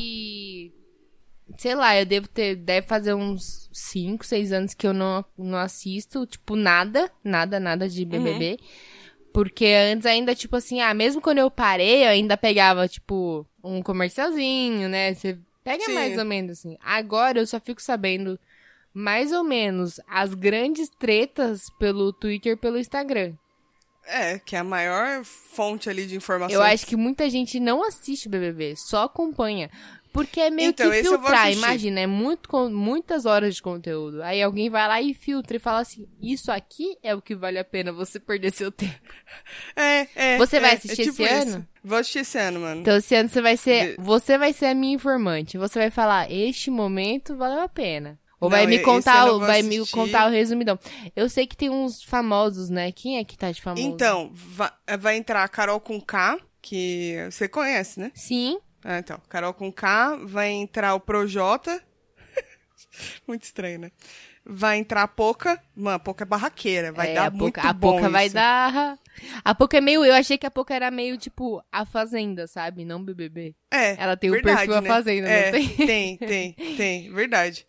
Sei 1.61 1.75
lá, 1.75 1.95
eu 1.95 2.07
devo 2.07 2.27
ter... 2.27 2.57
Deve 2.57 2.87
fazer 2.87 3.13
uns 3.13 3.69
5, 3.71 4.25
6 4.25 4.51
anos 4.51 4.73
que 4.73 4.87
eu 4.87 4.95
não, 4.95 5.23
não 5.37 5.59
assisto. 5.59 6.25
Tipo, 6.25 6.57
nada. 6.57 7.13
Nada, 7.23 7.61
nada 7.61 7.87
de 7.87 8.03
BBB. 8.03 8.53
Uhum. 8.53 8.67
Porque 9.31 9.67
antes 9.67 10.07
ainda, 10.07 10.35
tipo 10.35 10.57
assim... 10.57 10.81
Ah, 10.81 10.95
mesmo 10.95 11.21
quando 11.21 11.37
eu 11.37 11.51
parei, 11.51 12.05
eu 12.05 12.09
ainda 12.09 12.35
pegava, 12.35 12.89
tipo... 12.89 13.47
Um 13.63 13.83
comercialzinho, 13.83 14.89
né? 14.89 15.13
Você 15.13 15.39
pega 15.63 15.85
Sim. 15.85 15.93
mais 15.93 16.17
ou 16.17 16.25
menos 16.25 16.53
assim. 16.53 16.79
Agora 16.81 17.39
eu 17.39 17.47
só 17.47 17.61
fico 17.61 17.83
sabendo 17.83 18.41
mais 18.95 19.31
ou 19.31 19.45
menos 19.45 20.01
as 20.09 20.33
grandes 20.33 20.89
tretas 20.89 21.69
pelo 21.79 22.11
Twitter 22.11 22.55
e 22.55 22.57
pelo 22.57 22.79
Instagram. 22.79 23.35
É, 24.07 24.39
que 24.39 24.57
é 24.57 24.61
a 24.61 24.65
maior 24.65 25.23
fonte 25.25 25.91
ali 25.91 26.07
de 26.07 26.17
informações. 26.17 26.55
Eu 26.55 26.63
acho 26.63 26.87
que 26.87 26.97
muita 26.97 27.29
gente 27.29 27.61
não 27.61 27.85
assiste 27.85 28.31
BBB, 28.31 28.75
só 28.77 29.05
acompanha. 29.05 29.71
Porque 30.13 30.41
é 30.41 30.51
meio 30.51 30.71
Então, 30.71 30.91
que 30.91 31.03
filtrar, 31.03 31.53
imagina, 31.53 32.01
é 32.01 32.07
muito, 32.07 32.49
muitas 32.71 33.27
horas 33.27 33.55
de 33.55 33.63
conteúdo. 33.63 34.23
Aí 34.23 34.43
alguém 34.43 34.69
vai 34.69 34.89
lá 34.89 35.01
e 35.01 35.15
filtra 35.15 35.57
e 35.57 35.61
fala 35.61 35.81
assim: 35.81 36.09
Isso 36.21 36.51
aqui 36.51 36.97
é 37.03 37.15
o 37.15 37.23
que 37.23 37.35
vale 37.35 37.59
a 37.59 37.65
pena 37.65 37.93
você 37.93 38.19
perder 38.19 38.53
seu 38.53 38.73
tempo. 38.73 38.99
É, 39.77 40.07
é. 40.15 40.37
Você 40.39 40.59
vai 40.59 40.71
é, 40.71 40.75
assistir 40.75 41.03
é 41.03 41.05
tipo 41.05 41.23
esse 41.23 41.35
isso. 41.35 41.55
ano? 41.57 41.69
Vou 41.83 41.99
assistir 41.99 42.19
esse 42.21 42.39
ano, 42.39 42.61
mano. 42.61 42.81
Então, 42.81 42.97
esse 42.97 43.15
ano 43.15 43.29
você 43.29 43.41
vai 43.41 43.57
ser. 43.57 43.97
Você 43.99 44.37
vai 44.37 44.53
ser 44.53 44.67
a 44.67 44.75
minha 44.75 44.95
informante. 44.95 45.57
Você 45.57 45.79
vai 45.79 45.91
falar, 45.91 46.31
este 46.31 46.71
momento 46.71 47.37
valeu 47.37 47.61
a 47.61 47.69
pena. 47.69 48.19
Ou 48.41 48.49
Não, 48.49 48.57
vai 48.57 48.67
me 48.67 48.79
contar, 48.81 49.29
eu 49.29 49.39
vai 49.39 49.63
me 49.63 49.77
assistir. 49.77 49.95
contar 49.95 50.27
o 50.27 50.31
resumidão. 50.31 50.79
Eu 51.15 51.29
sei 51.29 51.47
que 51.47 51.57
tem 51.57 51.69
uns 51.69 52.03
famosos, 52.03 52.71
né? 52.71 52.91
Quem 52.91 53.19
é 53.19 53.25
que 53.25 53.37
tá 53.37 53.53
de 53.53 53.61
famoso? 53.61 53.87
Então, 53.87 54.31
va- 54.35 54.75
vai 54.99 55.17
entrar 55.17 55.45
a 55.45 55.49
Carol 55.49 55.79
com 55.79 56.01
K, 56.01 56.39
que 56.63 57.17
você 57.31 57.47
conhece, 57.47 58.01
né? 58.01 58.11
Sim. 58.15 58.59
Ah, 58.85 58.99
então. 58.99 59.21
Carol 59.29 59.53
com 59.55 59.73
K, 59.73 60.17
vai 60.25 60.49
entrar 60.51 60.95
o 60.95 61.01
Projota. 61.01 61.83
Muito 63.27 63.43
estranho, 63.45 63.79
né? 63.79 63.91
Vai 64.45 64.79
entrar 64.79 65.03
a 65.03 65.09
Poca. 65.09 65.63
Mano, 65.77 65.97
a 65.97 65.99
Poca 65.99 66.25
é 66.25 66.27
barraqueira. 66.27 66.93
Vai 66.93 67.11
É, 67.11 67.15
dar 67.15 67.27
a 67.27 67.31
muito 67.31 67.55
Poca, 67.57 67.69
a 67.69 67.75
Poca 67.75 68.09
vai 68.09 68.27
isso. 68.27 68.35
dar. 68.35 68.99
A 69.45 69.55
Poca 69.55 69.77
é 69.77 69.81
meio. 69.81 70.05
Eu 70.05 70.15
achei 70.15 70.39
que 70.39 70.47
a 70.47 70.51
Poca 70.51 70.75
era 70.75 70.91
meio 70.91 71.19
tipo 71.19 71.63
a 71.71 71.85
Fazenda, 71.85 72.47
sabe? 72.47 72.85
Não 72.85 73.05
BBB. 73.05 73.55
É, 73.71 74.03
Ela 74.03 74.17
tem 74.17 74.31
o 74.31 74.33
verdade, 74.33 74.57
perfil 74.57 74.75
a 74.77 74.81
né? 74.81 74.89
Fazenda, 74.89 75.29
não 75.29 75.35
é, 75.35 75.51
tem? 75.51 75.69
Tem, 75.77 76.17
tem, 76.17 76.53
tem. 76.77 77.13
Verdade. 77.13 77.67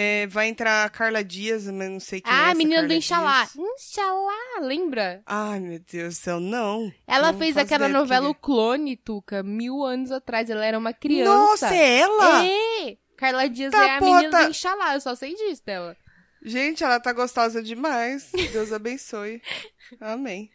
É, 0.00 0.28
vai 0.28 0.46
entrar 0.46 0.84
a 0.84 0.88
Carla 0.88 1.24
Dias, 1.24 1.64
mas 1.66 1.90
não 1.90 1.98
sei 1.98 2.20
quem 2.20 2.32
é 2.32 2.36
Ah, 2.36 2.42
essa 2.42 2.50
a 2.52 2.54
menina 2.54 2.76
Carla 2.76 2.88
do 2.88 2.94
Inxalá. 2.94 3.44
Dias. 3.44 3.56
Inxalá, 3.56 4.60
lembra? 4.60 5.22
Ai, 5.26 5.58
meu 5.58 5.80
Deus 5.80 6.14
do 6.14 6.20
céu, 6.20 6.38
não. 6.38 6.92
Ela 7.04 7.32
Não 7.32 7.38
fez 7.40 7.56
aquela 7.56 7.88
novela 7.88 8.26
é. 8.26 8.28
O 8.30 8.34
Clone, 8.34 8.96
Tuca, 8.96 9.42
mil 9.42 9.82
anos 9.84 10.12
atrás. 10.12 10.48
Ela 10.50 10.64
era 10.64 10.78
uma 10.78 10.92
criança. 10.92 11.34
Nossa, 11.34 11.74
é 11.74 11.98
ela? 11.98 12.46
É! 12.46 12.96
Carla 13.16 13.48
Dias 13.48 13.72
Tá, 13.72 13.84
é 13.88 13.96
a 13.96 13.98
pô, 13.98 14.04
menina 14.04 14.30
tá- 14.30 14.44
do 14.44 14.50
Inxalá, 14.50 14.94
eu 14.94 15.00
só 15.00 15.16
sei 15.16 15.34
disso 15.34 15.64
dela. 15.66 15.96
Gente, 16.44 16.84
ela 16.84 17.00
tá 17.00 17.12
gostosa 17.12 17.60
demais. 17.60 18.30
Deus 18.52 18.72
abençoe. 18.72 19.42
Amém. 20.00 20.48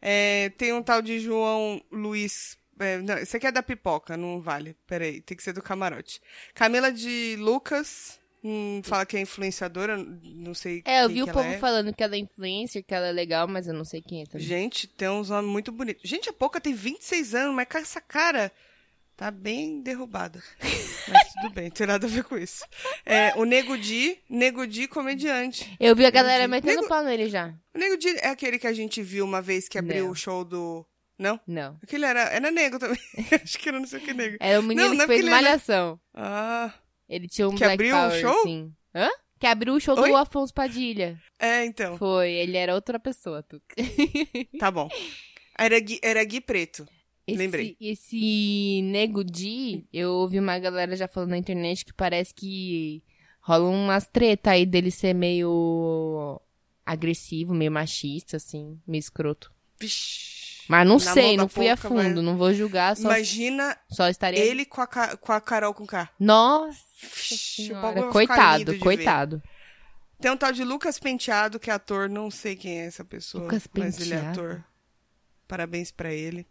É, 0.00 0.50
tem 0.58 0.72
um 0.72 0.82
tal 0.82 1.00
de 1.00 1.20
João 1.20 1.80
Luiz. 1.92 2.58
é, 2.80 2.98
não, 2.98 3.16
esse 3.16 3.36
aqui 3.36 3.46
é 3.46 3.52
da 3.52 3.62
pipoca, 3.62 4.16
não 4.16 4.40
vale. 4.40 4.76
Peraí, 4.88 5.20
tem 5.20 5.36
que 5.36 5.42
ser 5.44 5.52
do 5.52 5.62
camarote. 5.62 6.20
Camila 6.52 6.90
de 6.90 7.36
Lucas. 7.38 8.20
Hum, 8.42 8.80
fala 8.84 9.06
que 9.06 9.16
é 9.16 9.20
influenciadora, 9.20 9.96
não 9.96 10.54
sei 10.54 10.82
É, 10.84 11.04
eu 11.04 11.08
vi 11.08 11.22
o 11.22 11.26
povo 11.26 11.48
é. 11.48 11.58
falando 11.58 11.94
que 11.94 12.02
ela 12.02 12.14
é 12.14 12.18
influencer, 12.18 12.84
que 12.84 12.94
ela 12.94 13.06
é 13.06 13.12
legal, 13.12 13.46
mas 13.48 13.66
eu 13.66 13.74
não 13.74 13.84
sei 13.84 14.00
quem 14.02 14.22
é 14.22 14.26
também. 14.26 14.46
Gente, 14.46 14.86
tem 14.86 15.08
uns 15.08 15.30
nomes 15.30 15.50
muito 15.50 15.70
bonitos. 15.72 16.08
Gente, 16.08 16.28
a 16.28 16.32
Poca 16.32 16.60
tem 16.60 16.74
26 16.74 17.34
anos, 17.34 17.54
mas 17.54 17.68
com 17.68 17.78
essa 17.78 18.00
cara 18.00 18.50
tá 19.16 19.30
bem 19.30 19.80
derrubada. 19.82 20.42
Mas 21.08 21.32
tudo 21.34 21.50
bem, 21.52 21.64
não 21.64 21.70
tem 21.72 21.86
nada 21.86 22.06
a 22.06 22.10
ver 22.10 22.22
com 22.24 22.38
isso. 22.38 22.64
É, 23.04 23.34
o 23.36 23.44
Nego 23.44 23.76
Di, 23.76 24.16
Nego 24.30 24.64
Di 24.66 24.86
comediante. 24.88 25.76
Eu 25.80 25.94
vi 25.96 26.06
a 26.06 26.10
galera 26.10 26.46
metendo 26.46 26.76
Nego- 26.76 26.88
pau 26.88 27.02
nele 27.02 27.28
já. 27.28 27.52
O 27.74 27.78
Nego 27.78 27.96
Di 27.96 28.08
é 28.20 28.28
aquele 28.28 28.56
que 28.58 28.66
a 28.68 28.72
gente 28.72 29.02
viu 29.02 29.24
uma 29.24 29.42
vez 29.42 29.68
que 29.68 29.76
abriu 29.78 30.04
Não. 30.06 30.12
o 30.12 30.14
show 30.14 30.44
do... 30.44 30.86
Não? 31.18 31.38
Não. 31.46 31.76
Aquele 31.82 32.04
era, 32.04 32.20
era 32.30 32.50
nego 32.52 32.78
também. 32.78 32.98
Acho 33.44 33.58
que 33.58 33.68
era 33.68 33.78
não 33.80 33.86
sei 33.86 33.98
o 33.98 34.02
que 34.02 34.14
nego. 34.14 34.36
É 34.40 34.58
o 34.58 34.62
menino 34.62 34.88
Não, 34.90 34.94
não 34.94 35.06
que 35.06 35.12
é 35.12 35.16
fez 35.16 35.18
ele 35.20 35.28
era- 35.28 35.42
malhação. 35.42 36.00
Ah, 36.14 36.72
Ele 37.12 37.28
tinha 37.28 37.46
um 37.48 37.52
Que 37.52 37.58
Black 37.58 37.74
abriu 37.74 37.94
Power, 37.94 38.20
show? 38.20 38.42
sim. 38.44 38.72
Hã? 38.94 39.10
Que 39.38 39.46
abriu 39.46 39.74
o 39.74 39.80
show 39.80 39.98
Oi? 39.98 40.08
do 40.10 40.16
Afonso 40.16 40.54
Padilha. 40.54 41.20
é, 41.38 41.64
então. 41.64 41.98
Foi, 41.98 42.30
ele 42.30 42.56
era 42.56 42.74
outra 42.74 42.98
pessoa, 42.98 43.42
Tuca. 43.42 43.74
Tá 44.58 44.70
bom. 44.70 44.88
Era 45.58 45.78
Gui, 45.78 45.98
era 46.02 46.24
Gui 46.24 46.40
Preto. 46.40 46.86
Esse, 47.26 47.38
Lembrei. 47.38 47.76
Esse 47.80 48.80
Nego 48.84 49.22
Di, 49.22 49.86
eu 49.92 50.10
ouvi 50.12 50.38
uma 50.38 50.58
galera 50.58 50.96
já 50.96 51.06
falando 51.06 51.30
na 51.30 51.38
internet 51.38 51.84
que 51.84 51.92
parece 51.92 52.32
que 52.34 53.02
rola 53.40 53.68
umas 53.68 54.06
treta 54.08 54.52
aí 54.52 54.64
dele 54.64 54.90
ser 54.90 55.12
meio 55.14 56.40
agressivo, 56.84 57.52
meio 57.54 57.70
machista, 57.70 58.38
assim, 58.38 58.80
meio 58.86 59.00
escroto. 59.00 59.52
Vixe. 59.78 60.41
Mas 60.68 60.86
não 60.86 60.94
Na 60.96 61.12
sei, 61.12 61.36
não 61.36 61.48
fui 61.48 61.68
a 61.68 61.76
fundo, 61.76 61.94
vai- 61.96 62.08
não 62.10 62.36
vou 62.36 62.52
julgar, 62.54 62.96
só, 62.96 63.02
Imagina 63.08 63.76
só 63.90 64.08
estaria... 64.08 64.38
ele 64.38 64.64
com 64.64 64.80
a, 64.80 64.86
com 64.86 65.32
a 65.32 65.40
Carol 65.40 65.74
com 65.74 65.86
K. 65.86 66.08
Nossa 66.18 66.78
senhora, 67.02 68.04
coitado, 68.10 68.64
de 68.66 68.72
ver. 68.72 68.78
coitado. 68.78 69.42
Tem 70.20 70.30
um 70.30 70.36
tal 70.36 70.52
de 70.52 70.62
Lucas 70.62 70.98
Penteado, 71.00 71.58
que 71.58 71.68
é 71.70 71.74
ator, 71.74 72.08
não 72.08 72.30
sei 72.30 72.54
quem 72.54 72.80
é 72.80 72.86
essa 72.86 73.04
pessoa. 73.04 73.44
Lucas 73.44 73.66
Mas 73.76 74.00
ele 74.00 74.14
é 74.14 74.16
Penteado. 74.18 74.40
ator. 74.40 74.64
Parabéns 75.48 75.90
pra 75.90 76.12
ele. 76.12 76.46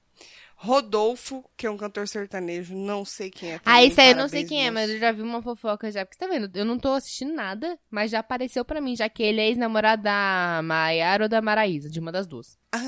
Rodolfo, 0.55 1.43
que 1.57 1.65
é 1.65 1.71
um 1.71 1.77
cantor 1.77 2.07
sertanejo, 2.07 2.75
não 2.75 3.03
sei 3.03 3.31
quem 3.31 3.53
é. 3.53 3.61
Ah, 3.65 3.83
isso 3.83 3.99
aí 3.99 4.09
eu 4.11 4.15
não 4.15 4.27
sei 4.27 4.43
quem 4.43 4.67
é, 4.67 4.69
mas 4.69 4.91
eu 4.91 4.99
já 4.99 5.11
vi 5.11 5.21
uma 5.23 5.41
fofoca 5.41 5.89
já. 5.91 6.05
Porque 6.05 6.15
você 6.15 6.19
tá 6.19 6.27
vendo? 6.31 6.51
Eu 6.55 6.65
não 6.65 6.77
tô 6.77 6.89
assistindo 6.91 7.33
nada, 7.33 7.79
mas 7.89 8.11
já 8.11 8.19
apareceu 8.19 8.63
pra 8.63 8.79
mim, 8.79 8.95
já 8.95 9.09
que 9.09 9.23
ele 9.23 9.41
é 9.41 9.47
ex-namorado 9.47 10.03
da 10.03 10.61
Maiara 10.63 11.23
ou 11.23 11.29
da 11.29 11.41
Maraísa, 11.41 11.89
de 11.89 11.99
uma 11.99 12.11
das 12.11 12.27
duas. 12.27 12.59
Ah, 12.71 12.79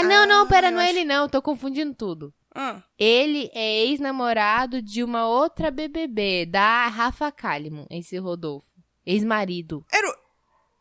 Ah, 0.00 0.02
não, 0.02 0.26
não, 0.26 0.46
pera, 0.46 0.68
eu 0.68 0.72
não 0.72 0.80
é 0.80 0.90
ele 0.90 1.04
não, 1.04 1.28
tô 1.28 1.40
confundindo 1.42 1.94
tudo. 1.94 2.32
Ah, 2.54 2.82
Ele 2.98 3.50
é 3.54 3.84
ex-namorado 3.84 4.80
de 4.80 5.02
uma 5.04 5.26
outra 5.28 5.70
BBB, 5.70 6.46
da 6.46 6.88
Rafa 6.88 7.30
Kalimann, 7.30 7.86
esse 7.90 8.16
Rodolfo. 8.18 8.66
Ex-marido. 9.04 9.84
era 9.92 10.08
o... 10.08 10.14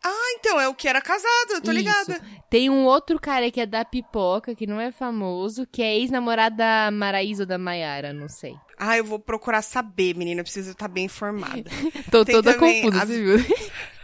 Ah, 0.08 0.36
então, 0.40 0.60
é 0.60 0.68
o 0.68 0.76
que 0.76 0.88
era 0.88 1.02
casado, 1.02 1.52
eu 1.52 1.62
tô 1.62 1.72
Isso. 1.72 1.80
ligada. 1.80 2.22
Tem 2.50 2.70
um 2.70 2.86
outro 2.86 3.20
cara 3.20 3.50
que 3.50 3.60
é 3.60 3.66
da 3.66 3.84
Pipoca, 3.84 4.54
que 4.54 4.68
não 4.68 4.80
é 4.80 4.92
famoso, 4.92 5.66
que 5.66 5.82
é 5.82 5.98
ex-namorado 5.98 6.58
da 6.58 6.92
Maraísa 6.92 7.44
ou 7.44 7.48
da 7.48 7.58
Maiara, 7.58 8.14
não 8.14 8.30
sei. 8.30 8.54
Ah, 8.78 8.96
eu 8.98 9.04
vou 9.04 9.18
procurar 9.20 9.62
saber, 9.64 10.16
menina, 10.16 10.42
eu 10.42 10.44
preciso 10.44 10.72
estar 10.72 10.88
bem 10.88 11.06
informada. 11.06 11.64
Tô 12.12 12.24
Tem 12.24 12.36
toda 12.36 12.54
confusa, 12.54 13.02
a- 13.02 13.06
viu? 13.06 13.38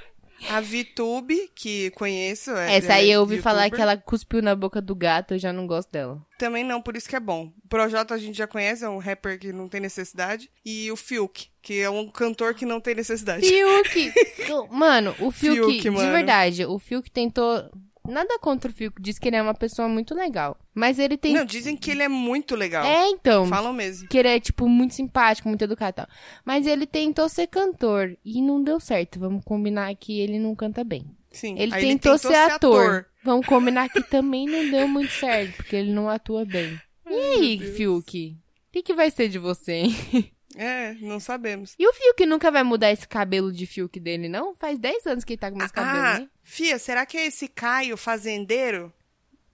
A 0.50 0.60
VTube, 0.62 1.52
que 1.56 1.92
conheço. 1.92 2.52
é- 2.52 2.78
Essa 2.78 2.96
aí 2.96 3.10
é 3.12 3.16
eu 3.16 3.22
ouvi 3.22 3.40
falar 3.42 3.66
youtuber. 3.66 3.76
que 3.78 3.82
ela 3.82 3.98
cuspiu 3.98 4.42
na 4.42 4.56
boca 4.56 4.82
do 4.82 4.96
gato, 4.96 5.34
eu 5.34 5.40
já 5.40 5.54
não 5.54 5.68
gosto 5.68 5.92
dela. 5.92 6.22
Também 6.38 6.64
não, 6.64 6.82
por 6.82 6.96
isso 6.98 7.08
que 7.08 7.16
é 7.16 7.20
bom. 7.20 7.52
O 7.64 7.68
Projota 7.68 8.14
a 8.14 8.18
gente 8.18 8.38
já 8.38 8.48
conhece, 8.48 8.84
é 8.84 8.90
um 8.90 8.98
rapper 8.98 9.40
que 9.40 9.54
não 9.54 9.68
tem 9.68 9.80
necessidade. 9.80 10.50
E 10.66 10.92
o 10.92 10.96
Fiuk, 10.96 11.48
que 11.62 11.80
é 11.80 11.90
um 11.90 12.08
cantor 12.08 12.54
que 12.54 12.66
não 12.66 12.80
tem 12.82 12.96
necessidade. 12.96 13.48
Fiuk! 13.48 14.12
mano, 14.72 15.16
o 15.20 15.32
Fiuk, 15.32 15.56
Fiuk, 15.58 15.80
de 15.82 15.90
mano. 15.90 16.12
verdade, 16.12 16.66
o 16.66 16.80
Fiuk 16.80 17.10
tentou. 17.12 17.70
Nada 18.08 18.40
contra 18.40 18.72
o 18.72 18.74
Fiuk, 18.74 19.02
diz 19.02 19.20
que 19.20 19.28
ele 19.28 19.36
é 19.36 19.42
uma 19.42 19.54
pessoa 19.54 19.88
muito 19.88 20.16
legal. 20.16 20.58
Mas 20.74 20.98
ele 20.98 21.18
tem. 21.18 21.34
Não, 21.34 21.46
dizem 21.46 21.78
que 21.78 21.92
ele 21.92 22.02
é 22.02 22.08
muito 22.08 22.56
legal. 22.56 22.84
É, 22.84 23.10
então. 23.10 23.46
Falam 23.46 23.74
mesmo. 23.74 24.08
Que 24.08 24.18
ele 24.18 24.28
é, 24.28 24.40
tipo, 24.40 24.68
muito 24.68 24.96
simpático, 24.96 25.48
muito 25.48 25.64
educado 25.64 25.92
e 25.92 25.96
tal. 25.98 26.08
Mas 26.44 26.66
ele 26.66 26.88
tentou 26.88 27.30
ser 27.30 27.48
cantor 27.48 28.18
e 28.26 28.42
não 28.42 28.64
deu 28.64 28.80
certo. 28.80 29.20
Vamos 29.20 29.44
combinar 29.44 29.94
que 29.96 30.20
ele 30.20 30.40
não 30.40 30.56
canta 30.56 30.84
bem. 30.84 31.06
Sim. 31.30 31.56
Ele 31.58 31.74
Aí 31.74 31.82
tentou, 31.84 32.18
ser, 32.18 32.36
ator. 32.36 33.06
Vamos 33.24 33.46
combinar 33.46 33.90
que 33.90 34.02
também 34.02 34.48
não 34.48 34.70
deu 34.70 34.88
muito 34.88 35.12
certo, 35.12 35.56
porque 35.58 35.76
ele 35.76 35.92
não 35.92 36.10
atua 36.10 36.44
bem. 36.44 36.80
E 37.10 37.14
aí, 37.14 37.60
Fiuk? 37.60 38.38
O 38.38 38.72
que, 38.72 38.82
que 38.82 38.94
vai 38.94 39.12
ser 39.12 39.30
de 39.30 39.38
você, 39.38 39.74
hein? 39.74 39.96
É, 40.56 40.94
não 40.96 41.20
sabemos. 41.20 41.76
E 41.80 41.88
o 41.88 41.94
Fiuk 41.94 42.26
nunca 42.26 42.52
vai 42.52 42.64
mudar 42.64 42.92
esse 42.92 43.08
cabelo 43.08 43.52
de 43.52 43.66
Fiuk 43.66 44.00
dele, 44.00 44.28
não? 44.28 44.54
Faz 44.56 44.78
10 44.78 45.06
anos 45.08 45.24
que 45.24 45.34
ele 45.34 45.40
tá 45.40 45.52
com 45.52 45.58
esse 45.62 45.72
cabelo, 45.72 45.98
Ah, 46.06 46.20
né? 46.20 46.30
Fia, 46.44 46.78
será 46.78 47.06
que 47.06 47.18
é 47.18 47.26
esse 47.26 47.48
Caio 47.48 47.96
fazendeiro 47.96 48.94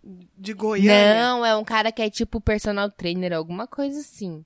de 0.04 0.54
Goiânia? 0.54 1.16
Não, 1.22 1.46
é 1.46 1.56
um 1.56 1.64
cara 1.64 1.92
que 1.92 2.02
é 2.02 2.10
tipo 2.10 2.42
personal 2.42 2.90
trainer, 2.90 3.34
alguma 3.34 3.68
coisa 3.68 4.00
assim. 4.00 4.44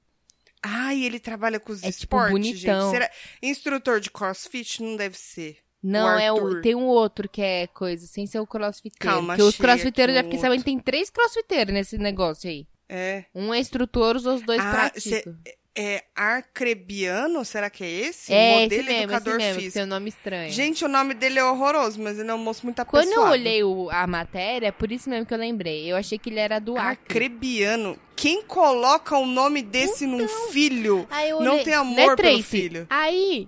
Ai, 0.63 1.03
ele 1.03 1.19
trabalha 1.19 1.59
com 1.59 1.71
os 1.71 1.79
É, 1.83 1.87
tipo, 1.91 1.99
esportes, 2.15 2.31
bonitão. 2.31 2.81
gente. 2.81 2.91
Será... 2.91 3.11
Instrutor 3.41 3.99
de 3.99 4.11
crossfit 4.11 4.83
não 4.83 4.95
deve 4.95 5.17
ser. 5.17 5.57
Não, 5.83 6.19
é 6.19 6.31
o, 6.31 6.61
tem 6.61 6.75
um 6.75 6.85
outro 6.85 7.27
que 7.27 7.41
é 7.41 7.65
coisa, 7.65 8.05
sem 8.05 8.27
ser 8.27 8.39
o 8.39 8.45
crossfiteiro. 8.45 8.99
Calma, 8.99 9.33
Porque 9.33 9.41
os 9.41 9.57
crossfiteiros, 9.57 10.13
já 10.13 10.23
fiquei 10.23 10.37
sabendo, 10.37 10.63
tem 10.63 10.77
três 10.77 11.09
crossfiteiros 11.09 11.73
nesse 11.73 11.97
negócio 11.97 12.47
aí. 12.47 12.67
É. 12.93 13.23
Um 13.33 13.53
é 13.53 13.59
instrutor, 13.59 14.15
os 14.17 14.25
outros 14.25 14.45
dois 14.45 14.59
Ah, 14.59 14.71
praticam. 14.71 15.35
É 15.73 16.03
Arcrebiano? 16.13 17.45
Será 17.45 17.69
que 17.69 17.81
é 17.81 17.89
esse? 17.89 18.33
É, 18.33 18.59
Modelo 18.63 18.73
esse 18.73 18.75
mesmo, 18.83 18.91
esse 18.91 19.03
educador 19.03 19.37
mesmo, 19.37 19.55
que 19.59 19.65
físico. 19.67 19.83
um 19.85 19.87
nome 19.87 20.09
estranho. 20.09 20.51
Gente, 20.51 20.83
o 20.83 20.87
nome 20.89 21.13
dele 21.13 21.39
é 21.39 21.43
horroroso, 21.45 21.97
mas 22.01 22.19
ele 22.19 22.29
é 22.29 22.33
um 22.33 22.37
moço 22.37 22.65
muito 22.65 22.85
Quando 22.85 23.03
apessoado. 23.05 23.27
eu 23.27 23.31
olhei 23.31 23.63
o- 23.63 23.89
a 23.89 24.05
matéria, 24.05 24.67
é 24.67 24.71
por 24.71 24.91
isso 24.91 25.09
mesmo 25.09 25.25
que 25.25 25.33
eu 25.33 25.37
lembrei. 25.37 25.89
Eu 25.89 25.95
achei 25.95 26.17
que 26.19 26.29
ele 26.29 26.39
era 26.39 26.59
do 26.59 26.77
Acre. 26.77 26.89
Arcrebiano. 26.89 27.97
Quem 28.17 28.41
coloca 28.43 29.17
um 29.17 29.25
nome 29.25 29.61
desse 29.61 30.05
num 30.05 30.27
filho? 30.51 31.07
Eu 31.29 31.39
Não 31.41 31.53
olhei- 31.53 31.63
tem 31.63 31.73
amor 31.73 31.95
né, 32.09 32.15
pelo 32.17 32.43
filho. 32.43 32.85
Aí, 32.89 33.47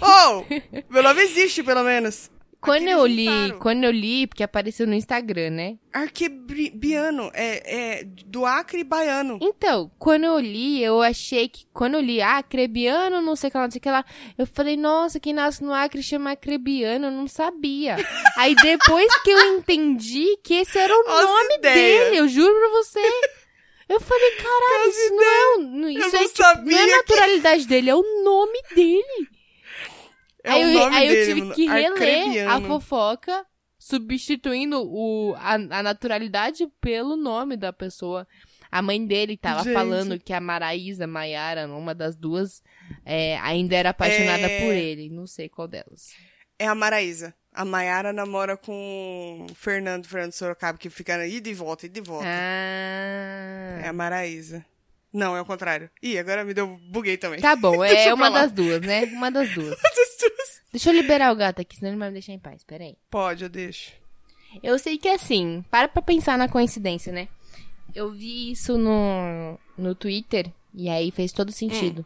Oh! 0.00 0.44
meu 0.90 1.02
nome 1.02 1.22
existe, 1.22 1.62
pelo 1.62 1.82
menos. 1.82 2.30
Quando 2.60 2.88
eu 2.88 3.06
li, 3.06 3.52
quando 3.60 3.84
eu 3.84 3.90
li, 3.90 4.26
porque 4.26 4.42
apareceu 4.42 4.86
no 4.86 4.94
Instagram, 4.94 5.50
né? 5.50 5.76
Arquebiano. 5.92 7.30
É, 7.34 7.98
é 8.00 8.04
do 8.04 8.44
Acre 8.44 8.82
baiano. 8.84 9.38
Então, 9.40 9.90
quando 9.98 10.24
eu 10.24 10.38
li, 10.38 10.82
eu 10.82 11.00
achei 11.00 11.48
que. 11.48 11.66
Quando 11.72 11.94
eu 11.94 12.00
li, 12.00 12.20
ah, 12.20 12.38
Acrebiano, 12.38 13.22
não 13.22 13.36
sei 13.36 13.48
o 13.48 13.50
que 13.52 13.56
lá, 13.58 13.64
não 13.64 13.70
sei 13.70 13.78
o 13.78 13.82
que 13.82 13.90
lá. 13.90 14.04
Eu 14.36 14.46
falei, 14.46 14.76
nossa, 14.76 15.20
quem 15.20 15.32
nasce 15.32 15.62
no 15.62 15.72
Acre 15.72 16.02
chama 16.02 16.32
Acrebiano, 16.32 17.06
eu 17.06 17.10
não 17.12 17.28
sabia. 17.28 17.96
Aí 18.36 18.54
depois 18.56 19.14
que 19.22 19.30
eu 19.30 19.56
entendi 19.56 20.36
que 20.42 20.54
esse 20.54 20.78
era 20.78 20.92
o 20.94 21.08
as 21.08 21.24
nome 21.24 21.54
ideias. 21.54 22.04
dele, 22.04 22.16
eu 22.18 22.28
juro 22.28 22.52
pra 22.54 22.68
você. 22.70 23.00
Eu 23.88 24.00
falei, 24.00 24.30
caralho, 24.32 24.90
isso 24.90 25.14
não 25.14 25.22
é. 25.22 25.92
Isso 25.92 26.42
não 26.42 26.50
é, 26.50 26.62
não 26.62 26.78
é 26.78 26.82
a 26.82 26.86
que- 27.02 27.12
naturalidade 27.14 27.66
dele, 27.66 27.88
é 27.90 27.94
o 27.94 28.22
nome 28.22 28.58
dele. 28.74 29.28
É 30.44 30.50
aí 30.52 30.64
o 30.64 30.68
eu, 30.68 30.74
nome 30.78 30.96
aí 30.96 31.06
eu 31.08 31.12
dele, 31.14 31.26
tive 31.26 31.40
mano. 31.42 31.54
que 31.54 31.66
reler 31.68 32.48
a 32.48 32.60
fofoca, 32.60 33.44
substituindo 33.78 34.80
o, 34.82 35.34
a, 35.36 35.54
a 35.54 35.82
naturalidade 35.82 36.66
pelo 36.80 37.16
nome 37.16 37.56
da 37.56 37.72
pessoa. 37.72 38.26
A 38.70 38.82
mãe 38.82 39.04
dele 39.06 39.36
tava 39.36 39.62
Gente. 39.64 39.72
falando 39.72 40.18
que 40.18 40.32
a 40.32 40.40
Maraísa, 40.40 41.06
Maiara, 41.06 41.66
uma 41.68 41.94
das 41.94 42.14
duas, 42.16 42.62
é, 43.04 43.38
ainda 43.38 43.74
era 43.74 43.90
apaixonada 43.90 44.42
É. 44.46 44.60
por 44.60 44.74
ele. 44.74 45.08
Não 45.08 45.26
sei 45.26 45.48
qual 45.48 45.66
delas. 45.66 46.10
É 46.58 46.66
a 46.66 46.74
Maraísa. 46.74 47.34
A 47.52 47.64
Maiara 47.64 48.12
namora 48.12 48.56
com 48.56 49.46
o 49.50 49.54
Fernando, 49.54 50.06
Fernando 50.06 50.32
Sorocaba, 50.32 50.76
que 50.78 50.90
fica 50.90 51.26
ida 51.26 51.48
e 51.48 51.54
volta, 51.54 51.86
ida 51.86 51.98
e 51.98 52.02
volta. 52.02 52.26
Ah. 52.28 53.80
É 53.84 53.88
a 53.88 53.92
Maraísa. 53.92 54.64
Não, 55.12 55.34
é 55.34 55.40
o 55.40 55.44
contrário. 55.46 55.90
Ih, 56.02 56.18
agora 56.18 56.44
me 56.44 56.52
deu. 56.52 56.78
Buguei 56.90 57.16
também. 57.16 57.40
Tá 57.40 57.56
bom, 57.56 57.82
é 57.82 58.10
eu 58.10 58.14
uma 58.14 58.30
das 58.30 58.52
duas, 58.52 58.80
né? 58.82 59.04
Uma 59.06 59.30
das 59.30 59.48
duas. 59.54 59.78
Deixa 60.70 60.90
eu 60.90 60.94
liberar 60.94 61.32
o 61.32 61.36
gato 61.36 61.60
aqui, 61.60 61.76
senão 61.76 61.90
ele 61.90 61.98
vai 61.98 62.08
me 62.08 62.14
deixar 62.14 62.32
em 62.32 62.38
paz. 62.38 62.62
Pera 62.64 62.84
aí. 62.84 62.96
Pode, 63.10 63.44
eu 63.44 63.48
deixo. 63.48 63.92
Eu 64.62 64.78
sei 64.78 64.98
que 64.98 65.08
assim, 65.08 65.64
para 65.70 65.88
pra 65.88 66.02
pensar 66.02 66.38
na 66.38 66.48
coincidência, 66.48 67.12
né? 67.12 67.28
Eu 67.94 68.10
vi 68.10 68.50
isso 68.50 68.76
no, 68.76 69.58
no 69.76 69.94
Twitter 69.94 70.50
e 70.74 70.88
aí 70.88 71.10
fez 71.10 71.32
todo 71.32 71.52
sentido. 71.52 72.04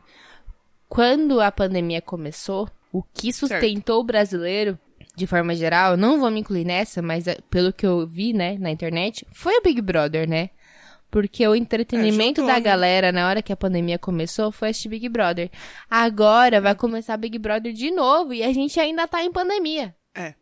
Quando 0.89 1.41
a 1.41 1.51
pandemia 1.51 2.01
começou, 2.01 2.69
o 2.93 3.03
que 3.03 3.33
sustentou 3.33 4.01
o 4.01 4.05
brasileiro, 4.05 4.79
de 5.15 5.27
forma 5.27 5.55
geral, 5.55 5.97
não 5.97 6.21
vou 6.21 6.31
me 6.31 6.41
incluir 6.41 6.65
nessa, 6.65 7.03
mas 7.03 7.27
é, 7.27 7.39
pelo 7.51 7.73
que 7.73 7.87
eu 7.87 8.07
vi, 8.07 8.33
né, 8.33 8.57
na 8.59 8.71
internet, 8.71 9.27
foi 9.33 9.59
o 9.59 9.63
Big 9.63 9.81
Brother, 9.81 10.29
né? 10.29 10.51
Porque 11.13 11.47
o 11.47 11.55
entretenimento 11.55 12.41
juntou, 12.41 12.47
da 12.47 12.55
né? 12.55 12.61
galera 12.61 13.13
na 13.13 13.29
hora 13.29 13.43
que 13.43 13.53
a 13.53 13.57
pandemia 13.57 13.99
começou 13.99 14.51
foi 14.51 14.71
assistir 14.71 14.89
Big 14.89 15.11
Brother. 15.11 15.51
Agora 15.89 16.59
vai 16.59 16.75
começar 16.75 17.19
Big 17.19 17.39
Brother 17.39 17.75
de 17.75 17.91
novo 17.91 18.33
e 18.33 18.43
a 18.43 18.51
gente 18.51 18.81
ainda 18.81 19.07
tá 19.07 19.23
em 19.23 19.31
pandemia. 19.31 19.95
É. 20.15 20.33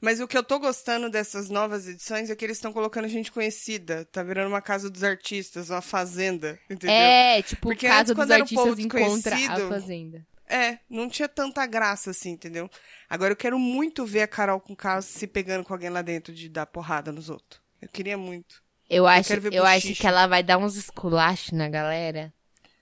Mas 0.00 0.20
o 0.20 0.26
que 0.26 0.38
eu 0.38 0.42
tô 0.42 0.58
gostando 0.58 1.10
dessas 1.10 1.50
novas 1.50 1.86
edições 1.86 2.30
é 2.30 2.34
que 2.34 2.42
eles 2.42 2.56
estão 2.56 2.72
colocando 2.72 3.06
gente 3.06 3.30
conhecida. 3.30 4.06
Tá 4.06 4.22
virando 4.22 4.48
uma 4.48 4.62
casa 4.62 4.88
dos 4.88 5.04
artistas, 5.04 5.68
uma 5.68 5.82
fazenda, 5.82 6.58
entendeu? 6.70 6.96
É, 6.96 7.42
tipo, 7.42 7.60
Porque 7.60 7.86
Casa 7.86 8.12
antes, 8.12 8.26
dos 8.26 8.30
Artistas 8.30 8.78
encontra 8.78 9.36
a 9.36 9.68
Fazenda. 9.68 10.26
É, 10.48 10.78
não 10.88 11.06
tinha 11.10 11.28
tanta 11.28 11.66
graça 11.66 12.12
assim, 12.12 12.30
entendeu? 12.30 12.70
Agora 13.10 13.32
eu 13.32 13.36
quero 13.36 13.58
muito 13.58 14.06
ver 14.06 14.22
a 14.22 14.26
Carol 14.26 14.58
com 14.58 14.72
o 14.72 14.76
caso 14.76 15.06
se 15.06 15.26
pegando 15.26 15.64
com 15.64 15.74
alguém 15.74 15.90
lá 15.90 16.00
dentro 16.00 16.32
de 16.32 16.48
dar 16.48 16.64
porrada 16.64 17.12
nos 17.12 17.28
outros. 17.28 17.60
Eu 17.82 17.88
queria 17.90 18.16
muito. 18.16 18.63
Eu 18.94 19.06
acho, 19.06 19.40
ver 19.40 19.52
eu 19.52 19.64
acho 19.64 19.94
que 19.94 20.06
ela 20.06 20.26
vai 20.26 20.42
dar 20.42 20.58
uns 20.58 20.76
esculachos 20.76 21.52
na 21.52 21.68
galera. 21.68 22.32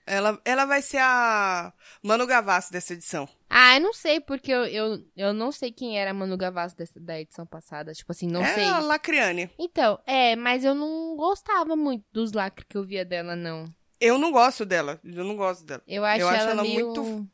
Ela, 0.04 0.38
ela 0.44 0.64
vai 0.64 0.82
ser 0.82 0.98
a 0.98 1.72
Manu 2.02 2.26
Gavassi 2.26 2.72
dessa 2.72 2.92
edição. 2.92 3.28
Ah, 3.48 3.76
eu 3.76 3.80
não 3.80 3.92
sei, 3.92 4.20
porque 4.20 4.50
eu, 4.50 4.64
eu, 4.64 5.04
eu 5.16 5.32
não 5.32 5.52
sei 5.52 5.70
quem 5.70 5.98
era 5.98 6.10
a 6.10 6.14
Manu 6.14 6.36
Gavassi 6.36 6.76
dessa, 6.76 6.98
da 6.98 7.20
edição 7.20 7.46
passada. 7.46 7.92
Tipo 7.92 8.10
assim, 8.10 8.26
não 8.26 8.42
é 8.42 8.54
sei. 8.54 8.64
a 8.64 8.80
Lacriane. 8.80 9.50
Então, 9.58 10.00
é, 10.04 10.34
mas 10.34 10.64
eu 10.64 10.74
não 10.74 11.16
gostava 11.16 11.76
muito 11.76 12.04
dos 12.12 12.32
lacres 12.32 12.66
que 12.68 12.76
eu 12.76 12.84
via 12.84 13.04
dela, 13.04 13.36
não. 13.36 13.64
Eu 14.00 14.18
não 14.18 14.32
gosto 14.32 14.64
dela. 14.66 15.00
Eu 15.04 15.24
não 15.24 15.36
gosto 15.36 15.64
dela. 15.64 15.82
Eu 15.86 16.04
acho, 16.04 16.20
Eu 16.20 16.28
acho 16.28 16.40
ela, 16.40 16.50
ela 16.50 16.62
meio... 16.62 16.86
muito 16.86 17.28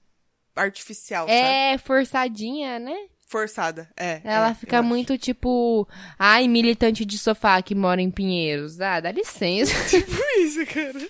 Artificial, 0.59 1.27
sabe? 1.27 1.39
É, 1.39 1.79
forçadinha, 1.79 2.79
né? 2.79 3.09
Forçada. 3.29 3.91
É. 3.95 4.23
Ela 4.25 4.51
é, 4.51 4.55
fica 4.55 4.77
eu 4.77 4.81
acho. 4.81 4.89
muito 4.89 5.19
tipo, 5.19 5.87
ai, 6.19 6.49
militante 6.49 7.05
de 7.05 7.19
sofá 7.19 7.61
que 7.61 7.75
mora 7.75 8.01
em 8.01 8.11
Pinheiros. 8.11 8.81
Ah, 8.81 9.01
dá 9.01 9.13
licença. 9.13 9.75
tipo 9.91 10.17
isso, 10.41 10.65
cara. 10.65 11.09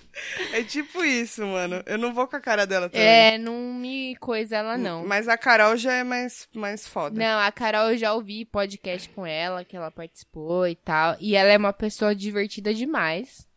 É 0.51 0.61
tipo 0.61 1.01
isso, 1.01 1.45
mano. 1.47 1.81
Eu 1.85 1.97
não 1.97 2.13
vou 2.13 2.27
com 2.27 2.35
a 2.35 2.41
cara 2.41 2.67
dela 2.67 2.89
também. 2.89 3.07
é, 3.07 3.37
não 3.37 3.73
me 3.73 4.17
coisa 4.17 4.57
ela, 4.57 4.77
não. 4.77 5.07
Mas 5.07 5.29
a 5.29 5.37
Carol 5.37 5.77
já 5.77 5.93
é 5.93 6.03
mais, 6.03 6.45
mais 6.53 6.85
foda. 6.85 7.17
Não, 7.17 7.39
a 7.39 7.49
Carol 7.53 7.91
eu 7.91 7.97
já 7.97 8.13
ouvi 8.13 8.43
podcast 8.43 9.07
com 9.09 9.25
ela, 9.25 9.63
que 9.63 9.77
ela 9.77 9.89
participou 9.89 10.67
e 10.67 10.75
tal. 10.75 11.15
E 11.21 11.37
ela 11.37 11.51
é 11.53 11.57
uma 11.57 11.71
pessoa 11.71 12.13
divertida 12.13 12.73
demais. 12.73 13.47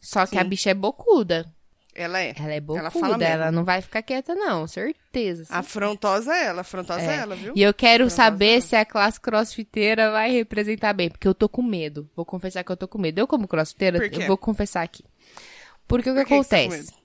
Só 0.00 0.24
que 0.24 0.36
Sim. 0.36 0.38
a 0.38 0.44
bicha 0.44 0.70
é 0.70 0.74
bocuda. 0.74 1.52
Ela 1.94 2.20
é. 2.20 2.34
Ela 2.38 2.54
é 2.54 2.90
fala 2.90 3.22
ela, 3.22 3.44
mesmo. 3.44 3.52
não 3.52 3.64
vai 3.64 3.82
ficar 3.82 4.02
quieta, 4.02 4.34
não, 4.34 4.66
certeza. 4.66 5.42
assim. 5.42 5.52
Afrontosa 5.54 6.32
é 6.34 6.44
ela, 6.46 6.62
afrontosa 6.62 7.02
é, 7.02 7.16
É. 7.16 7.18
ela, 7.18 7.34
viu? 7.36 7.52
E 7.54 7.62
eu 7.62 7.74
quero 7.74 8.04
Afrontosa 8.04 8.16
saber 8.16 8.54
não. 8.54 8.60
se 8.62 8.76
a 8.76 8.84
classe 8.84 9.20
crossfiteira 9.20 10.10
vai 10.10 10.30
representar 10.30 10.92
bem, 10.94 11.10
porque 11.10 11.28
eu 11.28 11.34
tô 11.34 11.48
com 11.48 11.62
medo. 11.62 12.08
Vou 12.16 12.24
confessar 12.24 12.64
que 12.64 12.72
eu 12.72 12.76
tô 12.76 12.88
com 12.88 12.98
medo. 12.98 13.18
Eu, 13.18 13.26
como 13.26 13.46
crossfiteira, 13.46 13.98
eu 14.06 14.26
vou 14.26 14.38
confessar 14.38 14.82
aqui. 14.82 15.04
Porque 15.86 16.10
o 16.10 16.14
que 16.14 16.20
que 16.20 16.24
que 16.24 16.30
tá 16.30 16.34
acontece? 16.36 16.68
medo? 16.92 17.01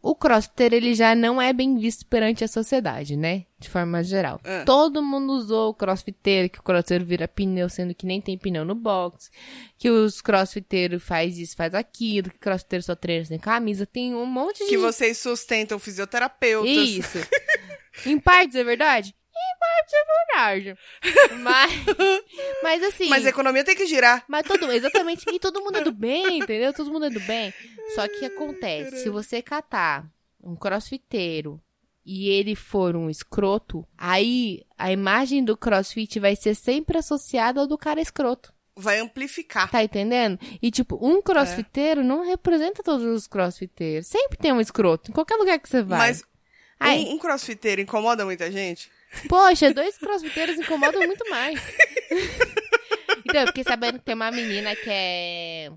O 0.00 0.14
crossfiteiro, 0.14 0.76
ele 0.76 0.94
já 0.94 1.14
não 1.14 1.42
é 1.42 1.52
bem 1.52 1.76
visto 1.76 2.06
perante 2.06 2.44
a 2.44 2.48
sociedade, 2.48 3.16
né? 3.16 3.46
De 3.58 3.68
forma 3.68 4.02
geral. 4.04 4.40
Ah. 4.44 4.62
Todo 4.64 5.02
mundo 5.02 5.32
usou 5.32 5.70
o 5.70 5.74
crossfiteiro, 5.74 6.48
que 6.48 6.60
o 6.60 6.62
crossfiteiro 6.62 7.04
vira 7.04 7.26
pneu, 7.26 7.68
sendo 7.68 7.94
que 7.94 8.06
nem 8.06 8.20
tem 8.20 8.38
pneu 8.38 8.64
no 8.64 8.76
box. 8.76 9.30
Que 9.76 9.90
os 9.90 10.20
crossfiteiros 10.20 11.02
faz 11.02 11.36
isso, 11.36 11.56
faz 11.56 11.74
aquilo. 11.74 12.30
Que 12.30 12.36
o 12.36 12.40
crossfiteiro 12.40 12.84
só 12.84 12.94
treina 12.94 13.24
sem 13.24 13.38
camisa. 13.38 13.86
Tem 13.86 14.14
um 14.14 14.24
monte 14.24 14.58
de... 14.58 14.68
Que 14.68 14.78
vocês 14.78 15.18
sustentam 15.18 15.78
fisioterapeutas. 15.80 16.70
Isso. 16.70 17.18
em 18.06 18.20
partes 18.20 18.54
é 18.54 18.62
verdade? 18.62 19.14
Partes 19.58 19.94
é 19.94 20.04
verdade. 20.04 20.78
Mas, 21.42 21.72
mas 22.62 22.82
assim... 22.82 23.08
Mas 23.08 23.26
a 23.26 23.30
economia 23.30 23.64
tem 23.64 23.76
que 23.76 23.86
girar. 23.86 24.24
Mas 24.28 24.46
todo, 24.46 24.70
exatamente, 24.70 25.24
e 25.30 25.38
todo 25.38 25.60
mundo 25.60 25.78
é 25.78 25.82
do 25.82 25.92
bem, 25.92 26.38
entendeu? 26.38 26.72
Todo 26.72 26.90
mundo 26.92 27.06
é 27.06 27.10
do 27.10 27.20
bem. 27.20 27.52
Só 27.94 28.06
que 28.06 28.24
acontece, 28.24 29.02
se 29.02 29.10
você 29.10 29.40
catar 29.42 30.06
um 30.42 30.54
crossfiteiro 30.54 31.60
e 32.04 32.28
ele 32.28 32.54
for 32.54 32.96
um 32.96 33.10
escroto, 33.10 33.86
aí 33.96 34.64
a 34.76 34.92
imagem 34.92 35.44
do 35.44 35.56
crossfit 35.56 36.18
vai 36.20 36.36
ser 36.36 36.54
sempre 36.54 36.98
associada 36.98 37.60
ao 37.60 37.66
do 37.66 37.78
cara 37.78 38.00
escroto. 38.00 38.52
Vai 38.76 39.00
amplificar. 39.00 39.70
Tá 39.70 39.82
entendendo? 39.82 40.38
E 40.62 40.70
tipo, 40.70 40.98
um 41.02 41.20
crossfiteiro 41.20 42.04
não 42.04 42.24
representa 42.24 42.82
todos 42.82 43.04
os 43.04 43.26
crossfiteiros. 43.26 44.06
Sempre 44.06 44.38
tem 44.38 44.52
um 44.52 44.60
escroto, 44.60 45.10
em 45.10 45.14
qualquer 45.14 45.36
lugar 45.36 45.58
que 45.58 45.68
você 45.68 45.82
vai. 45.82 45.98
Mas 45.98 46.24
Ai, 46.78 47.00
um, 47.00 47.14
um 47.14 47.18
crossfiteiro 47.18 47.80
incomoda 47.80 48.24
muita 48.24 48.50
gente? 48.50 48.90
Poxa, 49.28 49.72
dois 49.72 49.96
crossfiteiros 49.98 50.58
incomodam 50.58 51.06
muito 51.06 51.28
mais. 51.30 51.60
então, 53.24 53.40
eu 53.42 53.46
fiquei 53.48 53.64
sabendo 53.64 53.98
que 53.98 54.04
tem 54.04 54.14
uma 54.14 54.30
menina 54.30 54.74
que 54.76 54.90
é. 54.90 55.70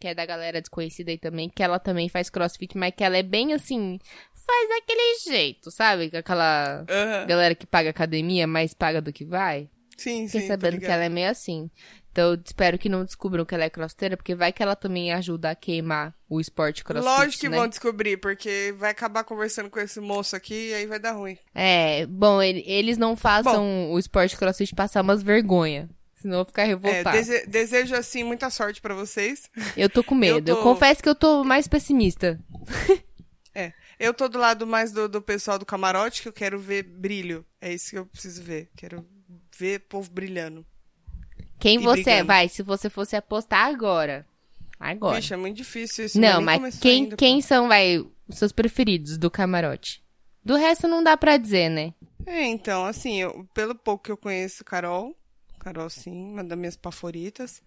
Que 0.00 0.08
é 0.08 0.14
da 0.14 0.26
galera 0.26 0.60
desconhecida 0.60 1.10
aí 1.12 1.18
também, 1.18 1.48
que 1.48 1.62
ela 1.62 1.78
também 1.78 2.08
faz 2.08 2.28
crossfit, 2.28 2.76
mas 2.76 2.92
que 2.96 3.04
ela 3.04 3.16
é 3.16 3.22
bem 3.22 3.52
assim. 3.52 3.98
Faz 4.34 4.68
daquele 4.68 5.18
jeito, 5.20 5.70
sabe? 5.70 6.10
Aquela 6.12 6.84
Aham. 6.88 7.26
galera 7.26 7.54
que 7.54 7.66
paga 7.66 7.90
academia, 7.90 8.46
mas 8.46 8.74
paga 8.74 9.00
do 9.00 9.12
que 9.12 9.24
vai. 9.24 9.68
Sim, 9.96 10.26
Fiquei 10.26 10.42
sim. 10.42 10.46
sabendo 10.48 10.78
que 10.78 10.86
ela 10.86 11.04
é 11.04 11.08
meio 11.08 11.30
assim. 11.30 11.70
Então, 12.10 12.32
eu 12.34 12.40
espero 12.44 12.78
que 12.78 12.88
não 12.90 13.04
descubram 13.04 13.44
que 13.44 13.54
ela 13.54 13.64
é 13.64 13.70
crossfiteira, 13.70 14.16
porque 14.18 14.34
vai 14.34 14.52
que 14.52 14.62
ela 14.62 14.76
também 14.76 15.12
ajuda 15.12 15.50
a 15.50 15.54
queimar 15.54 16.14
o 16.28 16.40
esporte 16.40 16.84
crossfit. 16.84 17.08
Lógico 17.10 17.40
que 17.40 17.48
né? 17.48 17.56
vão 17.56 17.66
descobrir, 17.68 18.16
porque 18.18 18.74
vai 18.76 18.90
acabar 18.90 19.24
conversando 19.24 19.70
com 19.70 19.80
esse 19.80 19.98
moço 20.00 20.36
aqui 20.36 20.68
e 20.70 20.74
aí 20.74 20.86
vai 20.86 20.98
dar 20.98 21.12
ruim. 21.12 21.38
É, 21.54 22.04
bom, 22.06 22.42
ele- 22.42 22.62
eles 22.66 22.98
não 22.98 23.16
façam 23.16 23.90
o 23.92 23.98
esporte 23.98 24.36
crossfit 24.36 24.74
passar 24.74 25.02
umas 25.02 25.22
vergonha. 25.22 25.88
Senão 26.16 26.34
eu 26.34 26.38
vou 26.40 26.46
ficar 26.46 26.62
É, 26.62 26.66
revoltada. 26.66 27.12
dese- 27.12 27.46
desejo, 27.46 27.94
assim, 27.96 28.22
muita 28.22 28.48
sorte 28.50 28.80
pra 28.80 28.94
vocês. 28.94 29.50
Eu 29.76 29.88
tô 29.90 30.04
com 30.04 30.14
medo. 30.14 30.48
Eu, 30.50 30.56
tô- 30.56 30.62
confesso 30.62 31.02
que 31.02 31.08
eu 31.08 31.14
tô 31.14 31.42
mais 31.44 31.66
pessimista. 31.66 32.38
É. 33.54 33.72
Eu 33.98 34.14
tô 34.14 34.28
do 34.28 34.38
lado 34.38 34.66
mais 34.66 34.92
do, 34.92 35.06
do 35.08 35.20
pessoal 35.20 35.58
do 35.58 35.66
camarote, 35.66 36.22
que 36.22 36.28
eu 36.28 36.32
quero 36.32 36.58
ver 36.58 36.82
brilho. 36.82 37.44
É 37.60 37.70
isso 37.72 37.90
que 37.90 37.98
eu 37.98 38.06
preciso 38.06 38.42
ver. 38.42 38.70
Quero 38.74 39.06
ver 39.62 39.80
povo 39.80 40.10
brilhando. 40.10 40.66
Quem 41.60 41.76
E 41.76 41.82
você 41.84 42.00
é? 42.00 42.04
brigando. 42.04 42.26
Vai, 42.26 42.48
se 42.48 42.62
você 42.62 42.90
fosse 42.90 43.14
apostar 43.14 43.66
agora. 43.66 44.26
Agora. 44.78 45.20
Vixe, 45.20 45.32
é 45.32 45.36
muito 45.36 45.56
difícil 45.56 46.04
isso. 46.06 46.20
não, 46.20 46.40
mas 46.42 46.78
quem, 46.80 47.04
ainda, 47.04 47.16
quem 47.16 47.40
pô. 47.40 47.46
são, 47.46 47.68
vai, 47.68 47.98
os 47.98 48.38
seus 48.38 48.50
preferidos 48.50 49.16
do 49.16 49.30
camarote? 49.30 50.02
Do 50.44 50.56
resto 50.56 50.88
não 50.88 51.04
dá 51.04 51.16
pra 51.16 51.36
dizer, 51.36 51.68
né? 51.68 51.94
É, 52.26 52.42
então, 52.46 52.84
assim, 52.84 53.20
eu- 53.20 53.48
pelo 53.54 53.74
pouco 53.76 54.02
que 54.04 54.10
eu 54.10 54.16
conheço 54.16 54.64
Carol, 54.64 55.16
Carol 55.60 55.88
sim, 55.88 56.10
uma 56.12 56.42
das 56.42 56.58
minhas 56.58 56.76
favoritas. 56.82 57.62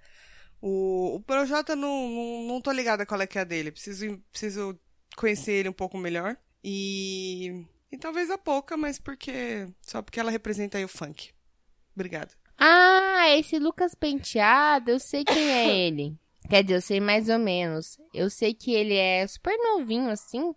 O, 0.62 1.16
o 1.16 1.20
Projota 1.22 1.74
não, 1.76 2.10
não, 2.10 2.44
não 2.48 2.62
tô 2.62 2.72
ligada 2.72 3.06
qual 3.06 3.22
é 3.22 3.28
que 3.28 3.38
é 3.38 3.42
a 3.42 3.46
dele. 3.46 3.72
Preciso, 3.72 4.18
preciso 4.32 4.78
conhecer 5.16 5.54
ele 5.54 5.70
um 5.70 5.74
pouco 5.74 5.98
melhor. 5.98 6.36
E, 6.64 7.66
e 7.92 7.98
talvez 7.98 8.30
a 8.30 8.38
pouca, 8.38 8.76
mas 8.76 9.00
porque. 9.00 9.68
Só 9.82 10.02
porque 10.02 10.20
ela 10.20 10.32
representa 10.32 10.78
aí 10.78 10.84
o 10.84 10.90
funk. 10.90 11.30
Obrigada. 11.96 12.32
Ah, 12.58 13.26
esse 13.38 13.58
Lucas 13.60 13.96
Penteado, 13.96 14.92
eu 14.92 15.00
sei 15.00 15.24
quem 15.24 15.52
é 15.52 15.70
ele. 15.88 16.18
Quer 16.50 16.64
dizer, 16.64 16.76
eu 16.76 16.82
sei 16.82 17.00
mais 17.00 17.30
ou 17.30 17.40
menos. 17.40 17.98
Eu 18.14 18.30
sei 18.30 18.54
que 18.54 18.72
ele 18.72 18.96
é 18.96 19.26
super 19.26 19.58
novinho, 19.58 20.10
assim. 20.10 20.54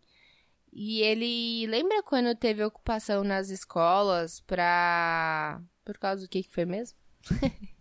E 0.73 1.01
ele. 1.01 1.67
Lembra 1.67 2.03
quando 2.03 2.35
teve 2.35 2.63
ocupação 2.63 3.25
nas 3.25 3.49
escolas 3.49 4.41
pra. 4.41 5.61
Por 5.85 5.97
causa 5.99 6.23
do 6.23 6.29
que 6.29 6.43
que 6.43 6.51
foi 6.51 6.67
mesmo? 6.67 6.97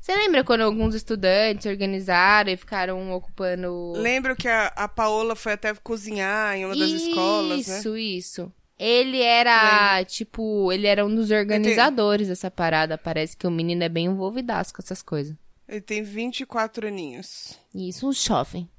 Você 0.00 0.16
lembra 0.16 0.42
quando 0.42 0.62
alguns 0.62 0.94
estudantes 0.94 1.66
organizaram 1.66 2.50
e 2.50 2.56
ficaram 2.56 3.12
ocupando. 3.12 3.92
Lembro 3.96 4.34
que 4.34 4.48
a, 4.48 4.68
a 4.68 4.88
Paola 4.88 5.36
foi 5.36 5.52
até 5.52 5.74
cozinhar 5.74 6.56
em 6.56 6.64
uma 6.64 6.74
das 6.74 6.90
escolas, 6.90 7.66
né? 7.66 7.78
Isso, 7.78 7.96
isso. 7.96 8.52
Ele 8.80 9.20
era, 9.20 10.02
tipo, 10.06 10.72
ele 10.72 10.86
era 10.86 11.04
um 11.04 11.14
dos 11.14 11.30
organizadores 11.30 12.28
dessa 12.28 12.50
parada. 12.50 12.96
Parece 12.96 13.36
que 13.36 13.46
o 13.46 13.50
menino 13.50 13.84
é 13.84 13.90
bem 13.90 14.06
envolvidaço 14.06 14.72
com 14.72 14.80
essas 14.80 15.02
coisas. 15.02 15.36
Ele 15.68 15.82
tem 15.82 16.02
24 16.02 16.88
aninhos. 16.88 17.58
Isso, 17.74 18.08
um 18.08 18.12
jovem. 18.12 18.70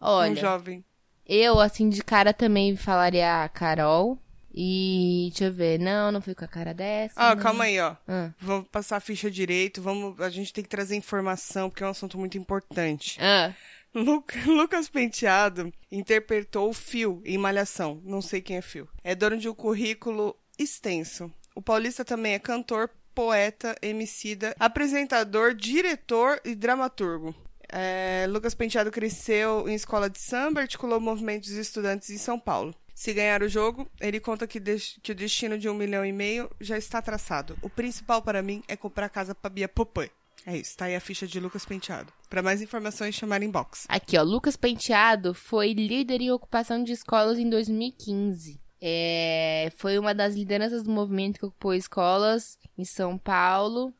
Um 0.00 0.06
Olha, 0.06 0.36
jovem. 0.36 0.84
eu, 1.26 1.58
assim, 1.58 1.88
de 1.88 2.04
cara 2.04 2.32
também 2.32 2.76
falaria 2.76 3.42
a 3.42 3.48
Carol. 3.48 4.16
E, 4.54 5.28
deixa 5.30 5.44
eu 5.46 5.52
ver, 5.52 5.80
não, 5.80 6.12
não 6.12 6.20
fui 6.20 6.34
com 6.34 6.44
a 6.44 6.48
cara 6.48 6.72
dessa. 6.72 7.14
Ah, 7.16 7.34
não. 7.34 7.42
calma 7.42 7.64
aí, 7.64 7.80
ó. 7.80 7.96
Ah. 8.06 8.30
Vamos 8.38 8.68
passar 8.68 8.96
a 8.96 9.00
ficha 9.00 9.28
direito. 9.28 9.82
Vamos, 9.82 10.20
a 10.20 10.30
gente 10.30 10.52
tem 10.52 10.62
que 10.62 10.70
trazer 10.70 10.94
informação, 10.94 11.68
porque 11.68 11.82
é 11.82 11.86
um 11.86 11.90
assunto 11.90 12.16
muito 12.16 12.38
importante. 12.38 13.18
Ah, 13.20 13.52
Lucas 14.46 14.88
Penteado 14.88 15.72
interpretou 15.90 16.68
o 16.68 16.74
Phil 16.74 17.20
em 17.24 17.36
Malhação. 17.36 18.00
Não 18.04 18.22
sei 18.22 18.40
quem 18.40 18.56
é 18.56 18.62
Phil. 18.62 18.88
É 19.02 19.14
dono 19.14 19.36
de 19.36 19.48
um 19.48 19.54
currículo 19.54 20.36
extenso. 20.58 21.32
O 21.54 21.62
Paulista 21.62 22.04
também 22.04 22.34
é 22.34 22.38
cantor, 22.38 22.90
poeta, 23.14 23.76
emicida, 23.82 24.54
apresentador, 24.58 25.54
diretor 25.54 26.40
e 26.44 26.54
dramaturgo. 26.54 27.34
É, 27.68 28.26
Lucas 28.28 28.54
Penteado 28.54 28.90
cresceu 28.90 29.68
em 29.68 29.74
escola 29.74 30.08
de 30.10 30.18
samba, 30.18 30.60
articulou 30.60 31.00
movimentos 31.00 31.50
estudantes 31.50 32.10
em 32.10 32.18
São 32.18 32.38
Paulo. 32.38 32.74
Se 32.94 33.14
ganhar 33.14 33.42
o 33.42 33.48
jogo, 33.48 33.88
ele 34.00 34.20
conta 34.20 34.46
que, 34.46 34.60
que, 35.02 35.12
o 35.12 35.14
destino 35.14 35.56
de 35.56 35.68
um 35.68 35.74
milhão 35.74 36.04
e 36.04 36.12
meio 36.12 36.50
já 36.60 36.76
está 36.76 37.00
traçado. 37.00 37.56
O 37.62 37.70
principal 37.70 38.20
para 38.20 38.42
mim 38.42 38.62
é 38.68 38.76
comprar 38.76 39.08
casa 39.08 39.34
para 39.34 39.50
Bia 39.50 39.68
Popã. 39.68 40.06
É 40.46 40.56
isso, 40.56 40.76
tá 40.76 40.86
aí 40.86 40.96
a 40.96 41.00
ficha 41.00 41.26
de 41.26 41.38
Lucas 41.38 41.64
Penteado. 41.64 42.12
Para 42.28 42.42
mais 42.42 42.62
informações, 42.62 43.14
chamar 43.14 43.42
inbox. 43.42 43.86
Aqui, 43.88 44.16
ó, 44.16 44.22
Lucas 44.22 44.56
Penteado 44.56 45.34
foi 45.34 45.72
líder 45.72 46.20
em 46.20 46.30
ocupação 46.30 46.82
de 46.82 46.92
escolas 46.92 47.38
em 47.38 47.48
2015. 47.48 48.60
É, 48.80 49.70
foi 49.76 49.98
uma 49.98 50.14
das 50.14 50.34
lideranças 50.34 50.82
do 50.82 50.90
movimento 50.90 51.38
que 51.38 51.46
ocupou 51.46 51.74
escolas 51.74 52.58
em 52.78 52.84
São 52.84 53.18
Paulo 53.18 53.92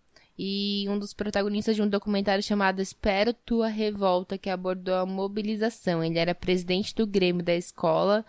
e 0.43 0.89
um 0.89 0.99
dos 0.99 1.13
protagonistas 1.13 1.77
de 1.77 1.83
um 1.83 1.87
documentário 1.87 2.43
chamado 2.43 2.81
Espero 2.81 3.35
Tua 3.35 3.69
Revolta, 3.69 4.39
que 4.39 4.49
abordou 4.49 4.95
a 4.95 5.05
mobilização. 5.05 6.03
Ele 6.03 6.19
era 6.19 6.35
presidente 6.35 6.95
do 6.95 7.07
Grêmio 7.07 7.45
da 7.45 7.55
escola, 7.55 8.25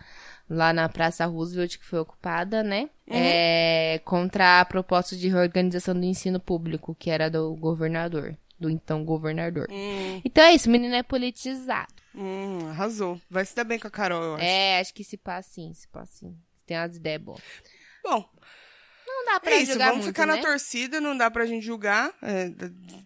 lá 0.46 0.74
na 0.74 0.90
Praça 0.90 1.24
Roosevelt, 1.24 1.78
que 1.78 1.86
foi 1.86 2.00
ocupada, 2.00 2.62
né? 2.62 2.90
Uhum. 3.08 3.16
É, 3.16 3.98
contra 4.04 4.60
a 4.60 4.64
proposta 4.66 5.16
de 5.16 5.26
reorganização 5.26 5.94
do 5.94 6.04
ensino 6.04 6.38
público, 6.38 6.94
que 6.94 7.08
era 7.08 7.30
do 7.30 7.56
governador, 7.56 8.36
do 8.60 8.68
então 8.68 9.06
governador. 9.06 9.66
Uhum. 9.70 10.20
Então 10.22 10.44
é 10.44 10.52
isso, 10.52 10.68
o 10.68 10.72
menino 10.72 10.94
é 10.94 11.02
politizado. 11.02 11.94
Hum, 12.14 12.68
arrasou. 12.68 13.18
Vai 13.30 13.46
se 13.46 13.56
dar 13.56 13.64
bem 13.64 13.78
com 13.78 13.88
a 13.88 13.90
Carol, 13.90 14.22
eu 14.22 14.34
acho. 14.34 14.44
É, 14.44 14.80
acho 14.80 14.92
que 14.92 15.02
se 15.02 15.16
passa 15.16 15.48
sim, 15.48 15.72
se 15.72 15.88
passa 15.88 16.12
sim. 16.12 16.36
Tem 16.66 16.76
umas 16.76 16.94
ideias 16.94 17.22
boas. 17.22 17.40
Bom, 18.04 18.28
não 19.24 19.34
dá 19.34 19.40
pra 19.40 19.52
é 19.52 19.56
isso, 19.58 19.72
julgar 19.72 19.88
vamos 19.90 20.04
muito, 20.04 20.14
ficar 20.14 20.26
né? 20.26 20.36
na 20.36 20.42
torcida, 20.42 21.00
não 21.00 21.16
dá 21.16 21.30
pra 21.30 21.46
gente 21.46 21.64
julgar. 21.64 22.12
É, 22.22 22.50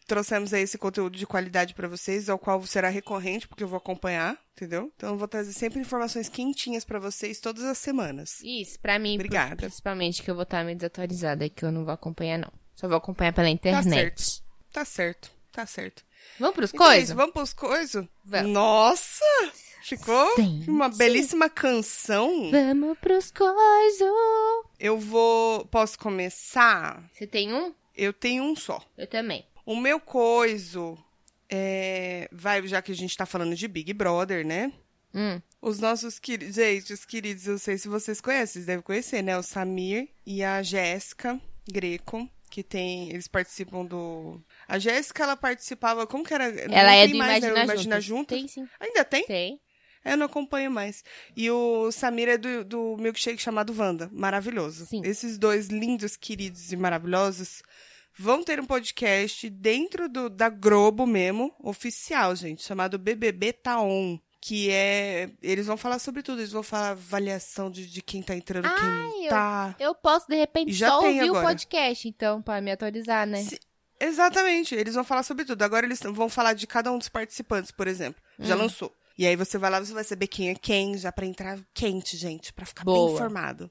trouxemos 0.07 0.53
aí 0.55 0.63
esse 0.63 0.79
conteúdo 0.79 1.17
de 1.17 1.27
qualidade 1.27 1.75
para 1.75 1.89
vocês, 1.89 2.29
ao 2.29 2.39
qual 2.39 2.65
será 2.67 2.89
recorrente, 2.89 3.47
porque 3.47 3.63
eu 3.63 3.69
vou 3.69 3.77
acompanhar, 3.77 4.37
entendeu? 4.55 4.93
Então 4.97 5.11
eu 5.11 5.19
vou 5.19 5.29
trazer 5.29 5.53
sempre 5.53 5.81
informações 5.81 6.29
quentinhas 6.29 6.85
para 6.85 6.99
vocês 6.99 7.41
todas 7.41 7.65
as 7.65 7.79
semanas. 7.79 8.41
Isso, 8.43 8.79
pra 8.81 8.99
mim, 8.99 9.15
Obrigada. 9.15 9.57
principalmente, 9.57 10.23
que 10.23 10.31
eu 10.31 10.35
vou 10.35 10.45
estar 10.45 10.65
meio 10.65 10.77
desatualizada, 10.77 11.49
que 11.49 11.65
eu 11.65 11.73
não 11.73 11.85
vou 11.85 11.95
acompanhar, 11.95 12.39
não. 12.39 12.53
Só 12.75 12.89
vou 12.89 12.97
acompanhar 12.97 13.33
pela 13.33 13.49
internet. 13.49 13.85
Tá 13.85 13.91
certo. 13.91 14.43
Tá 14.73 14.85
certo, 14.85 15.31
tá 15.53 15.67
certo. 15.67 16.05
Vamos 16.39 16.55
pros 16.57 16.75
Então 16.75 16.87
é 16.91 16.97
coisas? 16.97 17.17
vamos 17.17 17.33
pros 17.33 17.53
coisas? 17.53 18.07
Nossa! 18.45 19.25
Ficou 19.87 20.35
Gente. 20.37 20.69
uma 20.69 20.89
belíssima 20.89 21.49
canção. 21.49 22.51
Vamos 22.51 22.99
pros 22.99 23.31
coisas. 23.31 24.11
Eu 24.81 24.99
vou. 24.99 25.65
Posso 25.67 25.97
começar? 25.97 27.09
Você 27.13 27.25
tem 27.25 27.55
um? 27.55 27.73
Eu 27.95 28.13
tenho 28.13 28.43
um 28.43 28.57
só. 28.57 28.85
Eu 28.99 29.07
também. 29.07 29.47
O 29.65 29.77
meu 29.77 30.01
coiso 30.01 30.99
é. 31.49 32.29
Vai, 32.33 32.67
já 32.67 32.83
que 32.83 32.91
a 32.91 32.97
gente 32.97 33.17
tá 33.17 33.25
falando 33.25 33.55
de 33.55 33.69
Big 33.69 33.93
Brother, 33.93 34.45
né? 34.45 34.73
Hum. 35.15 35.41
Os 35.63 35.79
nossos 35.79 36.19
queridos. 36.19 36.57
Gente, 36.57 36.93
os 36.93 37.05
queridos, 37.05 37.47
eu 37.47 37.53
não 37.53 37.59
sei 37.59 37.79
se 37.79 37.87
vocês 37.87 38.21
conhecem, 38.21 38.55
vocês 38.55 38.67
devem 38.67 38.83
conhecer, 38.83 39.23
né? 39.23 39.39
O 39.39 39.43
Samir 39.43 40.09
e 40.27 40.43
a 40.43 40.65
Jéssica 40.65 41.41
Greco, 41.71 42.29
que 42.51 42.65
tem. 42.65 43.11
Eles 43.11 43.29
participam 43.29 43.85
do. 43.85 44.43
A 44.67 44.81
Jéssica, 44.81 45.23
ela 45.23 45.37
participava. 45.37 46.09
Como 46.09 46.25
que 46.25 46.35
era? 46.35 46.51
Não 46.51 46.77
Ela 46.77 46.93
é 46.93 47.05
tem 47.05 47.13
do 47.13 47.19
mais, 47.19 47.41
né? 47.41 47.49
Imagina, 47.51 47.65
Imagina. 47.65 48.01
Juntos. 48.01 48.37
Tem 48.37 48.49
sim. 48.49 48.67
Ainda 48.81 49.05
tem? 49.05 49.25
Tem. 49.27 49.61
Eu 50.07 50.17
não 50.17 50.27
acompanho 50.27 50.71
mais. 50.71 51.03
E 51.37 51.51
o 51.51 51.91
Samir 51.93 52.29
é 52.29 52.39
do, 52.39 52.65
do 52.65 52.97
milkshake 52.99 53.41
chamado 53.43 53.75
Wanda. 53.77 54.09
Maravilhoso. 54.13 54.87
Sim. 54.87 55.03
Esses 55.05 55.39
dois 55.39 55.67
lindos, 55.69 56.17
queridos 56.17 56.73
e 56.73 56.77
maravilhosos 56.77 57.63
vão 58.19 58.43
ter 58.43 58.59
um 58.61 58.65
podcast 58.65 59.51
dentro 59.51 60.09
do, 60.09 60.31
da 60.31 60.49
Globo 60.49 61.07
mesmo, 61.07 61.55
oficial, 61.61 62.35
gente, 62.35 62.63
chamado 62.63 62.99
BBB 62.99 63.53
Taon. 63.53 64.19
Que 64.41 64.71
é. 64.71 65.31
Eles 65.43 65.67
vão 65.67 65.77
falar 65.77 65.99
sobre 65.99 66.23
tudo. 66.23 66.41
Eles 66.41 66.53
vão 66.53 66.63
falar 66.63 66.91
avaliação 66.91 67.69
de, 67.71 67.87
de 67.91 68.01
quem 68.01 68.23
tá 68.23 68.35
entrando, 68.37 68.69
quem 68.73 68.85
não 68.89 69.25
eu- 69.25 69.29
tá. 69.29 69.75
Eu 69.81 69.95
posso, 69.95 70.29
de 70.29 70.37
repente, 70.37 70.73
já 70.73 70.89
só 70.89 70.99
ouvir 71.05 71.21
agora. 71.21 71.45
o 71.45 71.49
podcast, 71.49 72.07
então, 72.09 72.41
pra 72.41 72.61
me 72.61 72.71
atualizar, 72.71 73.27
né? 73.27 73.43
Se- 73.43 73.59
Exatamente, 73.99 74.75
eles 74.75 74.95
vão 74.95 75.03
falar 75.03 75.23
sobre 75.25 75.45
tudo. 75.45 75.63
Agora 75.63 75.85
eles 75.87 75.99
vão 76.01 76.29
falar 76.29 76.53
de 76.53 76.67
cada 76.67 76.93
um 76.93 76.99
dos 76.99 77.09
participantes, 77.09 77.71
por 77.73 77.89
exemplo. 77.89 78.23
Já 78.39 78.55
Hum. 78.55 78.59
lançou. 78.59 78.93
E 79.19 79.27
aí 79.27 79.35
você 79.37 79.57
vai 79.59 79.71
lá, 79.71 79.81
você 79.81 79.93
vai 79.95 80.05
saber 80.05 80.27
quem 80.27 80.51
é 80.51 80.55
quem, 80.55 80.97
já 80.99 81.11
pra 81.11 81.25
entrar 81.27 81.59
quente, 81.73 82.17
gente, 82.17 82.53
pra 82.53 82.67
ficar 82.67 82.85
bem 82.85 82.95
Boa. 82.95 83.13
informado. 83.15 83.71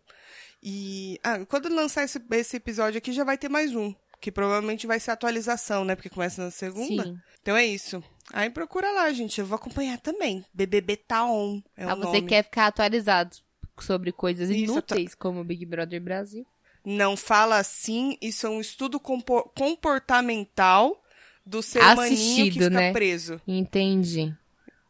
E 0.61 1.19
ah, 1.23 1.45
quando 1.45 1.69
lançar 1.73 2.03
esse, 2.03 2.19
esse 2.31 2.57
episódio 2.57 2.97
aqui, 2.97 3.11
já 3.13 3.23
vai 3.23 3.37
ter 3.37 3.49
mais 3.49 3.75
um. 3.75 3.93
Que 4.19 4.31
provavelmente 4.31 4.87
vai 4.87 4.99
ser 4.99 5.11
atualização, 5.11 5.85
né? 5.85 5.93
Porque 5.95 6.09
começa 6.09 6.43
na 6.43 6.49
segunda. 6.49 7.03
Sim. 7.03 7.19
Então 7.41 7.55
é 7.55 7.63
isso. 7.65 8.03
Aí 8.33 8.49
procura 8.49 8.89
lá, 8.91 9.11
gente. 9.13 9.39
Eu 9.39 9.45
vou 9.45 9.55
acompanhar 9.57 9.99
também. 9.99 10.43
BBB 10.51 10.97
Taon 10.97 11.61
é 11.77 11.83
Ah, 11.83 11.93
você 11.93 12.17
nome. 12.17 12.27
quer 12.27 12.43
ficar 12.43 12.67
atualizado 12.67 13.35
sobre 13.79 14.11
coisas 14.11 14.49
Isso, 14.49 14.63
inúteis, 14.71 15.13
como 15.13 15.41
o 15.41 15.43
Big 15.43 15.63
Brother 15.65 16.01
Brasil. 16.01 16.43
Não 16.83 17.15
fala 17.17 17.57
assim, 17.57 18.17
isso 18.21 18.47
é 18.47 18.49
um 18.49 18.61
estudo 18.61 18.99
compor- 18.99 19.51
comportamental 19.55 20.99
do 21.45 21.61
ser 21.61 21.79
humaninho 21.83 22.07
que 22.07 22.13
Assistido, 22.13 22.53
fica 22.53 22.69
né? 22.69 22.91
preso. 22.93 23.41
Entendi. 23.47 24.33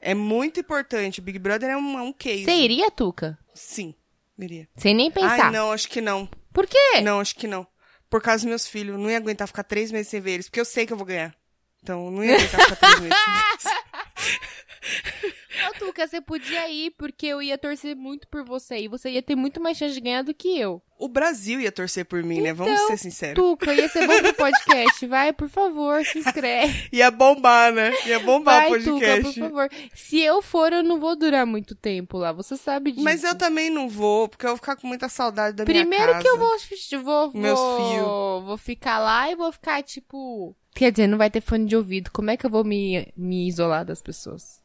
É 0.06 0.14
muito 0.14 0.60
importante. 0.60 1.20
Big 1.20 1.40
Brother 1.40 1.72
é 1.72 1.76
um, 1.76 1.98
é 1.98 2.02
um 2.04 2.14
case. 2.14 2.46
Você 2.46 2.52
iria, 2.52 2.92
Tuca? 2.92 3.40
Sim, 3.56 3.96
iria. 4.38 4.70
Sem 4.78 4.94
nem 4.94 5.10
pensar. 5.10 5.46
Ai, 5.46 5.52
não, 5.52 5.72
acho 5.72 5.90
que 5.90 6.00
não. 6.00 6.30
Por 6.54 6.68
quê? 6.68 7.02
Não, 7.02 7.20
acho 7.20 7.36
que 7.36 7.48
não. 7.48 7.66
Por 8.08 8.22
causa 8.22 8.44
dos 8.44 8.50
meus 8.50 8.68
filhos. 8.68 9.00
Não 9.00 9.10
ia 9.10 9.18
aguentar 9.18 9.48
ficar 9.48 9.64
três 9.64 9.92
meses 9.92 10.08
sem 10.10 10.22
ver 10.22 10.34
eles, 10.34 10.48
porque 10.48 10.60
eu 10.60 10.66
sei 10.66 10.86
que 10.86 10.94
eu 10.94 10.98
vou 10.98 11.08
ganhar. 11.08 11.36
Então, 11.82 12.12
não 12.12 12.24
ia 12.24 12.36
aguentar 12.36 12.62
ficar 12.62 12.76
três 12.76 13.00
meses 13.00 13.18
sem 13.18 13.34
ver 13.34 13.40
eles. 13.50 15.36
Ô, 15.70 15.74
Tuca, 15.80 16.08
você 16.08 16.22
podia 16.22 16.70
ir, 16.70 16.92
porque 16.98 17.26
eu 17.28 17.42
ia 17.42 17.58
torcer 17.58 17.96
muito 17.96 18.28
por 18.28 18.44
você. 18.44 18.78
E 18.80 18.88
você 18.88 19.10
ia 19.12 19.22
ter 19.24 19.36
muito 19.36 19.60
mais 19.62 19.78
chance 19.78 19.94
de 19.94 20.02
ganhar 20.02 20.22
do 20.24 20.34
que 20.34 20.58
eu. 20.60 20.82
O 20.98 21.10
Brasil 21.10 21.60
ia 21.60 21.72
torcer 21.74 22.06
por 22.06 22.24
mim, 22.24 22.40
né? 22.40 22.54
Vamos 22.54 22.74
Então, 22.74 22.88
ser 22.88 22.98
sinceros. 22.98 23.36
Tuca, 23.36 23.74
ia 23.74 23.90
ser 23.90 24.08
bom 24.08 24.18
pro 24.22 24.34
podcast. 24.36 25.06
Vai, 25.08 25.34
por 25.34 25.50
favor, 25.50 26.06
se 26.06 26.20
inscreve. 26.20 26.88
Ia 26.94 27.12
bombar, 27.12 27.74
né? 27.74 27.92
Ia 28.06 28.20
bombar 28.20 28.62
Vai, 28.70 28.80
o 28.80 28.84
Tuca, 28.84 29.06
podcast. 29.06 29.40
por 29.40 29.50
favor. 29.50 29.70
Se 29.94 30.22
eu 30.22 30.42
for, 30.42 30.72
eu 30.72 30.84
não 30.84 30.98
vou 31.00 31.16
durar 31.18 31.46
muito 31.46 31.76
tempo 31.76 32.18
lá. 32.18 32.32
Você 32.32 32.56
sabe 32.56 32.92
disso. 32.94 33.04
Mas 33.04 33.24
eu 33.26 33.36
também 33.36 33.70
não 33.70 33.90
vou, 33.90 34.30
porque 34.30 34.46
eu 34.46 34.52
vou 34.52 34.58
ficar 34.58 34.78
com 34.78 34.88
muita 34.88 35.10
saudade 35.10 35.58
da 35.58 35.66
Primeiro 35.66 35.90
minha 35.90 36.08
casa. 36.08 36.22
que 36.22 36.28
eu 36.30 36.38
vou, 36.38 36.56
vou, 37.04 37.32
Meus 37.34 37.60
vou, 37.60 38.42
vou 38.44 38.58
ficar 38.58 39.00
lá 39.00 39.30
e 39.30 39.36
vou 39.36 39.52
ficar, 39.52 39.84
tipo... 39.84 40.56
Quer 40.74 40.92
dizer, 40.92 41.08
não 41.08 41.18
vai 41.18 41.30
ter 41.30 41.42
fone 41.42 41.66
de 41.66 41.76
ouvido. 41.76 42.10
Como 42.12 42.30
é 42.32 42.38
que 42.38 42.46
eu 42.46 42.50
vou 42.50 42.64
me, 42.64 43.12
me 43.18 43.48
isolar 43.48 43.84
das 43.86 44.02
pessoas? 44.02 44.62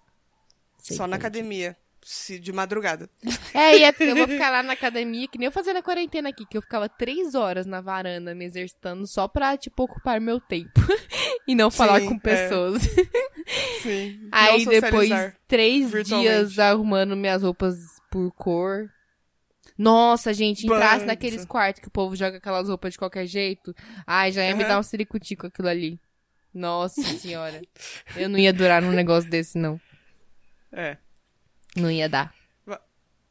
Sem 0.83 0.97
Só 0.97 1.07
na 1.07 1.17
academia. 1.17 1.77
Se, 2.03 2.39
de 2.39 2.51
madrugada. 2.53 3.11
É, 3.53 3.77
e 3.77 3.83
é- 3.85 3.95
eu 3.99 4.17
vou 4.17 4.27
ficar 4.29 4.49
lá 4.51 4.63
na 4.63 4.73
academia, 4.73 5.27
que 5.29 5.37
nem 5.37 5.47
eu 5.47 5.53
fazia 5.53 5.75
na 5.75 5.83
quarentena 5.83 6.29
aqui, 6.29 6.47
que 6.47 6.57
eu 6.57 6.63
ficava 6.63 6.89
três 6.89 7.35
horas 7.35 7.67
na 7.67 7.81
varanda 7.81 8.35
me 8.35 8.45
exercitando 8.45 9.07
só 9.07 9.27
pra, 9.29 9.57
tipo, 9.57 9.83
ocupar 9.83 10.21
meu 10.21 10.41
tempo. 10.41 10.71
e 11.47 11.55
não 11.55 11.71
falar 11.71 12.01
Sim, 12.01 12.07
com 12.09 12.15
é. 12.15 12.19
pessoas. 12.21 12.83
Sim. 13.83 14.29
Aí 14.31 14.65
depois, 14.65 15.11
três 15.49 15.91
dias 16.05 16.59
arrumando 16.59 17.17
minhas 17.17 17.43
roupas 17.43 17.77
por 18.11 18.33
cor. 18.33 18.89
Nossa, 19.77 20.33
gente, 20.33 20.67
entrasse 20.67 21.05
naqueles 21.05 21.45
quartos 21.45 21.81
que 21.81 21.89
o 21.89 21.91
povo 21.91 22.15
joga 22.15 22.37
aquelas 22.37 22.69
roupas 22.69 22.93
de 22.93 22.99
qualquer 22.99 23.27
jeito. 23.27 23.75
Ai, 24.07 24.31
já 24.31 24.45
ia 24.45 24.55
me 24.55 24.63
Aham. 24.63 24.69
dar 24.69 24.79
um 24.79 24.83
ciricutico 24.83 25.47
aquilo 25.47 25.69
ali. 25.69 25.99
Nossa 26.53 27.03
senhora. 27.03 27.61
Eu 28.17 28.29
não 28.29 28.39
ia 28.39 28.53
durar 28.53 28.83
num 28.83 28.93
negócio 28.93 29.29
desse, 29.29 29.57
não. 29.59 29.81
É. 30.73 30.97
Não 31.77 31.91
ia 31.91 32.09
dar. 32.09 32.35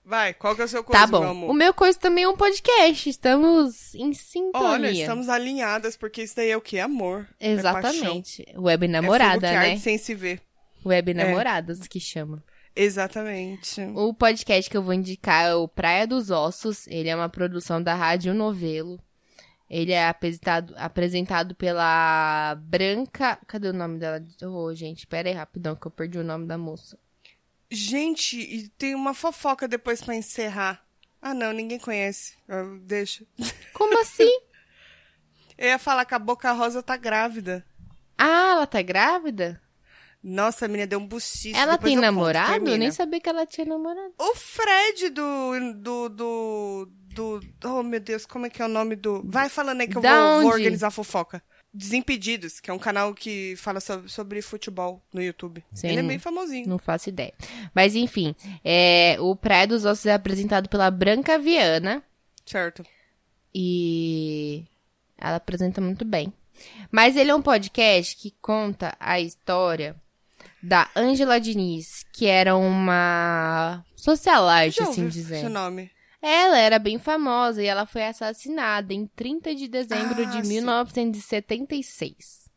Vai, 0.09 0.33
qual 0.33 0.55
que 0.55 0.61
é 0.63 0.65
o 0.65 0.67
seu 0.67 0.83
coisa, 0.83 1.01
tá 1.01 1.07
meu 1.07 1.19
bom. 1.19 1.27
amor? 1.27 1.49
O 1.51 1.53
meu 1.53 1.71
coisa 1.71 1.99
também 1.99 2.23
é 2.23 2.27
um 2.27 2.35
podcast. 2.35 3.07
Estamos 3.07 3.93
em 3.93 4.11
sintonia. 4.11 4.67
Olha, 4.67 4.89
estamos 4.89 5.29
alinhadas, 5.29 5.95
porque 5.95 6.23
isso 6.23 6.35
daí 6.35 6.49
é 6.49 6.57
o 6.57 6.61
quê? 6.61 6.79
Amor. 6.79 7.27
É 7.39 7.51
Exatamente. 7.51 8.43
Web 8.57 8.87
paixão. 8.87 9.01
namorada, 9.01 9.47
é 9.47 9.51
que 9.51 9.69
né? 9.69 9.77
sem 9.77 9.99
se 9.99 10.15
ver. 10.15 10.41
Web 10.83 11.13
namoradas 11.13 11.87
que 11.87 11.99
chama. 11.99 12.43
Exatamente. 12.75 13.81
O 13.93 14.11
podcast 14.11 14.67
que 14.67 14.75
eu 14.75 14.81
vou 14.81 14.95
indicar 14.95 15.45
é 15.45 15.53
o 15.53 15.67
Praia 15.67 16.07
dos 16.07 16.31
Ossos. 16.31 16.87
Ele 16.87 17.09
é 17.09 17.15
uma 17.15 17.29
produção 17.29 17.79
da 17.79 17.93
Rádio 17.93 18.33
Novelo. 18.33 18.99
Ele 19.69 19.91
é 19.91 20.07
apresentado, 20.07 20.73
apresentado 20.75 21.53
pela 21.53 22.55
Branca. 22.55 23.37
Cadê 23.45 23.67
o 23.67 23.73
nome 23.73 23.99
dela? 23.99 24.19
Ô, 24.43 24.73
gente, 24.73 25.05
pera 25.05 25.29
aí 25.29 25.35
rapidão 25.35 25.75
que 25.75 25.85
eu 25.85 25.91
perdi 25.91 26.17
o 26.17 26.23
nome 26.23 26.47
da 26.47 26.57
moça. 26.57 26.97
Gente, 27.71 28.37
e 28.39 28.67
tem 28.69 28.95
uma 28.95 29.13
fofoca 29.13 29.67
depois 29.67 30.01
pra 30.01 30.15
encerrar. 30.15 30.83
Ah, 31.21 31.33
não, 31.33 31.51
ninguém 31.53 31.77
conhece. 31.79 32.33
Deixa. 32.81 33.23
Como 33.73 33.99
assim? 34.01 34.31
Eu 35.57 35.67
ia 35.67 35.77
falar 35.79 36.05
que 36.05 36.15
a 36.15 36.19
Boca 36.19 36.51
Rosa 36.53 36.81
tá 36.81 36.95
grávida. 36.97 37.65
ah, 38.17 38.51
ela 38.53 38.67
tá 38.67 38.81
grávida? 38.81 39.61
Nossa, 40.21 40.65
a 40.65 40.67
menina 40.67 40.87
deu 40.87 40.99
um 40.99 41.07
buchiço. 41.07 41.55
ela 41.57 41.73
depois 41.73 41.91
tem 41.91 41.95
eu 41.95 42.01
conto, 42.01 42.11
namorado? 42.11 42.69
Eu 42.69 42.77
nem 42.77 42.91
sabia 42.91 43.21
que 43.21 43.29
ela 43.29 43.45
tinha 43.45 43.65
namorado. 43.65 44.13
O 44.17 44.35
Fred 44.35 45.09
do, 45.09 45.73
do, 45.75 46.09
do, 46.09 46.89
do. 47.13 47.39
Oh, 47.63 47.83
meu 47.83 47.99
Deus, 48.01 48.25
como 48.25 48.45
é 48.45 48.49
que 48.49 48.61
é 48.61 48.65
o 48.65 48.69
nome 48.69 48.95
do. 48.97 49.21
Vai 49.25 49.47
falando 49.47 49.79
aí 49.79 49.87
que 49.87 49.97
eu 49.97 50.01
Da 50.01 50.31
vou, 50.33 50.41
vou 50.41 50.51
organizar 50.51 50.87
a 50.87 50.91
fofoca. 50.91 51.41
Desimpedidos, 51.71 52.59
que 52.59 52.71
é 52.71 52.73
um 52.73 52.79
canal 52.79 53.13
que 53.13 53.55
fala 53.55 53.79
sobre, 53.79 54.09
sobre 54.09 54.41
futebol 54.41 55.01
no 55.13 55.21
YouTube. 55.21 55.63
Sim. 55.71 55.89
Ele 55.89 55.99
é 55.99 56.03
bem 56.03 56.17
famosinho. 56.19 56.67
Não 56.67 56.79
faço 56.79 57.09
ideia. 57.09 57.33
Mas 57.75 57.95
enfim, 57.95 58.35
é, 58.63 59.17
o 59.19 59.35
Praia 59.35 59.67
dos 59.67 59.85
Ossos 59.85 60.07
é 60.07 60.13
apresentado 60.13 60.67
pela 60.67 60.89
Branca 60.89 61.37
Viana 61.37 62.03
Certo. 62.45 62.83
e 63.53 64.65
ela 65.17 65.35
apresenta 65.35 65.79
muito 65.79 66.03
bem. 66.03 66.33
Mas 66.91 67.15
ele 67.15 67.29
é 67.31 67.35
um 67.35 67.41
podcast 67.41 68.15
que 68.17 68.33
conta 68.41 68.95
a 68.99 69.19
história 69.19 69.95
da 70.61 70.89
Angela 70.95 71.39
Diniz, 71.39 72.03
que 72.11 72.25
era 72.25 72.55
uma 72.55 73.85
socialite, 73.95 74.81
assim 74.81 75.07
dizer. 75.07 75.41
seu 75.41 75.49
nome. 75.49 75.91
Ela 76.21 76.57
era 76.57 76.77
bem 76.77 76.99
famosa 76.99 77.63
e 77.63 77.65
ela 77.65 77.85
foi 77.85 78.03
assassinada 78.03 78.93
em 78.93 79.07
30 79.07 79.55
de 79.55 79.67
dezembro 79.69 80.21
Ah, 80.23 80.25
de 80.25 80.45
sim. 80.45 80.53
1976. 80.53 82.49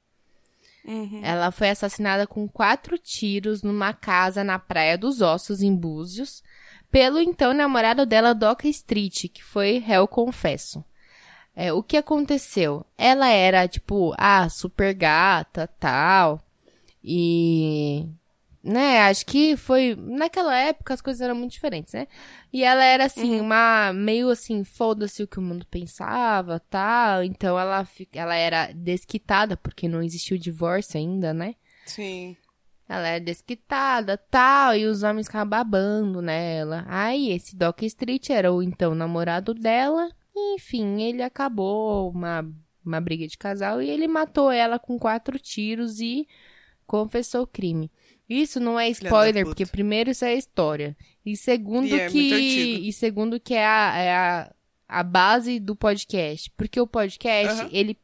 Uhum. 0.85 1.21
Ela 1.23 1.53
foi 1.53 1.71
assassinada 1.71 2.27
com 2.27 2.49
quatro 2.49 2.99
tiros 2.99 3.63
numa 3.63 3.93
casa 3.93 4.43
na 4.43 4.59
Praia 4.59 4.99
dos 4.99 5.21
Ossos, 5.23 5.63
em 5.63 5.75
Búzios, 5.75 6.43
pelo 6.91 7.21
então 7.21 7.55
namorado 7.55 8.05
dela, 8.05 8.35
Doca 8.35 8.67
Street, 8.69 9.29
que 9.33 9.45
foi 9.45 9.79
réu 9.79 10.09
confesso. 10.09 10.85
É, 11.55 11.73
o 11.73 11.83
que 11.83 11.97
aconteceu? 11.97 12.85
Ela 12.99 13.29
era, 13.29 13.69
tipo, 13.69 14.13
ah, 14.19 14.49
super 14.49 14.93
gata, 14.95 15.69
tal, 15.79 16.41
e... 17.05 18.09
Né, 18.65 19.01
acho 19.01 19.27
que 19.27 19.57
foi... 19.57 19.97
Naquela 19.99 20.57
época 20.57 20.95
as 20.95 21.01
coisas 21.01 21.21
eram 21.21 21.35
muito 21.35 21.51
diferentes, 21.51 21.93
né? 21.93 22.07
E 22.53 22.63
ela 22.63 22.85
era, 22.85 23.07
assim, 23.07 23.41
uma... 23.41 23.93
Meio 23.93 24.31
assim, 24.31 24.63
foda-se 24.63 25.23
o 25.23 25.27
que 25.27 25.39
o 25.39 25.43
mundo 25.43 25.67
pensava, 25.67 26.61
tal. 26.71 27.25
Então 27.25 27.59
ela, 27.59 27.87
ela 28.13 28.37
era 28.37 28.73
desquitada, 28.73 29.57
porque 29.57 29.89
não 29.89 30.01
existia 30.01 30.37
o 30.37 30.41
divórcio 30.41 30.99
ainda, 30.99 31.35
né? 31.35 31.57
Sim. 31.85 32.37
Ela 32.89 33.09
era 33.09 33.25
desquitada, 33.25 34.19
tal, 34.19 34.77
e 34.77 34.87
os 34.87 35.03
homens 35.03 35.27
ficavam 35.27 35.49
babando 35.49 36.21
nela. 36.21 36.85
Aí 36.87 37.31
esse 37.31 37.57
Doc 37.57 37.83
Street 37.83 38.31
era 38.31 38.53
o 38.53 38.63
então 38.63 38.95
namorado 38.95 39.55
dela. 39.55 40.11
E, 40.37 40.57
enfim, 40.57 41.01
ele 41.03 41.23
acabou 41.23 42.11
uma, 42.11 42.47
uma 42.85 43.01
briga 43.01 43.27
de 43.27 43.39
casal 43.39 43.81
e 43.81 43.89
ele 43.89 44.07
matou 44.07 44.51
ela 44.51 44.79
com 44.79 44.99
quatro 44.99 45.39
tiros 45.39 46.01
e 46.01 46.29
confessou 46.87 47.43
o 47.43 47.47
crime. 47.47 47.91
Isso 48.33 48.59
não 48.61 48.79
é 48.79 48.89
spoiler, 48.91 49.45
porque 49.45 49.67
primeiro 49.67 50.11
isso 50.11 50.25
é 50.25 50.35
história. 50.35 50.97
E 51.25 51.37
segundo 51.37 51.87
E 51.89 52.01
é 52.01 52.09
que. 52.09 52.89
E 52.89 52.93
segundo 52.93 53.39
que 53.39 53.55
é 53.55 53.67
a, 53.67 53.93
é 53.97 54.13
a, 54.13 54.53
a 54.89 55.03
base 55.03 55.61
do 55.61 55.77
podcast. 55.77 56.51
Porque 56.57 56.81
o 56.81 56.87
podcast, 56.87 57.61
Aham. 57.63 57.71
ele. 57.73 57.99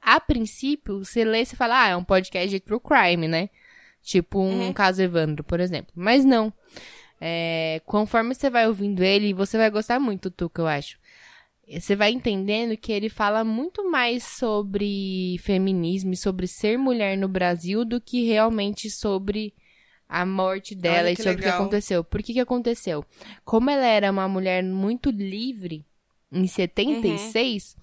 A 0.00 0.18
princípio, 0.20 1.04
você 1.04 1.24
lê 1.24 1.42
e 1.42 1.46
você 1.46 1.54
fala, 1.54 1.84
ah, 1.84 1.88
é 1.90 1.96
um 1.96 2.02
podcast 2.02 2.48
de 2.50 2.58
true 2.58 2.80
crime, 2.80 3.28
né? 3.28 3.48
Tipo 4.02 4.40
um 4.40 4.66
Uhum. 4.66 4.72
caso 4.72 5.00
Evandro, 5.00 5.44
por 5.44 5.60
exemplo. 5.60 5.92
Mas 5.94 6.24
não. 6.24 6.52
É, 7.20 7.80
conforme 7.86 8.34
você 8.34 8.50
vai 8.50 8.66
ouvindo 8.66 9.02
ele, 9.04 9.32
você 9.32 9.56
vai 9.56 9.70
gostar 9.70 10.00
muito, 10.00 10.28
Tuca, 10.28 10.60
eu 10.62 10.66
acho. 10.66 10.98
Você 11.72 11.94
vai 11.94 12.10
entendendo 12.10 12.76
que 12.76 12.90
ele 12.92 13.08
fala 13.08 13.44
muito 13.44 13.88
mais 13.88 14.24
sobre 14.24 15.38
feminismo 15.38 16.12
e 16.12 16.16
sobre 16.16 16.48
ser 16.48 16.76
mulher 16.76 17.16
no 17.16 17.28
Brasil 17.28 17.84
do 17.84 18.00
que 18.00 18.24
realmente 18.26 18.90
sobre 18.90 19.54
a 20.12 20.26
morte 20.26 20.74
dela 20.74 21.10
e 21.10 21.16
sobre 21.16 21.36
o 21.36 21.38
que 21.38 21.48
aconteceu. 21.48 22.04
Por 22.04 22.22
que 22.22 22.34
que 22.34 22.40
aconteceu? 22.40 23.02
Como 23.46 23.70
ela 23.70 23.86
era 23.86 24.10
uma 24.10 24.28
mulher 24.28 24.62
muito 24.62 25.08
livre 25.10 25.86
em 26.30 26.46
76, 26.46 27.74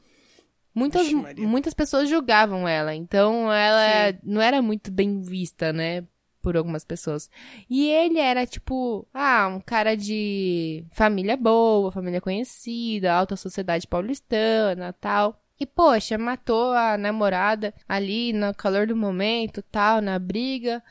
muitas, 0.74 1.02
Vixe, 1.02 1.16
Maria. 1.16 1.48
muitas 1.48 1.74
pessoas 1.74 2.08
julgavam 2.08 2.68
ela. 2.68 2.94
Então 2.94 3.52
ela 3.52 4.16
não 4.24 4.40
era 4.40 4.62
muito 4.62 4.92
bem 4.92 5.24
vista, 5.24 5.74
né? 5.74 6.04
Por 6.40 6.56
algumas 6.56 6.86
pessoas. 6.86 7.32
E 7.68 7.90
ele 7.90 8.20
era, 8.20 8.46
tipo, 8.46 9.08
ah, 9.12 9.48
um 9.48 9.60
cara 9.60 9.98
de 9.98 10.86
família 10.92 11.36
boa, 11.36 11.92
família 11.92 12.22
conhecida, 12.22 13.12
alta 13.12 13.36
sociedade 13.36 13.88
paulistana 13.88 14.94
tal. 14.94 15.42
E, 15.60 15.66
poxa, 15.66 16.16
matou 16.18 16.74
a 16.74 16.96
namorada 16.96 17.74
ali 17.88 18.32
no 18.34 18.54
calor 18.54 18.86
do 18.86 18.96
momento, 18.96 19.64
tal, 19.64 20.00
na 20.00 20.18
briga. 20.20 20.82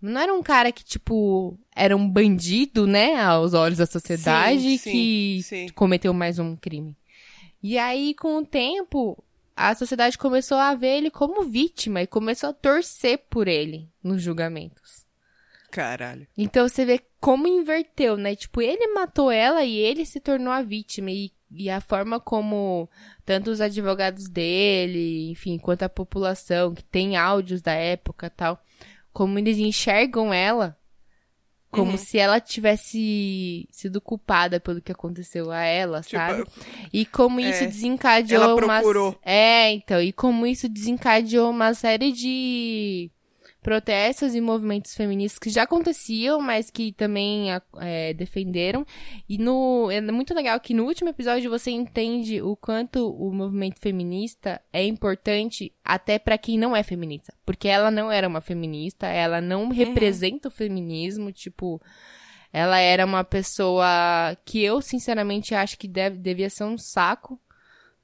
Não 0.00 0.20
era 0.20 0.32
um 0.32 0.42
cara 0.42 0.70
que, 0.70 0.84
tipo, 0.84 1.58
era 1.74 1.96
um 1.96 2.08
bandido, 2.08 2.86
né, 2.86 3.20
aos 3.20 3.52
olhos 3.52 3.78
da 3.78 3.86
sociedade, 3.86 4.60
Sim, 4.60 4.78
sim, 4.78 4.90
que 4.90 5.40
sim. 5.42 5.68
cometeu 5.74 6.14
mais 6.14 6.38
um 6.38 6.54
crime. 6.54 6.96
E 7.62 7.76
aí, 7.76 8.14
com 8.14 8.38
o 8.38 8.46
tempo, 8.46 9.22
a 9.56 9.74
sociedade 9.74 10.16
começou 10.16 10.56
a 10.58 10.74
ver 10.74 10.98
ele 10.98 11.10
como 11.10 11.42
vítima 11.42 12.00
e 12.00 12.06
começou 12.06 12.50
a 12.50 12.52
torcer 12.52 13.18
por 13.28 13.48
ele 13.48 13.88
nos 14.02 14.22
julgamentos. 14.22 15.04
Caralho. 15.70 16.26
Então 16.36 16.66
você 16.68 16.84
vê 16.84 17.00
como 17.20 17.46
inverteu, 17.46 18.16
né? 18.16 18.34
Tipo, 18.34 18.62
ele 18.62 18.94
matou 18.94 19.30
ela 19.30 19.64
e 19.64 19.76
ele 19.76 20.06
se 20.06 20.20
tornou 20.20 20.52
a 20.52 20.62
vítima. 20.62 21.10
E, 21.10 21.32
e 21.50 21.68
a 21.68 21.80
forma 21.80 22.18
como 22.20 22.88
tanto 23.26 23.50
os 23.50 23.60
advogados 23.60 24.28
dele, 24.28 25.30
enfim, 25.30 25.58
quanto 25.58 25.82
a 25.82 25.88
população, 25.88 26.72
que 26.72 26.84
tem 26.84 27.16
áudios 27.16 27.60
da 27.60 27.72
época 27.72 28.30
tal, 28.30 28.62
como 29.12 29.38
eles 29.38 29.58
enxergam 29.58 30.32
ela 30.32 30.76
como 31.70 31.92
Uhum. 31.92 31.96
se 31.98 32.18
ela 32.18 32.40
tivesse 32.40 33.68
sido 33.70 34.00
culpada 34.00 34.58
pelo 34.58 34.80
que 34.80 34.90
aconteceu 34.90 35.50
a 35.50 35.62
ela, 35.62 36.00
Tipo, 36.00 36.12
sabe? 36.12 36.44
E 36.92 37.04
como 37.04 37.40
É, 37.40 37.50
isso 37.50 37.66
desencadeou 37.66 38.42
ela 38.42 38.54
uma... 38.54 38.76
procurou. 38.78 39.18
É, 39.22 39.70
então, 39.72 40.00
e 40.00 40.10
como 40.10 40.46
isso 40.46 40.66
desencadeou 40.66 41.50
uma 41.50 41.74
série 41.74 42.10
de 42.10 43.10
protestos 43.62 44.34
e 44.34 44.40
movimentos 44.40 44.94
feministas 44.94 45.38
que 45.38 45.50
já 45.50 45.64
aconteciam, 45.64 46.40
mas 46.40 46.70
que 46.70 46.92
também 46.92 47.52
a- 47.52 47.62
é, 47.80 48.14
defenderam. 48.14 48.86
E 49.28 49.36
no, 49.38 49.90
é 49.90 50.00
muito 50.00 50.32
legal 50.34 50.58
que 50.60 50.72
no 50.72 50.84
último 50.84 51.10
episódio 51.10 51.50
você 51.50 51.70
entende 51.70 52.40
o 52.40 52.56
quanto 52.56 53.10
o 53.10 53.32
movimento 53.32 53.78
feminista 53.80 54.60
é 54.72 54.84
importante 54.84 55.72
até 55.84 56.18
pra 56.18 56.38
quem 56.38 56.58
não 56.58 56.74
é 56.74 56.82
feminista. 56.82 57.34
Porque 57.44 57.68
ela 57.68 57.90
não 57.90 58.10
era 58.10 58.28
uma 58.28 58.40
feminista, 58.40 59.06
ela 59.06 59.40
não 59.40 59.68
representa 59.70 60.48
o 60.48 60.52
feminismo, 60.52 61.32
tipo... 61.32 61.80
Ela 62.50 62.78
era 62.78 63.04
uma 63.04 63.22
pessoa 63.22 63.86
que 64.44 64.62
eu, 64.64 64.80
sinceramente, 64.80 65.54
acho 65.54 65.76
que 65.78 65.86
deve, 65.86 66.16
devia 66.16 66.48
ser 66.48 66.64
um 66.64 66.78
saco, 66.78 67.38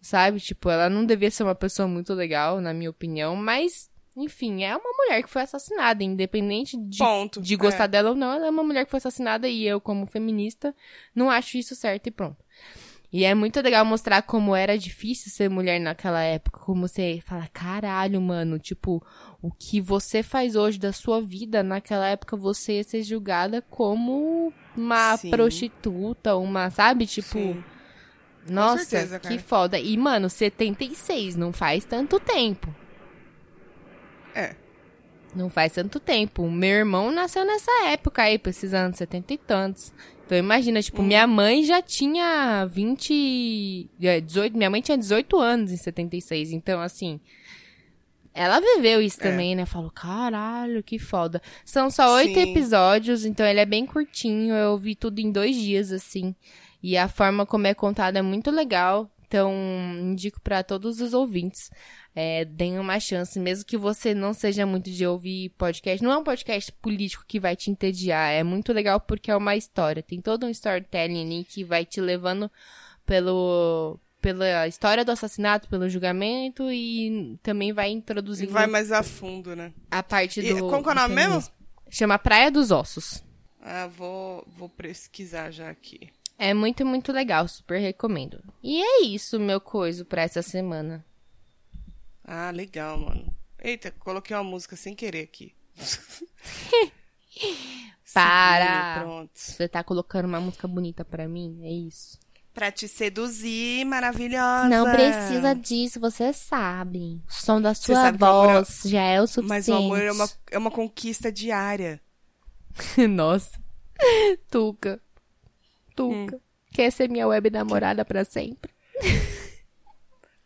sabe? 0.03 0.39
Tipo, 0.39 0.69
ela 0.69 0.91
não 0.91 1.07
devia 1.07 1.31
ser 1.31 1.45
uma 1.45 1.55
pessoa 1.55 1.89
muito 1.89 2.13
legal, 2.13 2.61
na 2.61 2.75
minha 2.75 2.91
opinião, 2.91 3.35
mas, 3.35 3.91
enfim, 4.17 4.63
é 4.63 4.77
uma 4.77 4.93
mulher 4.97 5.23
que 5.23 5.31
foi 5.31 5.43
assassinada, 5.43 6.05
independente 6.05 6.77
de, 6.77 6.99
Ponto. 6.99 7.41
de 7.41 7.57
gostar 7.57 7.85
É. 7.85 7.89
dela 7.89 8.11
ou 8.11 8.17
não, 8.17 8.33
ela 8.33 8.47
é 8.47 8.51
uma 8.51 8.63
mulher 8.63 8.85
que 8.85 8.91
foi 8.91 8.99
assassinada 8.99 9.49
e 9.49 9.67
eu, 9.67 9.81
como 9.81 10.07
feminista, 10.07 10.75
não 11.15 11.31
acho 11.31 11.57
isso 11.59 11.75
certo 11.75 12.07
e 12.07 12.11
pronto. 12.11 12.45
E 13.13 13.25
é 13.25 13.33
muito 13.33 13.61
legal 13.61 13.85
mostrar 13.85 14.23
como 14.23 14.57
era 14.57 14.77
difícil 14.77 15.31
ser 15.31 15.49
mulher 15.49 15.79
naquela 15.79 16.21
época, 16.23 16.59
como 16.59 16.89
você 16.89 17.23
fala, 17.25 17.47
caralho, 17.53 18.21
mano, 18.21 18.59
tipo, 18.59 19.01
o 19.41 19.53
que 19.53 19.81
você 19.81 20.21
faz 20.21 20.57
hoje 20.57 20.81
da 20.81 20.93
sua 20.93 21.21
vida, 21.23 21.63
naquela 21.63 22.09
época 22.09 22.37
você 22.37 22.79
ia 22.79 22.85
ser 22.85 23.05
julgada 23.05 23.63
como 23.63 24.53
uma 24.77 25.17
Sim. 25.17 25.31
prostituta, 25.31 26.35
uma, 26.35 26.71
sabe, 26.71 27.07
tipo, 27.07 27.39
Sim. 27.39 27.65
nossa, 28.49 28.85
certeza, 28.85 29.21
que 29.21 29.39
foda. 29.39 29.79
E, 29.79 29.97
mano, 29.97 30.29
76, 30.29 31.37
não 31.37 31.53
faz 31.53 31.85
tanto 31.85 32.19
tempo. 32.19 32.75
É. 34.35 34.55
Não 35.35 35.49
faz 35.51 35.73
tanto 35.73 35.99
tempo. 35.99 36.49
Meu 36.51 36.71
irmão 36.79 37.11
nasceu 37.11 37.45
nessa 37.45 37.71
época 37.89 38.23
aí, 38.23 38.39
precisando, 38.39 38.95
70 38.95 39.35
e 39.35 39.39
tantos. 39.39 39.93
Então 40.25 40.39
imagina, 40.39 40.81
tipo, 40.81 41.03
Hum. 41.03 41.07
minha 41.07 41.27
mãe 41.27 41.65
já 41.65 41.83
tinha 41.83 42.65
20. 42.67 43.91
é, 44.01 44.21
18, 44.21 44.57
minha 44.57 44.71
mãe 44.71 44.81
tinha 44.81 44.97
18 44.97 45.39
anos 45.39 45.71
em 45.73 45.77
76. 45.77 46.53
Então, 46.53 46.81
assim. 46.81 47.21
Ela 48.33 48.59
viveu 48.61 49.01
isso 49.01 49.19
É. 49.21 49.31
também, 49.31 49.55
né? 49.55 49.65
Falou, 49.65 49.91
caralho, 49.91 50.83
que 50.83 50.99
foda. 50.99 51.41
São 51.65 51.89
só 51.91 52.15
oito 52.17 52.37
episódios, 52.39 53.25
então 53.25 53.47
ele 53.47 53.61
é 53.61 53.67
bem 53.67 53.87
curtinho. 53.87 54.55
Eu 54.55 54.77
vi 54.77 54.95
tudo 54.97 55.21
em 55.21 55.31
dois 55.31 55.55
dias, 55.55 55.93
assim. 55.93 56.35
E 56.83 56.97
a 56.97 57.07
forma 57.09 57.47
como 57.47 57.67
é 57.67 57.75
contado 57.75 58.17
é 58.17 58.23
muito 58.23 58.51
legal. 58.51 59.09
Então, 59.35 59.53
indico 60.01 60.41
pra 60.41 60.63
todos 60.63 61.01
os 61.01 61.13
ouvintes. 61.13 61.69
É, 62.15 62.45
deem 62.45 62.79
uma 62.79 63.01
chance, 63.01 63.37
mesmo 63.41 63.65
que 63.65 63.77
você 63.77 64.15
não 64.15 64.33
seja 64.33 64.65
muito 64.65 64.89
de 64.89 65.05
ouvir 65.05 65.49
podcast. 65.59 66.05
Não 66.05 66.13
é 66.13 66.17
um 66.17 66.23
podcast 66.23 66.71
político 66.71 67.25
que 67.27 67.41
vai 67.41 67.57
te 67.57 67.69
entediar. 67.69 68.31
É 68.31 68.45
muito 68.45 68.73
legal 68.73 69.01
porque 69.01 69.33
é 69.33 69.37
uma 69.37 69.57
história. 69.57 70.05
Tem 70.05 70.21
todo 70.21 70.47
um 70.47 70.49
storytelling 70.51 71.25
ali 71.25 71.45
que 71.45 71.65
vai 71.65 71.85
te 71.85 72.01
levando 72.01 72.49
pelo, 73.05 73.99
pela 74.21 74.69
história 74.69 75.05
do 75.05 75.11
assassinato, 75.11 75.69
pelo 75.69 75.89
julgamento 75.89 76.71
e 76.71 77.37
também 77.43 77.73
vai 77.73 77.91
E 77.91 77.95
introduzindo 77.95 78.53
vai 78.53 78.69
mais 78.69 78.93
a 78.93 79.03
fundo, 79.03 79.57
né? 79.57 79.73
a 79.91 80.01
parte 80.01 80.39
E 80.43 80.55
do. 80.55 80.69
como 80.71 80.81
que 80.85 80.91
é 80.91 80.93
o 80.93 80.95
nome 80.95 81.15
mesmo? 81.17 81.43
Chama 81.91 82.21
Praia 82.21 82.53
dos 82.53 82.71
Ossos. 82.71 83.25
Ah, 83.61 83.89
vou, 83.89 84.47
vou 84.57 84.69
pesquisar 84.69 85.51
já 85.51 85.69
aqui. 85.71 86.09
É 86.39 86.53
muito, 86.53 86.85
muito 86.85 87.13
legal, 87.13 87.47
super 87.47 87.79
recomendo. 87.81 88.43
E 88.63 88.83
é 88.83 89.03
isso, 89.05 89.39
meu 89.39 89.61
coisa, 89.61 90.05
pra 90.05 90.23
essa 90.23 90.43
semana. 90.43 91.05
Ah, 92.25 92.51
legal, 92.51 92.99
mano. 92.99 93.35
Eita, 93.63 93.91
coloquei 93.93 94.37
uma 94.37 94.43
música 94.45 94.77
sem 94.77 94.95
querer 94.95 95.23
aqui. 95.23 95.55
Para! 98.13 99.01
Pronto. 99.01 99.31
Você 99.35 99.69
tá 99.69 99.83
colocando 99.83 100.27
uma 100.27 100.41
música 100.41 100.69
bonita 100.69 101.05
pra 101.05 101.27
mim? 101.27 101.61
É 101.63 101.71
isso. 101.71 102.19
Pra 102.53 102.71
te 102.71 102.87
seduzir, 102.87 103.85
maravilhosa. 103.85 104.69
Não 104.69 104.85
precisa 104.93 105.55
disso, 105.55 105.99
você 105.99 106.33
sabe. 106.33 107.21
O 107.29 107.33
som 107.33 107.61
da 107.61 107.75
sua 107.75 108.09
é- 108.09 108.13
voz 108.13 108.83
já 108.85 109.03
é 109.03 109.21
o 109.21 109.27
suficiente. 109.27 109.49
Mas 109.49 109.69
o 109.69 109.75
amor 109.75 110.01
é 110.01 110.13
uma, 110.13 110.31
é 110.53 110.59
uma 110.59 110.71
conquista 110.71 111.33
diária. 111.33 112.01
Nossa. 113.11 113.59
Tuca. 114.51 115.01
Tuca. 115.95 116.41
Quer 116.73 116.91
ser 116.91 117.09
minha 117.09 117.27
web 117.27 117.51
namorada 117.51 118.05
pra 118.05 118.25
sempre? 118.25 118.73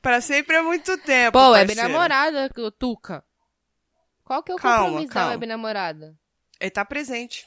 Pra 0.01 0.21
sempre 0.21 0.57
é 0.57 0.63
muito 0.63 0.97
tempo. 0.99 1.33
Pô, 1.33 1.51
web 1.51 1.75
namorada, 1.75 2.49
Tuca. 2.79 3.25
Qual 4.25 4.43
que 4.45 4.53
é 4.53 4.55
o 4.55 4.59
Calma, 4.59 4.85
compromisso 4.85 5.09
da 5.09 5.15
calma. 5.15 5.31
web 5.33 5.47
namorada? 5.47 6.17
Ele 6.61 6.71
tá 6.71 6.85
presente. 6.85 7.47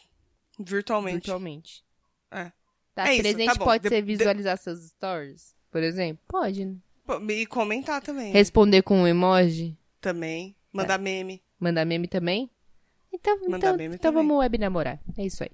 Virtualmente. 0.59 1.15
Virtualmente. 1.15 1.83
É. 2.29 2.51
Tá 2.93 3.07
É 3.07 3.13
isso, 3.13 3.21
presente 3.23 3.45
tá 3.47 3.55
bom. 3.55 3.63
pode 3.65 3.83
De- 3.83 3.89
ser 3.89 4.01
de- 4.01 4.07
visualizar 4.17 4.57
seus 4.57 4.79
stories, 4.89 5.55
por 5.71 5.81
exemplo? 5.81 6.21
Pode, 6.27 6.65
né? 6.65 6.75
E 7.29 7.45
comentar 7.45 8.01
também. 8.01 8.31
Responder 8.33 8.81
com 8.81 9.01
um 9.01 9.07
emoji? 9.07 9.77
Também. 10.01 10.55
Mandar 10.73 10.97
meme. 10.99 11.41
Mandar 11.59 11.85
meme 11.85 12.07
também? 12.07 12.49
Então, 13.13 13.37
Mandar 13.47 13.57
então, 13.57 13.77
meme 13.77 13.95
então 13.95 14.11
também. 14.11 14.27
vamos 14.27 14.39
web 14.41 14.57
namorar. 14.57 14.99
É 15.17 15.25
isso 15.25 15.41
aí. 15.43 15.51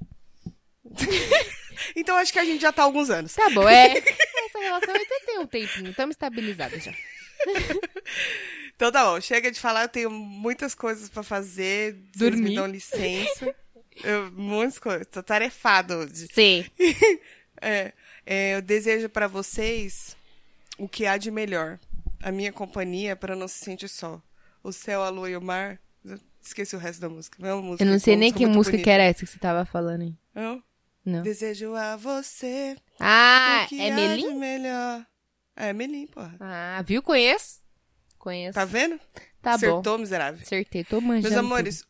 Então 1.95 2.15
acho 2.17 2.31
que 2.33 2.39
a 2.39 2.45
gente 2.45 2.61
já 2.61 2.71
tá 2.71 2.81
há 2.81 2.85
alguns 2.85 3.09
anos. 3.09 3.33
Tá 3.33 3.49
bom, 3.49 3.67
é. 3.67 3.97
Essa 4.45 4.59
relação 4.59 4.93
ainda 4.93 5.19
tem 5.25 5.39
um 5.39 5.47
tempinho. 5.47 5.89
Estamos 5.91 6.13
estabilizados 6.13 6.83
já. 6.83 6.93
Então 8.75 8.91
tá 8.91 9.03
bom, 9.05 9.19
chega 9.19 9.51
de 9.51 9.59
falar, 9.59 9.83
eu 9.83 9.89
tenho 9.89 10.09
muitas 10.11 10.75
coisas 10.75 11.09
pra 11.09 11.23
fazer. 11.23 11.93
Vocês 11.93 12.31
Dormir. 12.31 12.49
me 12.49 12.55
dão 12.55 12.67
licença. 12.67 13.55
Eu, 14.03 14.31
muitas 14.31 14.77
coisas. 14.77 15.07
Tô 15.07 15.23
tarefado 15.23 15.95
hoje. 15.95 16.27
Sim. 16.33 16.65
É, 17.59 17.91
é, 18.23 18.55
eu 18.55 18.61
desejo 18.61 19.09
pra 19.09 19.27
vocês 19.27 20.15
o 20.77 20.87
que 20.87 21.07
há 21.07 21.17
de 21.17 21.31
melhor. 21.31 21.79
A 22.21 22.31
minha 22.31 22.53
companhia 22.53 23.15
para 23.15 23.35
não 23.35 23.47
se 23.47 23.65
sentir 23.65 23.87
só. 23.87 24.21
O 24.63 24.71
céu, 24.71 25.01
a 25.01 25.09
lua 25.09 25.27
e 25.27 25.35
o 25.35 25.41
mar. 25.41 25.79
Esqueci 26.39 26.75
o 26.75 26.79
resto 26.79 27.01
da 27.01 27.09
música. 27.09 27.35
Não 27.39 27.49
é 27.49 27.55
música, 27.59 27.83
Eu 27.83 27.89
não 27.89 27.97
sei 27.97 28.15
nem 28.15 28.31
que 28.31 28.45
música 28.45 28.77
que 28.77 28.83
bonita. 28.83 28.91
era 28.91 29.03
essa 29.05 29.25
que 29.25 29.31
você 29.31 29.39
tava 29.39 29.65
falando 29.65 30.01
aí. 30.03 30.13
Não? 30.35 30.61
Não. 31.07 31.21
Desejo 31.23 31.73
a 31.73 31.95
você 31.95 32.75
Ah, 32.99 33.65
é 33.71 33.91
Melim? 33.95 34.35
melhor. 34.37 35.05
É 35.55 35.71
Melim, 35.71 36.05
porra. 36.07 36.35
Ah, 36.39 36.81
viu? 36.85 37.01
Conheço. 37.01 37.61
Conheço. 38.19 38.55
Tá 38.55 38.65
vendo? 38.65 38.99
Tá 39.41 39.51
bom. 39.51 39.55
Acertou, 39.67 39.97
miserável. 39.97 40.41
Acertei, 40.41 40.83
tô 40.83 40.99
manjando. 40.99 41.29
Meus 41.33 41.39
amores, 41.39 41.85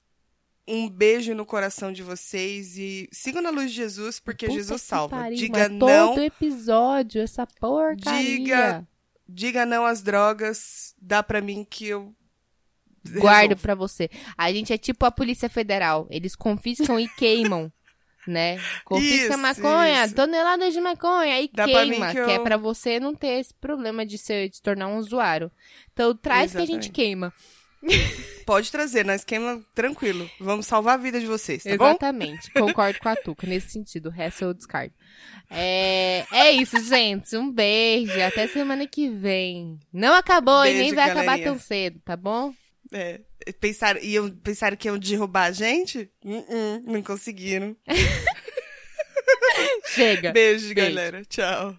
um 0.68 0.88
beijo 0.88 1.34
no 1.34 1.48
coração 1.48 1.92
de 1.92 2.04
vocês 2.04 2.78
e 2.78 3.10
sigam 3.12 3.42
na 3.42 3.50
luz 3.50 3.72
de 3.72 3.78
Jesus, 3.78 4.20
porque 4.20 4.46
Puta 4.46 4.58
Jesus 4.60 4.82
salva. 4.84 5.18
pariu, 5.18 5.36
Diga 5.38 5.68
não, 5.68 5.80
Todo 5.80 6.22
episódio, 6.22 7.20
essa 7.22 7.48
porcaria. 7.60 8.22
Diga- 8.22 8.88
diga 9.28 9.66
não 9.66 9.84
às 9.86 10.04
drogas. 10.04 10.94
Dá 11.02 11.24
pra 11.24 11.42
mim 11.42 11.66
que 11.68 11.88
eu 11.88 12.14
Guardo 13.20 13.56
pra 13.56 13.74
você. 13.74 14.10
A 14.38 14.52
gente 14.52 14.74
é 14.74 14.78
tipo 14.78 15.06
a 15.06 15.12
Polícia 15.12 15.50
Federal. 15.50 16.06
Eles 16.12 16.36
confiscam 16.36 17.00
e 17.00 17.08
queimam, 17.08 17.72
né? 18.28 18.60
Confisca 18.86 19.30
Isso, 19.34 19.38
maconha, 19.38 20.06
isso. 20.06 20.16
toneladas 20.16 20.74
de 20.74 20.82
maconha 20.82 21.42
e 21.42 21.50
Dá 21.54 21.66
queima, 21.66 22.08
que 22.08 22.14
que, 22.26 22.32
é 22.32 22.38
eu- 22.38 22.44
pra 22.44 22.58
você 22.58 23.00
não 23.00 23.14
ter 23.16 23.40
esse 23.40 23.54
problema 23.54 24.06
de, 24.06 24.18
ser, 24.18 24.50
de 24.50 24.58
se 24.58 24.62
tornar 24.62 24.88
um 24.88 24.98
usuário. 24.98 25.52
Então 25.94 26.16
traz 26.16 26.52
que 26.52 26.58
a 26.58 26.62
gente 26.62 26.90
Exatamente. 26.90 26.92
queima. 26.92 27.34
Pode 28.46 28.72
trazer, 28.72 29.06
nós 29.06 29.24
queima 29.24 29.62
tranquilo. 29.76 30.30
Vamos 30.40 30.66
salvar 30.66 30.96
a 30.96 30.98
vida 31.02 31.20
de 31.20 31.26
vocês, 31.28 31.64
tá 31.64 31.78
bom? 31.78 31.90
Exatamente. 31.90 32.50
Concordo 32.52 33.00
com 33.00 33.10
a 33.10 33.16
Tuca 33.16 33.46
nesse 33.46 33.70
sentido. 33.72 34.08
O 34.08 34.12
resto 34.12 34.44
eu 34.46 34.54
descarto. 34.54 34.94
É, 35.50 36.26
é 36.32 36.52
isso, 36.52 36.80
gente. 36.84 37.36
Um 37.38 37.52
beijo. 37.52 38.20
Até 38.22 38.48
semana 38.48 38.88
que 38.88 39.10
vem. 39.10 39.80
Não 39.94 40.14
acabou 40.16 40.66
e 40.66 40.70
nem 40.70 40.78
Beijo, 40.82 40.96
vai 40.96 41.06
acabar 41.06 41.24
galerinha. 41.26 41.48
tão 41.52 41.60
cedo, 41.60 42.00
tá 42.04 42.18
bom? 42.18 42.54
É, 42.92 43.20
pensaram, 43.60 44.00
iam, 44.02 44.30
pensaram 44.30 44.78
que 44.78 44.88
iam 44.88 44.98
derrubar 44.98 45.46
a 45.46 45.52
gente? 45.52 46.10
Uh-uh, 46.24 46.84
não 46.86 47.02
conseguiram. 47.02 47.76
Chega. 49.88 50.32
Beijo, 50.32 50.74
Beijo. 50.74 50.96
galera. 50.96 51.26
Tchau. 51.26 51.78